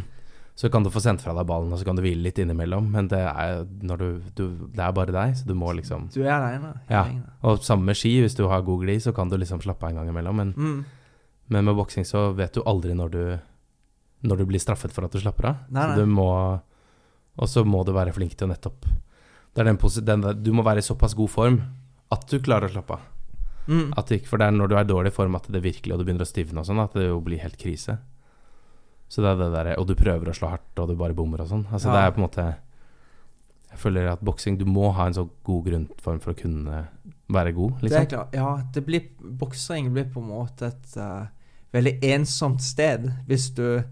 så 0.54 0.68
kan 0.70 0.84
du 0.86 0.90
få 0.94 1.00
sendt 1.02 1.20
fra 1.24 1.32
deg 1.34 1.46
ballen, 1.48 1.72
og 1.74 1.80
så 1.80 1.84
kan 1.88 1.96
du 1.98 2.02
hvile 2.04 2.22
litt 2.22 2.38
innimellom. 2.38 2.86
Men 2.94 3.08
det 3.10 3.18
er, 3.26 3.64
når 3.82 3.98
du, 3.98 4.08
du, 4.38 4.42
det 4.70 4.84
er 4.84 4.92
bare 4.94 5.10
deg, 5.14 5.32
så 5.40 5.48
du 5.48 5.54
må 5.58 5.72
liksom 5.74 6.08
Du 6.14 6.20
er 6.22 6.30
aleine. 6.36 6.70
Ja. 6.88 7.00
Og 7.42 7.64
samme 7.66 7.88
med 7.90 7.98
ski, 7.98 8.12
hvis 8.22 8.36
du 8.38 8.44
har 8.48 8.62
god 8.62 8.84
glid, 8.84 9.02
så 9.02 9.12
kan 9.16 9.28
du 9.32 9.34
liksom 9.40 9.60
slappe 9.64 9.82
av 9.86 9.90
en 9.90 9.96
gang 10.02 10.12
imellom. 10.12 10.36
Men, 10.36 10.52
Mm. 10.54 10.84
men 11.48 11.64
med 11.64 11.74
boksing 11.76 12.06
så 12.06 12.28
vet 12.38 12.54
du 12.54 12.62
aldri 12.62 12.94
når 12.94 13.10
du 13.10 13.38
Når 14.24 14.36
du 14.38 14.44
blir 14.46 14.60
straffet 14.62 14.92
for 14.94 15.04
at 15.04 15.12
du 15.12 15.18
slapper 15.20 15.44
av. 15.50 15.56
Nei, 15.70 15.88
Så 15.90 15.96
du 16.00 16.06
må 16.06 16.60
Og 17.36 17.48
så 17.48 17.64
må 17.66 17.84
du 17.84 17.92
være 17.92 18.14
flink 18.14 18.36
til 18.36 18.46
å 18.48 18.54
nettopp 18.54 18.86
det 19.54 19.60
er 19.62 19.68
den, 19.70 19.78
den 20.04 20.42
Du 20.42 20.52
må 20.52 20.64
være 20.66 20.78
i 20.78 20.82
såpass 20.82 21.14
god 21.14 21.30
form 21.30 21.60
at 22.10 22.24
du 22.30 22.38
klarer 22.42 22.66
å 22.68 22.72
slappe 22.74 22.94
av. 22.96 23.00
Mm. 23.68 23.92
At 23.96 24.08
det 24.10 24.26
for 24.26 24.38
det 24.38 24.46
er 24.48 24.50
når 24.52 24.68
du 24.68 24.74
er 24.76 24.84
i 24.84 24.88
dårlig 24.90 25.12
form 25.12 25.36
at 25.38 25.46
det 25.50 25.62
virkelig 25.62 25.92
Og 25.94 25.98
du 25.98 26.04
begynner 26.04 26.26
å 26.26 26.28
stivne 26.28 26.58
og 26.60 26.66
sånn, 26.66 26.82
at 26.82 26.92
det 26.92 27.06
jo 27.06 27.20
blir 27.24 27.38
helt 27.42 27.56
krise. 27.56 27.98
Så 29.08 29.22
det 29.22 29.30
er 29.30 29.36
det 29.42 29.52
der 29.52 29.78
Og 29.78 29.86
du 29.86 29.94
prøver 29.94 30.30
å 30.30 30.34
slå 30.34 30.48
hardt, 30.50 30.78
og 30.80 30.88
du 30.88 30.94
bare 30.98 31.14
bommer 31.14 31.40
og 31.44 31.48
sånn. 31.48 31.66
Altså 31.70 31.88
Ja. 31.88 31.92
det 31.94 32.02
er 32.02 32.10
på 32.14 32.20
en 32.22 32.26
måte 32.28 32.44
Jeg 33.70 33.78
føler 33.78 34.08
at 34.12 34.20
boksing 34.24 34.56
Du 34.58 34.64
må 34.64 34.92
ha 34.94 35.06
en 35.06 35.14
så 35.14 35.28
god 35.44 35.64
grunnform 35.66 36.20
for 36.20 36.32
å 36.32 36.38
kunne 36.38 36.86
være 37.28 37.52
god, 37.56 37.70
liksom. 37.82 37.88
Det 37.88 37.96
er 37.96 38.00
liksom. 38.00 38.18
klart. 38.18 38.34
Ja, 38.34 38.62
det 38.74 38.84
blir 38.86 39.02
Boksering 39.38 39.92
blir 39.92 40.04
på 40.12 40.20
en 40.20 40.28
måte 40.28 40.66
et 40.66 40.96
uh, 41.00 41.26
veldig 41.72 41.94
ensomt 42.04 42.60
sted 42.62 43.06
hvis 43.26 43.50
du 43.56 43.82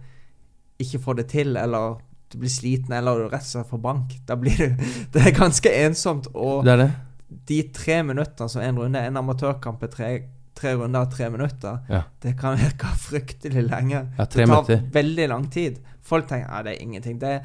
ikke 0.78 0.98
får 1.00 1.14
det 1.16 1.26
til, 1.32 1.56
eller 1.56 1.96
du 2.32 2.38
blir 2.38 2.50
sliten, 2.52 2.92
eller 2.92 3.18
du 3.18 3.24
rett 3.28 3.42
og 3.42 3.48
slett 3.48 3.68
får 3.70 3.80
bank. 3.82 4.12
Da 4.26 4.36
blir 4.36 4.56
du 4.56 4.76
Det 5.12 5.22
er 5.26 5.34
ganske 5.36 5.72
ensomt. 5.84 6.28
Og 6.34 6.64
Det 6.64 6.72
er 6.72 6.76
det. 6.84 6.90
de 7.48 7.62
tre 7.72 8.02
minuttene 8.02 8.48
som 8.48 8.62
en 8.62 8.78
runde 8.78 8.98
En 8.98 9.16
amatørkamp 9.16 9.82
er 9.82 9.88
tre, 9.88 10.10
tre 10.62 10.76
runder 10.78 11.10
tre 11.10 11.28
minutter. 11.34 11.82
Ja. 11.90 12.04
Det 12.22 12.36
kan 12.40 12.56
virke 12.62 12.94
fryktelig 13.02 13.66
lenge. 13.68 14.04
Ja, 14.16 14.24
det 14.24 14.30
tar 14.38 14.46
minutter. 14.46 14.86
veldig 14.94 15.28
lang 15.34 15.48
tid. 15.52 15.82
Folk 16.06 16.30
tenker 16.30 16.48
at 16.50 16.64
det 16.70 16.76
er 16.78 16.82
ingenting. 16.86 17.18
Det 17.22 17.40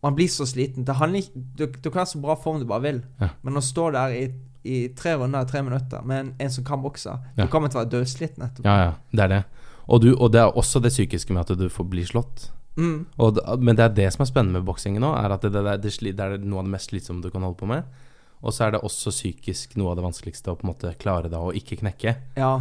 man 0.00 0.14
blir 0.16 0.30
så 0.32 0.46
sliten. 0.48 0.86
Ikke, 0.88 1.42
du, 1.58 1.66
du 1.66 1.90
kan 1.90 2.00
ha 2.00 2.06
så 2.08 2.20
bra 2.22 2.32
form 2.40 2.62
du 2.62 2.64
bare 2.70 2.80
vil, 2.86 3.02
Ja. 3.20 3.28
men 3.44 3.58
å 3.60 3.60
stå 3.60 3.90
der 3.92 4.14
i, 4.16 4.22
i 4.64 4.78
tre 4.96 5.12
runder 5.20 5.44
tre 5.44 5.60
minutter 5.66 6.00
med 6.08 6.20
en, 6.22 6.30
en 6.40 6.50
som 6.54 6.64
kan 6.64 6.80
bokse 6.80 7.10
Ja. 7.36 7.44
Du 7.44 7.50
kommer 7.52 7.68
til 7.68 7.80
å 7.80 7.82
være 7.82 7.92
dødsliten 7.98 8.46
etterpå. 8.46 8.64
Ja, 8.64 8.86
ja. 8.86 8.94
Det 9.12 9.26
er 9.26 9.28
det. 9.34 9.42
Og, 9.90 10.00
du, 10.00 10.14
og 10.16 10.32
det 10.32 10.40
er 10.40 10.56
også 10.56 10.80
det 10.80 10.94
psykiske 10.94 11.34
med 11.36 11.42
at 11.50 11.58
du 11.58 11.68
får 11.68 11.84
bli 11.92 12.06
slått. 12.08 12.48
Mm. 12.78 13.04
Og, 13.20 13.40
men 13.60 13.76
det 13.76 13.84
er 13.90 13.94
det 13.98 14.08
som 14.14 14.22
er 14.24 14.30
spennende 14.30 14.60
med 14.60 14.64
boksingen 14.70 15.02
nå, 15.04 15.10
er 15.20 15.34
at 15.36 15.42
det, 15.44 15.52
det, 15.52 15.64
det, 15.82 15.92
det, 16.00 16.14
det 16.16 16.26
er 16.30 16.38
noe 16.48 16.62
av 16.62 16.68
det 16.70 16.74
mest 16.78 16.92
slitsomme 16.94 17.20
du 17.20 17.28
kan 17.34 17.42
holde 17.44 17.58
på 17.60 17.68
med. 17.68 17.84
Og 18.40 18.54
så 18.56 18.66
er 18.66 18.74
det 18.74 18.82
også 18.86 19.12
psykisk 19.12 19.76
noe 19.76 19.92
av 19.92 19.98
det 19.98 20.06
vanskeligste 20.06 20.52
å 20.52 20.58
på 20.58 20.64
en 20.64 20.72
måte 20.72 20.94
klare 21.00 21.30
da 21.32 21.42
å 21.44 21.52
ikke 21.56 21.80
knekke. 21.82 22.14
Ja. 22.40 22.52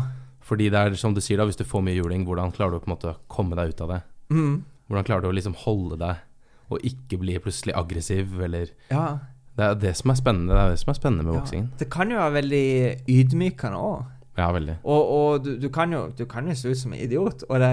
Fordi 0.44 0.68
det 0.74 0.80
er 0.80 0.98
som 1.00 1.16
du 1.16 1.22
sier 1.24 1.40
da, 1.40 1.48
hvis 1.48 1.60
du 1.60 1.66
får 1.68 1.84
mye 1.86 1.98
juling, 1.98 2.26
hvordan 2.28 2.52
klarer 2.56 2.76
du 2.76 2.84
på 2.84 2.90
en 2.90 2.96
måte 2.96 3.14
å 3.14 3.20
komme 3.32 3.56
deg 3.60 3.74
ut 3.74 3.84
av 3.86 3.94
det? 3.94 4.00
Mm. 4.34 4.56
Hvordan 4.90 5.08
klarer 5.08 5.24
du 5.24 5.30
å 5.32 5.38
liksom 5.38 5.56
holde 5.64 6.00
deg 6.02 6.26
og 6.70 6.86
ikke 6.86 7.18
bli 7.22 7.38
plutselig 7.42 7.74
aggressiv, 7.78 8.36
eller 8.46 8.72
ja. 8.92 9.18
Det 9.60 9.66
er 9.66 9.80
det 9.82 9.92
som 10.00 10.14
er 10.14 10.16
spennende, 10.16 10.54
det 10.56 10.60
er 10.62 10.70
det 10.72 10.80
som 10.80 10.92
er 10.94 10.96
spennende 10.96 11.26
med 11.26 11.34
ja. 11.34 11.40
boksingen. 11.42 11.72
Det 11.82 11.90
kan 11.92 12.12
jo 12.14 12.20
være 12.22 12.36
veldig 12.38 12.68
ydmykende 13.12 13.80
òg. 13.84 14.06
Ja, 14.40 14.52
veldig. 14.56 14.76
Og, 14.88 15.10
og 15.16 15.44
du, 15.44 15.50
du, 15.60 15.68
kan 15.74 15.92
jo, 15.92 16.06
du 16.16 16.24
kan 16.30 16.48
jo 16.48 16.56
se 16.56 16.72
ut 16.72 16.80
som 16.80 16.94
en 16.96 17.02
idiot. 17.04 17.44
Og 17.50 17.60
det, 17.60 17.72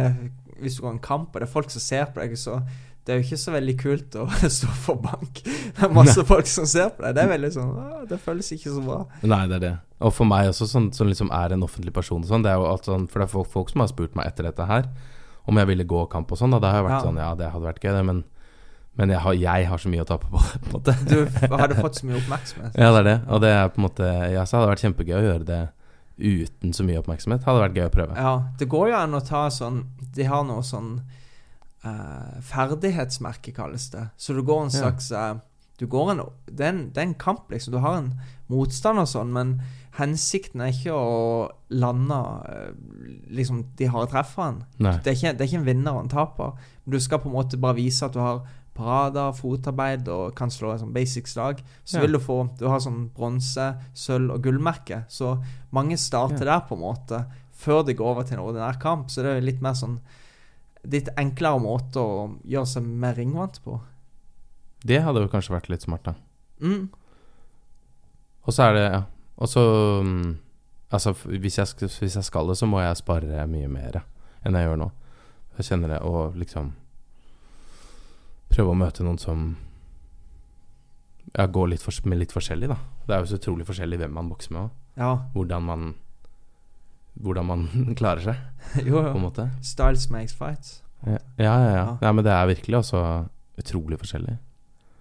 hvis 0.58 0.78
du 0.78 0.82
går 0.82 0.96
en 0.96 1.04
kamp, 1.04 1.28
og 1.30 1.40
det 1.40 1.46
er 1.46 1.52
folk 1.52 1.70
som 1.70 1.84
ser 1.84 2.08
på 2.10 2.24
deg, 2.24 2.34
så 2.40 2.58
det 3.06 3.12
er 3.14 3.20
jo 3.20 3.24
ikke 3.28 3.38
så 3.38 3.52
veldig 3.54 3.74
kult 3.78 4.16
å 4.18 4.24
stå 4.58 4.68
for 4.82 4.98
bank. 5.02 5.40
Det 5.46 5.84
er 5.86 5.92
masse 5.94 6.24
folk 6.26 6.48
som 6.50 6.66
ser 6.66 6.88
på 6.96 7.04
deg. 7.06 7.14
Det 7.14 7.22
er 7.22 7.28
veldig 7.30 7.50
sånn 7.54 7.74
Det 8.10 8.18
føles 8.22 8.48
ikke 8.56 8.72
så 8.74 8.82
bra. 8.82 8.96
Nei, 9.22 9.42
det 9.46 9.58
er 9.60 9.62
det. 9.62 9.74
Og 10.02 10.10
for 10.12 10.26
meg 10.28 10.50
også, 10.50 10.66
sånn, 10.68 10.88
som 10.92 11.06
liksom 11.08 11.30
er 11.32 11.54
en 11.54 11.62
offentlig 11.64 11.94
person 11.94 12.24
sånn, 12.26 12.42
det 12.44 12.50
er 12.52 12.58
jo 12.60 12.66
alt 12.68 12.84
sånn 12.84 13.06
For 13.08 13.22
det 13.22 13.28
er 13.28 13.32
folk, 13.32 13.48
folk 13.52 13.70
som 13.72 13.80
har 13.84 13.88
spurt 13.92 14.18
meg 14.18 14.26
etter 14.32 14.48
dette 14.50 14.66
her 14.68 14.90
om 15.46 15.60
jeg 15.60 15.68
ville 15.70 15.84
gå 15.86 16.00
kamp 16.10 16.32
og 16.34 16.40
sånn, 16.40 16.56
og 16.56 16.60
da 16.64 16.72
har 16.74 16.80
jeg 16.80 16.86
vært 16.88 16.96
Ja. 16.96 17.04
sånn 17.06 17.18
Ja, 17.22 17.28
det 17.38 17.52
hadde 17.52 17.68
vært 17.68 17.78
gøy, 17.86 17.92
det, 17.94 18.00
men, 18.08 18.24
men 18.98 19.12
jeg, 19.14 19.20
har, 19.22 19.36
jeg 19.38 19.66
har 19.70 19.78
så 19.78 19.92
mye 19.92 20.02
å 20.02 20.08
tape 20.10 20.26
på 20.32 20.40
det, 20.42 20.58
på 20.64 20.66
en 20.66 20.74
måte. 20.74 20.94
Du 21.06 21.54
hadde 21.62 21.76
fått 21.78 22.00
så 22.00 22.08
mye 22.08 22.18
oppmerksomhet. 22.18 22.74
Ja, 22.74 22.88
det 22.96 23.02
er 23.04 23.06
det. 23.06 23.14
Og 23.30 23.44
det 23.44 23.52
er 23.54 23.68
på 23.70 23.78
en 23.78 23.86
måte 23.86 24.08
Ja, 24.34 24.42
så 24.42 24.56
hadde 24.58 24.66
det 24.66 24.72
vært 24.74 24.82
kjempegøy 24.88 25.14
å 25.20 25.22
gjøre 25.28 25.46
det 25.52 25.60
uten 26.18 26.74
så 26.74 26.82
mye 26.88 26.98
oppmerksomhet. 26.98 27.46
Hadde 27.46 27.62
vært 27.62 27.78
gøy 27.78 27.86
å 27.86 27.92
prøve. 27.94 28.18
Ja, 28.18 28.32
det 28.58 28.68
går 28.74 28.90
jo 28.90 28.98
an 28.98 29.14
å 29.14 29.22
ta 29.22 29.44
sånn 29.54 29.84
De 30.16 30.26
har 30.26 30.42
noe 30.48 30.64
sånn 30.66 30.96
eh, 31.86 32.40
Ferdighetsmerke, 32.42 33.52
kalles 33.54 33.90
det. 33.92 34.08
Så 34.18 34.34
du 34.34 34.42
går 34.42 34.64
en 34.66 34.70
Ja. 34.74 34.80
slags 34.80 35.10
eh, 35.12 35.34
Du 35.78 35.86
går 35.86 36.10
en 36.10 36.20
det 36.48 36.60
er, 36.64 36.68
en 36.72 36.88
det 36.90 36.96
er 36.98 37.02
en 37.02 37.14
kamp, 37.14 37.50
liksom. 37.50 37.72
Du 37.72 37.78
har 37.84 37.98
en 37.98 38.14
motstand 38.48 38.98
og 38.98 39.06
sånn, 39.10 39.28
men 39.30 39.60
hensikten 39.98 40.62
er 40.64 40.70
ikke 40.72 40.94
å 40.96 41.50
lande 41.68 42.16
eh, 42.48 42.70
liksom 43.28 43.62
de 43.76 43.84
harde 43.92 44.08
treffene. 44.10 44.64
Det 44.78 45.06
er, 45.06 45.12
ikke, 45.12 45.32
det 45.36 45.40
er 45.44 45.50
ikke 45.50 45.60
en 45.60 45.66
vinner 45.66 45.92
og 45.92 46.04
en 46.04 46.08
taper. 46.08 46.54
Men 46.86 46.92
du 46.96 46.98
skal 47.04 47.18
på 47.20 47.28
en 47.28 47.34
måte 47.36 47.60
bare 47.60 47.76
vise 47.76 48.02
at 48.06 48.12
du 48.16 48.20
har 48.20 48.40
parader, 48.76 49.32
fotarbeid 49.36 50.08
og 50.08 50.34
kan 50.36 50.48
slå 50.52 50.72
et 50.74 50.80
sånn 50.80 50.92
basic 50.96 51.28
slag. 51.28 51.60
Så 51.84 51.96
Ja. 51.96 52.00
vil 52.06 52.12
du 52.12 52.18
få 52.20 52.56
Du 52.58 52.68
har 52.68 52.78
sånn 52.80 53.10
bronse, 53.12 53.76
sølv 53.94 54.32
og 54.32 54.42
gullmerke. 54.42 55.04
Så 55.08 55.42
mange 55.72 55.96
starter 55.98 56.44
der, 56.44 56.60
på 56.60 56.72
en 56.76 56.80
måte, 56.80 57.26
før 57.52 57.84
de 57.84 57.92
går 57.94 58.06
over 58.16 58.22
til 58.24 58.38
en 58.38 58.44
ordinær 58.44 58.78
kamp. 58.80 59.08
Så 59.10 59.22
det 59.22 59.36
er 59.36 59.40
litt 59.44 59.60
mer 59.60 59.72
sånn 59.74 60.00
Litt 60.92 61.10
enklere 61.18 61.60
måte 61.62 62.02
å 62.02 62.16
gjøre 62.46 62.70
seg 62.70 62.86
mer 62.86 63.16
ringvant 63.18 63.58
på. 63.64 63.80
Det 64.86 65.00
hadde 65.02 65.24
jo 65.24 65.30
kanskje 65.32 65.54
vært 65.56 65.70
litt 65.72 65.82
smart, 65.86 66.06
da. 66.06 66.14
Mm. 66.62 66.88
Og 68.46 68.54
så 68.54 68.68
er 68.68 68.74
det 68.76 68.86
Ja. 68.86 69.02
Og 69.36 69.48
så 69.52 69.62
mm, 70.02 70.38
Altså, 70.90 71.12
hvis 71.12 71.58
jeg, 71.58 71.66
hvis 72.00 72.14
jeg 72.16 72.24
skal 72.24 72.46
det, 72.48 72.56
så 72.56 72.66
må 72.66 72.78
jeg 72.80 72.96
spare 72.96 73.42
mye 73.50 73.68
mer 73.68 73.98
enn 74.46 74.54
jeg 74.54 74.68
gjør 74.68 74.78
nå. 74.80 74.86
Jeg 75.58 75.66
kjenner 75.66 75.96
det 75.96 76.00
å 76.06 76.30
liksom 76.36 76.72
Prøve 78.52 78.70
å 78.70 78.78
møte 78.78 79.02
noen 79.02 79.18
som 79.18 79.46
Ja, 81.34 81.48
går 81.50 81.72
litt 81.72 81.82
for, 81.82 81.92
med 82.06 82.20
litt 82.22 82.32
forskjellig, 82.32 82.70
da. 82.70 82.78
Det 83.04 83.14
er 83.16 83.24
jo 83.24 83.30
så 83.32 83.40
utrolig 83.40 83.66
forskjellig 83.66 83.98
hvem 83.98 84.14
man 84.14 84.28
bokser 84.30 84.54
med 84.54 84.62
òg. 84.62 84.76
Ja. 84.96 85.10
Hvordan 85.34 85.66
man 85.66 85.88
hvordan 87.22 87.46
man 87.48 87.66
klarer 88.00 88.24
seg, 88.32 88.42
jo, 88.88 89.00
på 89.00 89.14
en 89.16 89.24
måte. 89.26 89.48
Styles 89.64 90.08
makes 90.12 90.34
fights. 90.36 90.82
Ja, 91.06 91.18
ja, 91.38 91.54
ja. 91.60 91.72
ja. 91.76 91.86
Nei, 92.02 92.12
men 92.18 92.24
det 92.26 92.32
er 92.34 92.48
virkelig 92.50 92.78
også 92.80 93.00
utrolig 93.60 93.98
forskjellig. 94.00 94.36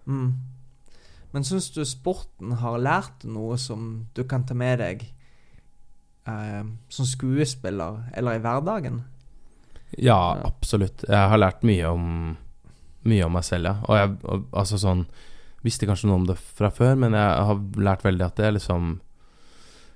Mm. 0.05 0.27
Men 1.33 1.43
syns 1.43 1.71
du 1.75 1.81
sporten 1.87 2.53
har 2.61 2.77
lært 2.79 3.25
noe 3.27 3.57
som 3.59 4.05
du 4.15 4.21
kan 4.29 4.45
ta 4.47 4.53
med 4.55 4.79
deg 4.79 5.01
eh, 6.29 6.63
som 6.93 7.05
skuespiller 7.09 8.03
eller 8.15 8.37
i 8.37 8.43
hverdagen? 8.43 9.01
Ja, 9.97 10.37
Ja. 10.37 10.45
absolutt. 10.47 11.03
Jeg 11.07 11.29
har 11.31 11.37
lært 11.41 11.63
mye 11.63 11.91
om 11.91 12.09
Mye 13.05 13.21
om 13.27 13.35
meg 13.37 13.43
selv, 13.45 13.67
ja. 13.69 13.73
Og 13.85 13.95
jeg 13.99 14.13
og, 14.25 14.45
altså 14.57 14.79
sånn 14.81 15.03
Visste 15.65 15.85
kanskje 15.85 16.07
noe 16.09 16.17
om 16.23 16.25
det 16.25 16.35
fra 16.41 16.71
før, 16.73 16.95
men 16.97 17.13
jeg 17.13 17.43
har 17.49 17.59
lært 17.81 18.01
veldig 18.05 18.25
at 18.25 18.35
det 18.39 18.45
er 18.47 18.55
liksom 18.55 18.95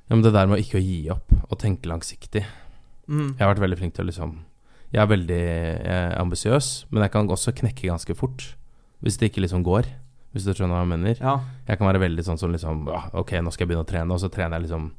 Ja, 0.09 0.15
men 0.15 0.25
det 0.25 0.33
der 0.33 0.49
med 0.49 0.61
ikke 0.63 0.79
å 0.79 0.83
gi 0.83 1.03
opp 1.13 1.29
og 1.45 1.59
tenke 1.61 1.89
langsiktig. 1.89 2.41
Mm. 3.09 3.35
Jeg 3.37 3.43
har 3.43 3.51
vært 3.53 3.61
veldig 3.61 3.77
flink 3.77 3.95
til 3.97 4.05
å 4.05 4.09
liksom 4.09 4.37
Jeg 4.89 5.01
er 5.03 5.09
veldig 5.09 5.41
er 5.85 6.15
ambisiøs, 6.17 6.67
men 6.89 7.03
jeg 7.05 7.13
kan 7.13 7.29
også 7.29 7.53
knekke 7.53 7.91
ganske 7.91 8.15
fort. 8.17 8.55
Hvis 9.05 9.19
det 9.21 9.29
ikke 9.29 9.43
liksom 9.43 9.61
går. 9.63 9.85
Hvis 10.33 10.47
du 10.47 10.53
skjønner 10.53 10.73
hva 10.73 10.81
jeg 10.81 10.89
mener. 10.95 11.21
Ja. 11.21 11.35
Jeg 11.67 11.77
kan 11.77 11.89
være 11.89 12.01
veldig 12.01 12.25
sånn 12.25 12.41
som 12.41 12.49
liksom 12.53 12.87
ja, 12.89 13.03
Ok, 13.21 13.35
nå 13.37 13.53
skal 13.53 13.65
jeg 13.67 13.69
begynne 13.69 13.85
å 13.85 13.89
trene, 13.89 14.15
og 14.15 14.21
så 14.21 14.31
trener 14.33 14.57
jeg 14.57 14.65
liksom 14.65 14.89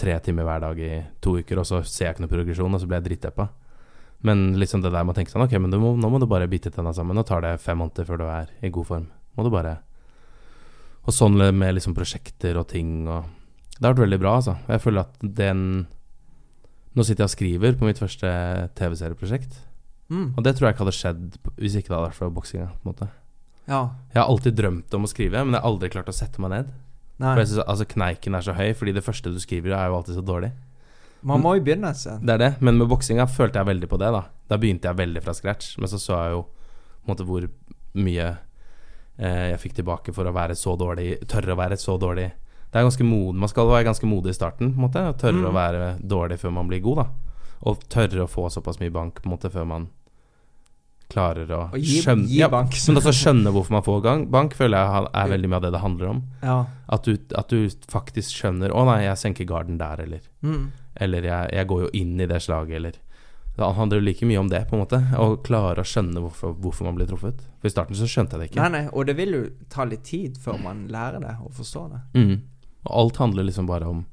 tre 0.00 0.14
timer 0.24 0.46
hver 0.46 0.62
dag 0.62 0.78
i 0.80 0.92
to 1.20 1.34
uker, 1.42 1.58
og 1.60 1.66
så 1.68 1.82
ser 1.84 2.06
jeg 2.06 2.14
ikke 2.14 2.24
noe 2.24 2.32
progresjon, 2.32 2.74
og 2.74 2.80
så 2.80 2.86
blir 2.88 3.00
jeg 3.00 3.08
drittdeppa. 3.08 3.48
Men 4.26 4.46
liksom 4.60 4.84
det 4.84 4.92
der 4.94 5.04
med 5.04 5.14
å 5.14 5.18
tenke 5.18 5.32
sånn 5.32 5.46
Ok, 5.46 5.56
men 5.58 5.72
du 5.72 5.78
må, 5.82 5.94
nå 5.98 6.12
må 6.12 6.20
du 6.22 6.28
bare 6.30 6.48
bite 6.50 6.70
tenna 6.70 6.94
sammen. 6.94 7.18
Nå 7.18 7.26
tar 7.26 7.42
det 7.42 7.56
fem 7.64 7.82
måneder 7.82 8.06
før 8.06 8.22
du 8.22 8.26
er 8.30 8.54
i 8.62 8.70
god 8.70 8.88
form. 8.88 9.10
Må 9.34 9.46
du 9.46 9.50
bare 9.50 9.80
Og 11.08 11.14
sånn 11.16 11.34
med 11.34 11.74
liksom 11.74 11.96
prosjekter 11.96 12.58
og 12.60 12.68
ting 12.70 13.08
og 13.08 13.39
Det 13.80 13.88
har 13.88 13.94
vært 13.94 14.04
veldig 14.04 14.20
bra, 14.20 14.34
altså. 14.36 14.54
Jeg 14.68 14.82
føler 14.84 15.06
at 15.06 15.24
den 15.40 15.64
Nå 16.90 17.04
sitter 17.06 17.22
jeg 17.22 17.30
og 17.30 17.36
skriver 17.36 17.76
på 17.78 17.86
mitt 17.86 18.00
første 18.02 18.30
TV-serieprosjekt, 18.78 19.60
Mm. 20.10 20.32
og 20.36 20.42
det 20.42 20.56
tror 20.56 20.66
jeg 20.66 20.74
ikke 20.74 20.82
hadde 20.82 20.96
skjedd 20.98 21.36
hvis 21.54 21.76
ikke 21.78 21.86
det 21.86 21.94
hadde 21.94 22.06
vært 22.08 22.16
for 22.18 22.30
boksinga, 22.34 22.66
ja. 23.70 23.90
Jeg 24.10 24.18
har 24.18 24.26
alltid 24.26 24.56
drømt 24.58 24.94
om 24.98 25.04
å 25.06 25.10
skrive, 25.10 25.44
men 25.44 25.54
jeg 25.54 25.62
har 25.62 25.68
aldri 25.70 25.90
klart 25.92 26.10
å 26.10 26.14
sette 26.16 26.42
meg 26.42 26.50
ned. 26.50 26.72
Nei. 27.20 27.34
For 27.34 27.42
jeg 27.44 27.50
synes, 27.52 27.66
altså 27.68 27.86
Kneiken 27.92 28.34
er 28.34 28.40
så 28.42 28.54
høy, 28.56 28.72
fordi 28.74 28.94
det 28.96 29.04
første 29.06 29.30
du 29.30 29.38
skriver, 29.38 29.76
er 29.76 29.86
jo 29.86 29.98
alltid 30.00 30.16
så 30.18 30.24
dårlig. 30.26 30.50
Man 31.22 31.42
må 31.44 31.52
jo 31.54 31.62
begynne 31.62 31.92
seg. 31.94 32.22
Det 32.24 32.34
er 32.34 32.40
det, 32.42 32.50
men 32.64 32.78
med 32.80 32.88
boksinga 32.90 33.28
følte 33.28 33.60
jeg 33.60 33.68
veldig 33.68 33.90
på 33.92 33.98
det. 34.00 34.10
Da 34.16 34.22
Da 34.50 34.56
begynte 34.58 34.88
jeg 34.88 34.96
veldig 34.96 35.22
fra 35.22 35.34
scratch, 35.36 35.76
men 35.78 35.86
så 35.92 36.00
så 36.00 36.16
jeg 36.18 36.32
jo 36.34 36.46
måte 37.06 37.26
hvor 37.28 37.46
mye 37.94 38.26
eh, 39.18 39.50
jeg 39.52 39.60
fikk 39.60 39.74
tilbake 39.78 40.14
for 40.16 40.24
å 40.24 40.32
være 40.34 40.56
så 40.56 40.74
dårlig, 40.80 41.20
tørre 41.28 41.54
å 41.54 41.60
være 41.60 41.76
så 41.78 41.98
dårlig. 42.00 42.30
Det 42.70 42.78
er 42.78 42.86
ganske 42.86 43.04
mod, 43.04 43.34
Man 43.34 43.48
skal 43.48 43.66
være 43.66 43.84
ganske 43.84 44.06
modig 44.06 44.30
i 44.30 44.38
starten, 44.38 44.72
på 44.74 44.78
en 44.78 44.84
måte. 44.88 45.02
Tørre 45.18 45.40
Mm. 45.42 45.48
å 45.50 45.52
være 45.52 45.98
dårlig 46.06 46.38
før 46.38 46.52
man 46.52 46.68
blir 46.68 46.80
god, 46.82 46.96
da. 46.96 47.06
Og 47.66 47.80
tørre 47.88 48.24
å 48.24 48.30
få 48.30 48.46
såpass 48.50 48.78
mye 48.80 48.90
bank 48.92 49.20
på 49.22 49.26
en 49.26 49.36
måte 49.36 49.50
før 49.50 49.66
man 49.66 49.88
klarer 51.10 51.50
å 51.50 51.62
gi, 51.74 51.98
skjønne 52.04 52.28
gi 52.30 52.38
ja, 52.38 52.48
bank. 52.48 52.76
Men 52.86 53.00
også 53.00 53.12
skjønne 53.18 53.50
hvorfor 53.50 53.74
man 53.74 53.82
får 53.82 54.02
gang, 54.04 54.26
bank, 54.30 54.54
føler 54.54 54.78
jeg 54.78 55.08
er 55.12 55.32
veldig 55.32 55.48
mye 55.50 55.56
av 55.58 55.62
det 55.66 55.72
det 55.74 55.80
handler 55.82 56.06
om. 56.12 56.22
Ja. 56.44 56.58
At 56.88 57.02
du, 57.08 57.16
at 57.36 57.48
du 57.50 57.68
faktisk 57.90 58.30
skjønner 58.38 58.70
'Å 58.70 58.84
nei, 58.86 59.02
jeg 59.02 59.16
senker 59.18 59.44
garden 59.46 59.78
der', 59.78 60.00
eller 60.00 60.20
Mm. 60.42 60.70
Eller 60.96 61.22
jeg, 61.22 61.50
jeg 61.52 61.66
går 61.66 61.80
jo 61.82 61.90
inn 61.94 62.20
i 62.20 62.26
det 62.26 62.40
slaget, 62.42 62.76
eller 62.76 62.92
Det 63.56 63.74
handler 63.76 63.98
jo 64.00 64.04
like 64.06 64.22
mye 64.26 64.38
om 64.38 64.48
det, 64.48 64.68
på 64.70 64.74
en 64.74 64.86
måte. 64.86 65.12
Å 65.18 65.42
klare 65.42 65.78
å 65.82 65.84
skjønne 65.84 66.20
hvorfor, 66.22 66.54
hvorfor 66.54 66.84
man 66.84 66.94
blir 66.94 67.06
truffet. 67.06 67.34
For 67.60 67.66
i 67.66 67.70
starten 67.70 67.94
så 67.96 68.06
skjønte 68.06 68.38
jeg 68.38 68.40
det 68.40 68.50
ikke. 68.52 68.70
Nei, 68.70 68.80
nei, 68.82 68.88
og 68.92 69.04
det 69.06 69.16
vil 69.16 69.32
jo 69.32 69.50
ta 69.68 69.84
litt 69.84 70.04
tid 70.04 70.38
før 70.38 70.62
man 70.62 70.86
lærer 70.88 71.20
det 71.20 71.36
og 71.44 71.52
forstår 71.52 71.90
det. 71.90 72.00
Mm. 72.14 72.40
Og 72.86 72.92
alt 73.04 73.16
handler 73.20 73.44
liksom 73.44 73.66
bare 73.68 73.86
om 73.88 74.06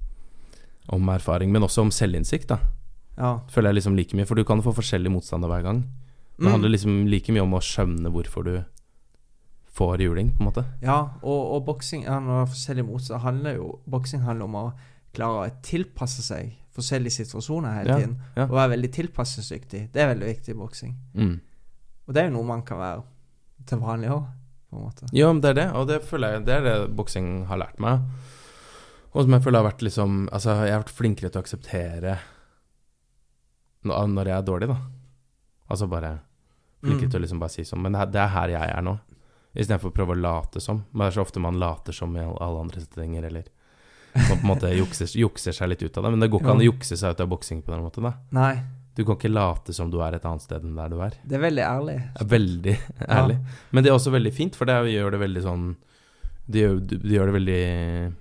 Om 0.89 1.09
erfaring, 1.09 1.51
men 1.51 1.61
også 1.63 1.81
om 1.81 1.89
selvinnsikt, 1.91 2.47
da. 2.47 2.57
Ja. 3.17 3.39
Føler 3.51 3.69
jeg 3.73 3.75
liksom 3.81 3.95
like 3.97 4.15
mye, 4.15 4.25
for 4.25 4.35
du 4.39 4.43
kan 4.47 4.61
få 4.63 4.71
forskjellig 4.71 5.11
motstander 5.11 5.49
hver 5.51 5.63
gang. 5.65 5.81
Det 6.37 6.45
Mm. 6.45 6.51
handler 6.53 6.69
liksom 6.69 7.07
like 7.11 7.31
mye 7.33 7.41
om 7.43 7.51
å 7.57 7.59
skjønne 7.59 8.07
hvorfor 8.13 8.43
du 8.45 8.63
får 9.75 9.99
juling, 10.01 10.29
på 10.31 10.39
en 10.39 10.45
måte. 10.47 10.63
Ja, 10.81 11.09
og, 11.21 11.51
og 11.57 11.65
boksing 11.65 12.03
ja, 12.05 12.17
er 12.21 13.17
handler 13.19 13.55
jo 13.55 13.79
Boksing 13.89 14.21
handler 14.21 14.45
om 14.45 14.55
å 14.55 14.73
klare 15.13 15.49
å 15.49 15.51
tilpasse 15.61 16.21
seg 16.23 16.53
forskjellige 16.77 17.11
situasjoner 17.25 17.73
hele 17.73 17.89
Ja, 17.89 17.97
tiden. 17.99 18.15
ja. 18.37 18.43
Og 18.45 18.51
være 18.55 18.69
veldig 18.77 18.91
tilpasningsdyktig. 18.93 19.91
Det 19.91 20.01
er 20.01 20.13
veldig 20.15 20.27
viktig 20.27 20.49
i 20.53 20.57
boksing. 20.57 20.95
Mm. 21.15 21.39
Og 22.07 22.13
det 22.13 22.21
er 22.23 22.29
jo 22.29 22.35
noe 22.37 22.45
man 22.45 22.61
kan 22.61 22.77
være 22.77 23.03
til 23.65 23.79
vanlig 23.79 24.09
òg, 24.13 24.25
på 24.71 24.77
en 24.77 24.83
måte. 24.87 25.09
Ja, 25.11 25.33
men 25.33 25.41
det 25.41 25.49
er 25.49 25.53
det, 25.53 25.67
og 25.75 25.87
det 25.87 26.01
føler 26.03 26.31
jeg 26.37 26.45
Det 26.45 26.53
er 26.55 26.61
det 26.63 26.95
boksing 26.95 27.45
har 27.47 27.57
lært 27.57 27.79
meg. 27.79 27.99
Og 29.17 29.25
som 29.25 29.33
jeg 29.33 29.41
føler 29.43 29.63
har 29.63 29.65
vært 29.71 29.81
liksom 29.87 30.17
Altså, 30.29 30.53
jeg 30.67 30.75
har 30.75 30.83
vært 30.83 30.93
flinkere 30.93 31.31
til 31.33 31.39
å 31.41 31.43
akseptere 31.45 32.17
når 33.87 34.07
når 34.13 34.29
jeg 34.31 34.37
er 34.37 34.45
dårlig, 34.47 34.67
da. 34.71 34.77
Altså 35.71 35.87
bare 35.89 36.13
flinkere 36.83 37.07
Mm. 37.07 37.11
til 37.11 37.19
å 37.19 37.23
liksom 37.23 37.39
bare 37.41 37.49
si 37.53 37.63
sånn 37.65 37.81
Men 37.81 37.93
det 37.95 38.01
er, 38.01 38.05
det 38.13 38.21
er 38.21 38.27
her 38.33 38.49
jeg 38.53 38.69
er 38.77 38.81
nå. 38.85 38.97
Istedenfor 39.57 39.89
å 39.91 39.95
prøve 39.95 40.13
å 40.13 40.21
late 40.21 40.61
som. 40.61 40.83
Men 40.93 41.05
det 41.07 41.07
er 41.07 41.15
så 41.17 41.25
ofte 41.25 41.39
man 41.41 41.57
later 41.59 41.93
som 41.93 42.15
i 42.15 42.19
alle 42.21 42.59
andre 42.61 42.81
settinger, 42.83 43.23
eller 43.25 43.43
man 44.13 44.37
på 44.37 44.43
en 44.43 44.51
måte 44.51 44.69
jukser, 44.77 45.07
jukser 45.17 45.51
seg 45.55 45.69
litt 45.69 45.81
ut 45.81 45.97
av 45.97 46.03
det. 46.03 46.11
Men 46.11 46.19
det 46.19 46.29
går 46.29 46.41
ikke 46.43 46.51
an 46.51 46.61
å 46.61 46.67
jukse 46.67 46.97
seg 46.97 47.15
ut 47.15 47.21
av 47.25 47.29
boksing 47.31 47.63
på 47.63 47.71
den 47.73 47.81
måten, 47.81 48.03
da. 48.03 48.13
Nei, 48.31 48.61
Du 48.97 49.03
kan 49.05 49.15
ikke 49.17 49.29
late 49.33 49.73
som 49.73 49.89
du 49.91 49.99
er 50.01 50.13
et 50.15 50.23
annet 50.25 50.41
sted 50.41 50.63
enn 50.63 50.75
der 50.75 50.89
du 50.89 50.99
er. 51.01 51.13
det 51.25 51.35
er 51.37 51.41
veldig 51.41 51.63
ærlig. 51.65 51.97
Er 52.21 52.25
veldig 52.25 52.77
ærlig. 53.09 53.39
Men 53.71 53.83
det 53.83 53.89
er 53.91 53.95
også 53.97 54.11
veldig 54.11 54.33
fint, 54.33 54.55
for 54.55 54.65
det 54.65 54.73
gjør 54.93 55.11
det 55.11 55.19
veldig 55.21 55.43
sånn 55.43 55.75
Det 56.49 56.61
gjør, 56.61 56.79
det 56.87 57.11
gjør 57.17 57.25
det 57.25 57.35
veldig 57.39 58.15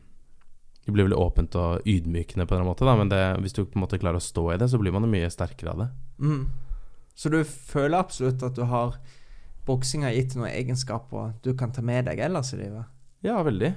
Det 0.86 0.94
blir 0.94 1.08
veldig 1.08 1.18
åpent 1.18 1.56
og 1.58 1.88
ydmykende 1.88 2.46
på 2.46 2.54
en 2.54 2.66
måte, 2.68 2.86
da. 2.86 2.94
Men 2.94 3.10
det, 3.10 3.22
hvis 3.42 3.56
du 3.56 3.64
på 3.64 3.74
en 3.74 3.82
måte 3.82 3.98
klarer 3.98 4.20
å 4.20 4.22
stå 4.22 4.52
i 4.54 4.58
det, 4.60 4.70
så 4.70 4.78
blir 4.78 4.94
man 4.94 5.02
jo 5.02 5.10
mye 5.10 5.30
sterkere 5.34 5.72
av 5.72 5.82
det. 5.82 5.88
Mm. 6.22 6.44
Så 7.18 7.32
du 7.32 7.40
føler 7.44 7.98
absolutt 7.98 8.44
at 8.46 8.54
du 8.58 8.62
har 8.70 8.98
Boksing 9.66 10.04
har 10.06 10.14
gitt 10.14 10.36
noen 10.38 10.52
egenskaper 10.52 11.32
du 11.42 11.50
kan 11.58 11.72
ta 11.74 11.82
med 11.82 12.06
deg 12.06 12.20
ellers 12.22 12.52
i 12.54 12.60
livet? 12.60 12.86
Ja, 13.26 13.40
veldig. 13.42 13.72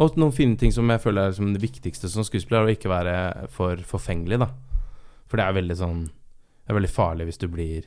Og 0.00 0.16
noen 0.18 0.34
fine 0.34 0.58
ting 0.58 0.72
som 0.74 0.90
jeg 0.90 1.02
føler 1.04 1.28
er 1.28 1.36
som 1.36 1.52
det 1.54 1.62
viktigste 1.62 2.10
som 2.10 2.26
skuespiller, 2.26 2.64
er 2.64 2.72
å 2.72 2.74
ikke 2.74 2.90
være 2.90 3.14
for 3.54 3.78
forfengelig, 3.86 4.40
da. 4.42 4.50
For 5.30 5.38
det 5.38 5.46
er 5.46 5.58
veldig 5.60 5.76
sånn 5.78 5.98
Det 6.10 6.72
er 6.72 6.76
veldig 6.80 6.90
farlig 6.90 7.28
hvis 7.28 7.38
du 7.38 7.44
blir 7.46 7.84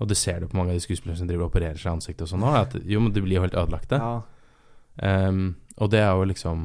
Og 0.00 0.08
du 0.08 0.14
ser 0.16 0.38
det 0.40 0.48
på 0.48 0.56
mange 0.56 0.72
av 0.72 0.78
de 0.78 0.84
skuespillerne 0.86 1.18
som 1.20 1.28
driver 1.28 1.44
og 1.44 1.50
opererer 1.50 1.76
seg 1.76 1.90
i 1.90 1.96
ansiktet 1.98 2.24
og 2.24 2.30
sånn 2.30 2.46
òg, 2.48 2.56
at 2.62 2.76
jo, 2.88 3.02
men 3.02 3.12
de 3.12 3.20
blir 3.20 3.36
jo 3.36 3.42
helt 3.44 3.58
ødelagte. 3.58 3.98
Ja. 4.00 4.14
Um, 5.28 5.42
og 5.76 5.92
det 5.92 6.00
er 6.00 6.16
jo 6.16 6.24
liksom 6.30 6.64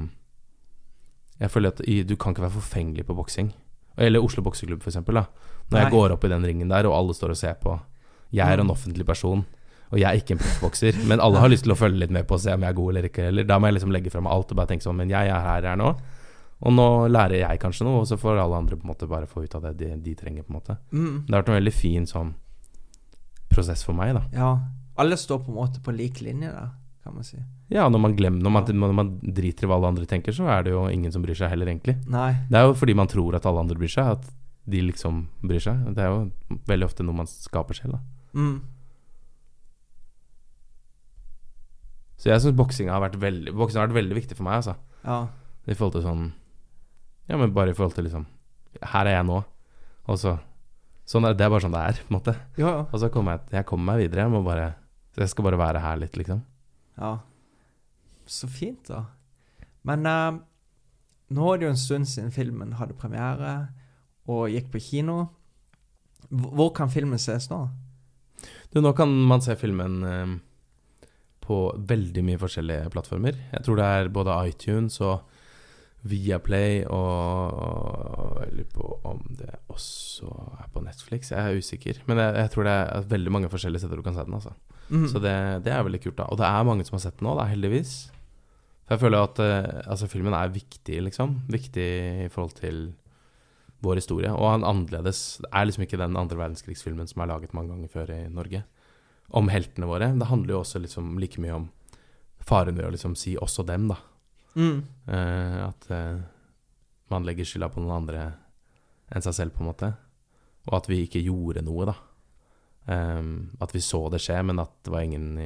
Jeg 1.39 1.49
føler 1.53 1.67
at 1.73 1.81
i, 1.87 2.03
du 2.03 2.15
kan 2.15 2.33
ikke 2.33 2.41
være 2.47 2.55
forfengelig 2.61 3.05
på 3.05 3.15
boksing. 3.15 3.51
Eller 3.97 4.21
Oslo 4.23 4.43
bokseklubb, 4.43 4.81
for 4.83 4.89
eksempel. 4.91 5.13
Nei. 5.15 5.25
Når 5.71 5.79
jeg 5.83 5.91
går 5.91 6.11
opp 6.15 6.23
i 6.25 6.27
den 6.31 6.43
ringen 6.45 6.69
der, 6.69 6.85
og 6.87 6.93
alle 6.97 7.13
står 7.13 7.29
og 7.33 7.37
ser 7.37 7.53
på. 7.61 7.79
Jeg 8.33 8.47
er 8.47 8.59
en 8.59 8.67
Mm. 8.67 8.71
offentlig 8.71 9.05
person, 9.05 9.45
og 9.91 9.97
jeg 9.99 10.07
er 10.09 10.19
ikke 10.21 10.31
en 10.35 10.37
proffbokser. 10.39 10.93
Men 11.07 11.19
alle 11.19 11.39
har 11.39 11.49
lyst 11.49 11.63
til 11.63 11.71
å 11.73 11.77
følge 11.77 11.97
litt 11.99 12.11
med 12.11 12.27
på 12.27 12.33
og 12.35 12.39
se 12.41 12.53
om 12.53 12.61
jeg 12.61 12.69
er 12.69 12.73
god 12.73 12.89
eller 12.95 13.09
ikke. 13.09 13.27
Eller 13.27 13.43
da 13.43 13.57
må 13.59 13.67
jeg 13.67 13.75
liksom 13.79 13.91
legge 13.91 14.11
fra 14.11 14.21
meg 14.21 14.31
alt 14.33 14.51
og 14.51 14.57
bare 14.57 14.67
tenke 14.67 14.83
sånn 14.83 14.95
Men 14.95 15.09
jeg 15.09 15.27
er 15.29 15.39
her 15.41 15.61
jeg 15.61 15.71
er 15.71 15.75
nå. 15.77 15.95
Og 16.61 16.73
nå 16.73 17.07
lærer 17.11 17.37
jeg 17.39 17.59
kanskje 17.59 17.85
noe, 17.85 17.99
og 18.01 18.07
så 18.07 18.17
får 18.17 18.39
alle 18.41 18.55
andre 18.57 18.75
på 18.75 18.83
en 18.83 18.89
måte 18.95 19.07
bare 19.07 19.27
få 19.27 19.43
ut 19.43 19.55
av 19.55 19.61
det 19.61 19.77
de, 19.77 19.95
de 19.97 20.15
trenger. 20.15 20.43
på 20.43 20.49
en 20.49 20.59
måte 20.59 20.77
Mm. 20.91 21.25
Det 21.27 21.33
har 21.33 21.41
vært 21.43 21.49
en 21.49 21.61
veldig 21.63 21.73
fin 21.73 22.05
sånn 22.05 22.33
prosess 23.49 23.83
for 23.83 23.93
meg, 23.93 24.13
da. 24.15 24.23
ja. 24.33 24.59
Alle 24.97 25.15
står 25.15 25.43
på 25.45 25.49
en 25.51 25.55
måte 25.59 25.79
på 25.85 25.93
lik 25.95 26.21
linje 26.25 26.49
der, 26.51 26.69
kan 27.07 27.15
man 27.15 27.23
si. 27.27 27.39
Ja, 27.71 27.87
når 27.89 28.01
man 28.03 28.15
glemmer 28.17 28.43
Når 28.43 28.51
man, 28.51 28.71
når 28.81 28.95
man 28.95 29.11
driter 29.21 29.65
i 29.65 29.69
hva 29.69 29.77
alle 29.79 29.91
andre 29.93 30.07
tenker, 30.09 30.35
så 30.35 30.47
er 30.51 30.65
det 30.65 30.73
jo 30.73 30.85
ingen 30.91 31.13
som 31.13 31.23
bryr 31.23 31.37
seg 31.39 31.51
heller, 31.53 31.69
egentlig. 31.71 31.95
Nei. 32.11 32.33
Det 32.51 32.59
er 32.59 32.67
jo 32.67 32.73
fordi 32.75 32.95
man 32.99 33.11
tror 33.11 33.37
at 33.37 33.47
alle 33.47 33.63
andre 33.63 33.77
bryr 33.79 33.91
seg, 33.93 34.17
at 34.17 34.31
de 34.67 34.81
liksom 34.83 35.21
bryr 35.47 35.63
seg. 35.63 35.85
Det 35.95 36.03
er 36.03 36.11
jo 36.11 36.57
veldig 36.67 36.87
ofte 36.89 37.05
noe 37.07 37.21
man 37.21 37.29
skaper 37.31 37.77
selv, 37.79 37.95
da. 37.95 38.01
Mm. 38.35 38.57
Så 42.17 42.31
jeg 42.31 42.43
syns 42.43 42.57
boksing 42.57 42.89
har 42.91 43.01
vært 43.03 43.15
veldig 43.21 43.53
Boksing 43.55 43.79
har 43.79 43.87
vært 43.87 43.99
veldig 43.99 44.15
viktig 44.17 44.35
for 44.35 44.47
meg, 44.47 44.59
altså. 44.59 44.73
Ja. 45.05 45.19
I 45.69 45.75
forhold 45.77 45.99
til 45.99 46.03
sånn 46.05 46.23
Ja, 47.29 47.37
men 47.37 47.53
bare 47.55 47.71
i 47.71 47.77
forhold 47.77 47.93
til 47.95 48.07
liksom 48.07 48.25
Her 48.81 49.05
er 49.05 49.19
jeg 49.19 49.27
nå, 49.29 49.37
og 50.09 50.17
så 50.19 50.33
Sånn 51.07 51.23
er 51.29 51.37
det 51.37 51.45
er 51.45 51.53
bare 51.53 51.63
sånn 51.63 51.71
det 51.71 51.81
er, 51.87 51.99
på 52.03 52.11
en 52.11 52.15
måte. 52.17 52.33
Ja, 52.59 52.67
ja. 52.67 52.79
Og 52.89 52.99
så 52.99 53.07
kommer 53.13 53.37
jeg 53.37 53.61
Jeg 53.61 53.67
kommer 53.69 53.93
meg 53.93 54.01
videre. 54.01 54.25
Jeg 54.25 54.43
bare 54.43 54.65
jeg 55.17 55.31
skal 55.31 55.47
bare 55.47 55.57
være 55.57 55.81
her 55.81 55.97
litt, 56.01 56.17
liksom. 56.19 56.43
Ja. 56.97 57.17
Så 58.27 58.49
fint, 58.51 58.87
da. 58.89 59.05
Men 59.87 60.05
eh, 60.09 60.39
nå 61.37 61.49
er 61.51 61.59
det 61.59 61.67
jo 61.67 61.73
en 61.73 61.79
stund 61.79 62.09
siden 62.09 62.33
filmen 62.35 62.75
hadde 62.79 62.97
premiere 62.99 63.55
og 64.27 64.49
gikk 64.51 64.71
på 64.73 64.83
kino. 64.83 65.17
Hvor 66.27 66.73
kan 66.75 66.91
filmen 66.91 67.19
ses 67.21 67.47
nå? 67.51 67.61
Du, 68.73 68.81
nå 68.83 68.91
kan 68.97 69.11
man 69.29 69.43
se 69.43 69.55
filmen 69.59 70.01
eh, 70.03 70.35
på 71.47 71.61
veldig 71.89 72.23
mye 72.27 72.41
forskjellige 72.41 72.91
plattformer. 72.93 73.39
Jeg 73.53 73.63
tror 73.65 73.79
det 73.79 73.87
er 73.87 74.13
både 74.13 74.35
iTunes 74.49 74.99
og 74.99 75.23
Viaplay 76.03 76.83
og 76.93 78.37
Jeg 78.43 78.53
lurer 78.53 78.71
på 78.73 78.99
om 79.03 79.23
det 79.39 79.49
også 79.73 80.29
er 80.61 80.67
på 80.73 80.83
Netflix. 80.85 81.31
Jeg 81.31 81.39
er 81.41 81.57
usikker. 81.57 82.01
Men 82.05 82.21
jeg, 82.21 82.35
jeg 82.43 82.51
tror 82.53 82.67
det 82.67 82.75
er 82.75 83.09
veldig 83.15 83.33
mange 83.33 83.49
forskjellige 83.49 83.83
steder 83.83 83.97
du 83.97 84.05
kan 84.05 84.15
se 84.15 84.25
den. 84.27 84.37
altså 84.37 84.53
Mm. 84.89 85.07
Så 85.11 85.19
det, 85.19 85.33
det 85.65 85.73
er 85.73 85.83
veldig 85.83 85.99
kult. 86.03 86.17
da 86.19 86.29
Og 86.31 86.39
det 86.39 86.47
er 86.47 86.67
mange 86.67 86.85
som 86.87 86.95
har 86.95 87.03
sett 87.03 87.19
den 87.19 87.27
nå, 87.27 87.35
da, 87.35 87.47
heldigvis. 87.49 88.09
For 88.87 88.95
jeg 88.95 89.03
føler 89.03 89.25
at 89.25 89.41
eh, 89.43 89.81
altså, 89.83 90.07
filmen 90.07 90.35
er 90.37 90.53
viktig, 90.53 91.01
liksom. 91.09 91.41
Viktig 91.51 91.87
i 92.27 92.29
forhold 92.31 92.55
til 92.59 92.93
vår 93.83 93.99
historie. 93.99 94.31
Og 94.31 94.51
han 94.53 94.65
annerledes 94.65 95.39
Det 95.43 95.51
er 95.51 95.67
liksom 95.67 95.85
ikke 95.85 95.99
den 96.01 96.17
andre 96.17 96.39
verdenskrigsfilmen 96.39 97.09
som 97.09 97.21
er 97.21 97.33
laget 97.33 97.53
mange 97.53 97.75
ganger 97.75 97.91
før 97.91 98.13
i 98.15 98.21
Norge. 98.31 98.63
Om 99.29 99.51
heltene 99.51 99.89
våre. 99.89 100.13
Det 100.15 100.31
handler 100.31 100.55
jo 100.55 100.61
også 100.63 100.79
liksom 100.79 101.17
like 101.19 101.41
mye 101.43 101.57
om 101.57 101.69
faren 102.39 102.77
ved 102.77 102.87
å 102.87 102.93
liksom 102.95 103.15
si 103.15 103.35
'også 103.35 103.65
dem', 103.67 103.89
da. 103.89 103.97
Mm. 104.57 104.81
Uh, 105.05 105.67
at 105.67 105.87
uh, 105.93 106.19
man 107.13 107.25
legger 107.27 107.45
skylda 107.45 107.69
på 107.69 107.83
noen 107.83 107.99
andre 108.01 108.25
enn 109.13 109.23
seg 109.23 109.35
selv, 109.37 109.55
på 109.55 109.63
en 109.63 109.69
måte. 109.69 109.91
Og 110.67 110.75
at 110.79 110.89
vi 110.89 111.03
ikke 111.05 111.23
gjorde 111.23 111.63
noe, 111.63 111.87
da. 111.87 111.95
Um, 112.87 113.53
at 113.63 113.71
vi 113.75 113.83
så 113.83 114.01
det 114.11 114.19
skje, 114.23 114.41
men 114.47 114.59
at 114.63 114.73
det 114.83 114.91
var 114.91 115.05
ingen 115.05 115.37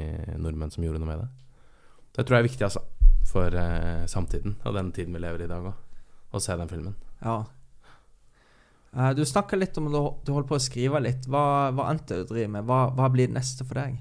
nordmenn 0.41 0.71
som 0.73 0.85
gjorde 0.85 1.01
noe 1.01 1.09
med 1.09 1.23
det. 1.23 1.29
Det 2.15 2.25
tror 2.25 2.37
jeg 2.37 2.45
er 2.45 2.49
viktig, 2.49 2.67
altså. 2.67 2.83
For 3.29 3.53
uh, 3.53 4.07
samtiden 4.09 4.57
og 4.65 4.77
den 4.77 4.91
tiden 4.95 5.13
vi 5.15 5.21
lever 5.21 5.43
i 5.43 5.49
i 5.49 5.51
dag 5.51 5.67
òg. 5.69 5.89
Å 6.31 6.41
se 6.41 6.55
den 6.57 6.71
filmen. 6.71 6.95
Ja. 7.21 7.41
Du 9.15 9.21
snakka 9.27 9.55
litt 9.55 9.77
om 9.79 9.87
at 9.87 10.23
du, 10.25 10.31
holdt 10.35 10.49
på 10.49 10.57
å 10.57 10.63
skrive 10.63 10.99
litt. 11.03 11.27
Hva, 11.31 11.71
hva 11.75 11.89
endte 11.91 12.15
du 12.15 12.23
å 12.23 12.27
du 12.27 12.33
driver 12.33 12.53
med? 12.57 12.65
Hva, 12.67 12.79
hva 12.95 13.07
blir 13.11 13.29
det 13.29 13.37
neste 13.37 13.67
for 13.67 13.79
deg? 13.79 13.99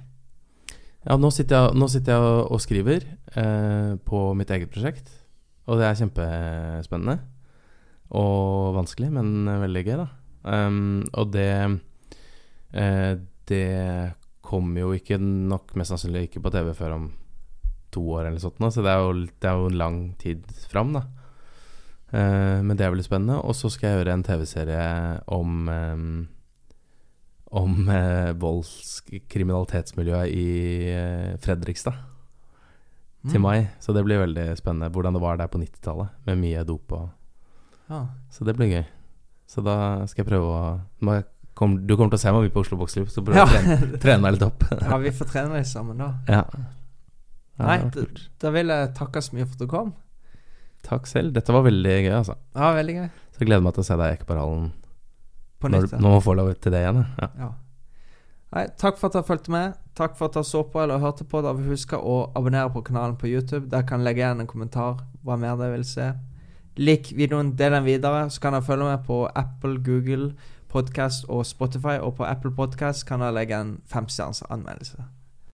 Ja, 1.07 1.16
nå 1.16 1.30
sitter 1.32 1.57
jeg, 1.57 1.78
nå 1.80 1.88
sitter 1.88 2.16
jeg 2.16 2.40
og, 2.44 2.61
skriver 2.61 3.05
eh, 3.40 3.92
på 4.05 4.22
mitt 4.36 4.51
eget 4.53 4.72
prosjekt. 4.72 5.09
Og 5.70 5.80
det 5.80 5.86
er 5.86 6.01
kjempespennende. 6.01 7.20
Og 8.20 8.74
vanskelig, 8.76 9.09
men 9.14 9.48
veldig 9.62 9.84
gøy, 9.86 9.96
da. 10.03 10.09
Um, 10.40 11.03
og 11.20 11.34
det 11.34 11.51
eh, 12.72 13.12
Det 13.44 13.66
kommer 14.40 14.80
jo 14.80 14.94
ikke 14.96 15.18
nok 15.20 15.74
mest 15.76 15.92
sannsynlig 15.92 16.24
ikke 16.26 16.40
på 16.42 16.53
TV 16.55 16.70
før 16.74 16.94
om 16.96 17.11
to 17.92 18.01
år 18.16 18.28
eller 18.28 18.40
sånt, 18.40 18.57
så 18.72 18.82
det 18.82 18.90
er, 18.90 19.03
jo, 19.03 19.26
det 19.42 19.48
er 19.51 19.59
jo 19.59 19.68
en 19.68 19.78
lang 19.78 19.98
tid 20.18 20.46
fram, 20.70 20.94
da. 20.94 21.03
Eh, 22.11 22.59
men 22.62 22.76
det 22.76 22.86
er 22.86 22.92
veldig 22.92 23.07
spennende. 23.07 23.40
Og 23.42 23.57
så 23.57 23.70
skal 23.70 23.90
jeg 23.90 24.01
gjøre 24.01 24.16
en 24.18 24.26
TV-serie 24.26 24.84
om 25.36 25.70
eh, 25.70 26.05
om 27.51 27.88
eh, 27.90 28.30
voldskriminalitetsmiljøet 28.38 30.30
i 30.34 30.46
eh, 30.92 31.36
Fredrikstad 31.42 31.96
til 33.28 33.36
Mm. 33.36 33.42
mai. 33.42 33.68
Så 33.80 33.92
det 33.92 34.05
blir 34.07 34.22
veldig 34.22 34.57
spennende 34.57 34.88
hvordan 34.90 35.12
det 35.12 35.20
var 35.20 35.36
der 35.36 35.46
på 35.53 35.59
90-tallet, 35.61 36.09
med 36.26 36.38
mye 36.40 36.62
dop 36.64 36.92
og 36.92 37.09
Ja. 37.90 38.07
Så 38.30 38.44
det 38.46 38.55
blir 38.57 38.70
gøy. 38.70 38.84
Så 39.46 39.61
da 39.66 40.07
skal 40.07 40.24
jeg 40.24 40.30
prøve 40.30 40.46
å 40.46 40.80
jeg 41.16 41.24
kom, 41.55 41.86
Du 41.86 41.96
kommer 41.96 42.11
til 42.11 42.16
å 42.16 42.20
se 42.22 42.32
meg 42.32 42.42
mye 42.46 42.55
på 42.55 42.61
Oslo 42.62 42.78
Boxklubb, 42.78 43.09
så 43.11 43.20
prøver 43.24 43.36
jeg 43.36 43.46
å 43.46 43.51
trene, 43.51 43.98
trene 44.01 44.22
meg 44.22 44.32
litt 44.38 44.42
opp. 44.46 44.62
ja, 44.90 44.96
vi 45.03 45.11
får 45.11 45.26
trene 45.32 45.57
litt 45.59 45.66
sammen, 45.66 45.98
da. 45.98 46.14
ja. 46.28 46.44
Ja, 47.61 47.66
Nei, 47.66 47.90
da 48.40 48.51
vil 48.55 48.68
jeg 48.72 48.94
takke 48.96 49.20
så 49.20 49.34
mye 49.36 49.44
for 49.44 49.53
at 49.53 49.59
du 49.59 49.66
kom. 49.68 49.90
Takk 50.86 51.07
selv. 51.07 51.34
Dette 51.36 51.53
var 51.53 51.61
veldig 51.66 51.96
gøy, 52.07 52.14
altså. 52.16 52.38
Ja, 52.57 52.70
veldig 52.72 52.94
gøy. 52.96 53.09
Så 53.34 53.42
jeg 53.42 53.48
gleder 53.51 53.62
meg 53.66 53.74
til 53.76 53.82
å 53.82 53.84
se 53.90 53.96
deg 54.01 54.07
i 54.14 54.16
Ekeparhallen 54.16 54.70
På 55.61 55.68
nytt. 55.68 55.92
nå 55.92 56.14
man 56.14 56.22
får 56.24 56.38
lov 56.38 56.54
til 56.54 56.72
det 56.72 56.80
igjen. 56.84 57.04
Ja. 57.20 57.28
Ja. 57.38 57.50
Nei, 58.50 58.64
takk 58.80 58.96
for 58.98 59.06
at 59.06 59.14
dere 59.14 59.28
fulgte 59.28 59.52
med. 59.54 59.76
Takk 59.94 60.16
for 60.18 60.26
at 60.26 60.34
dere 60.34 60.48
så 60.48 60.64
på 60.66 60.80
eller 60.82 60.98
hørte 60.98 61.26
på. 61.28 61.42
Da 61.44 61.52
Husk 61.54 61.92
å 61.94 62.16
abonnere 62.34 62.72
på 62.74 62.82
kanalen 62.82 63.14
på 63.20 63.30
YouTube. 63.30 63.68
Der 63.70 63.86
kan 63.86 64.02
legge 64.02 64.24
igjen 64.24 64.42
en 64.42 64.50
kommentar 64.50 65.04
hva 65.22 65.36
mer 65.38 65.61
dere 65.61 65.76
vil 65.76 65.86
se. 65.86 66.08
Lik 66.80 67.12
videoen, 67.14 67.54
del 67.58 67.76
den 67.76 67.86
videre. 67.86 68.24
Så 68.30 68.42
kan 68.42 68.56
dere 68.56 68.66
følge 68.66 68.90
med 68.90 69.06
på 69.06 69.22
Apple, 69.38 69.78
Google, 69.86 70.32
Podcast 70.68 71.28
og 71.28 71.46
Spotify. 71.46 72.00
Og 72.02 72.16
på 72.18 72.26
Apple 72.26 72.50
Podcast 72.56 73.06
kan 73.06 73.22
dere 73.22 73.36
legge 73.38 73.61
en 73.61 73.76
femstjerners 73.86 74.42
anmeldelse. 74.50 75.06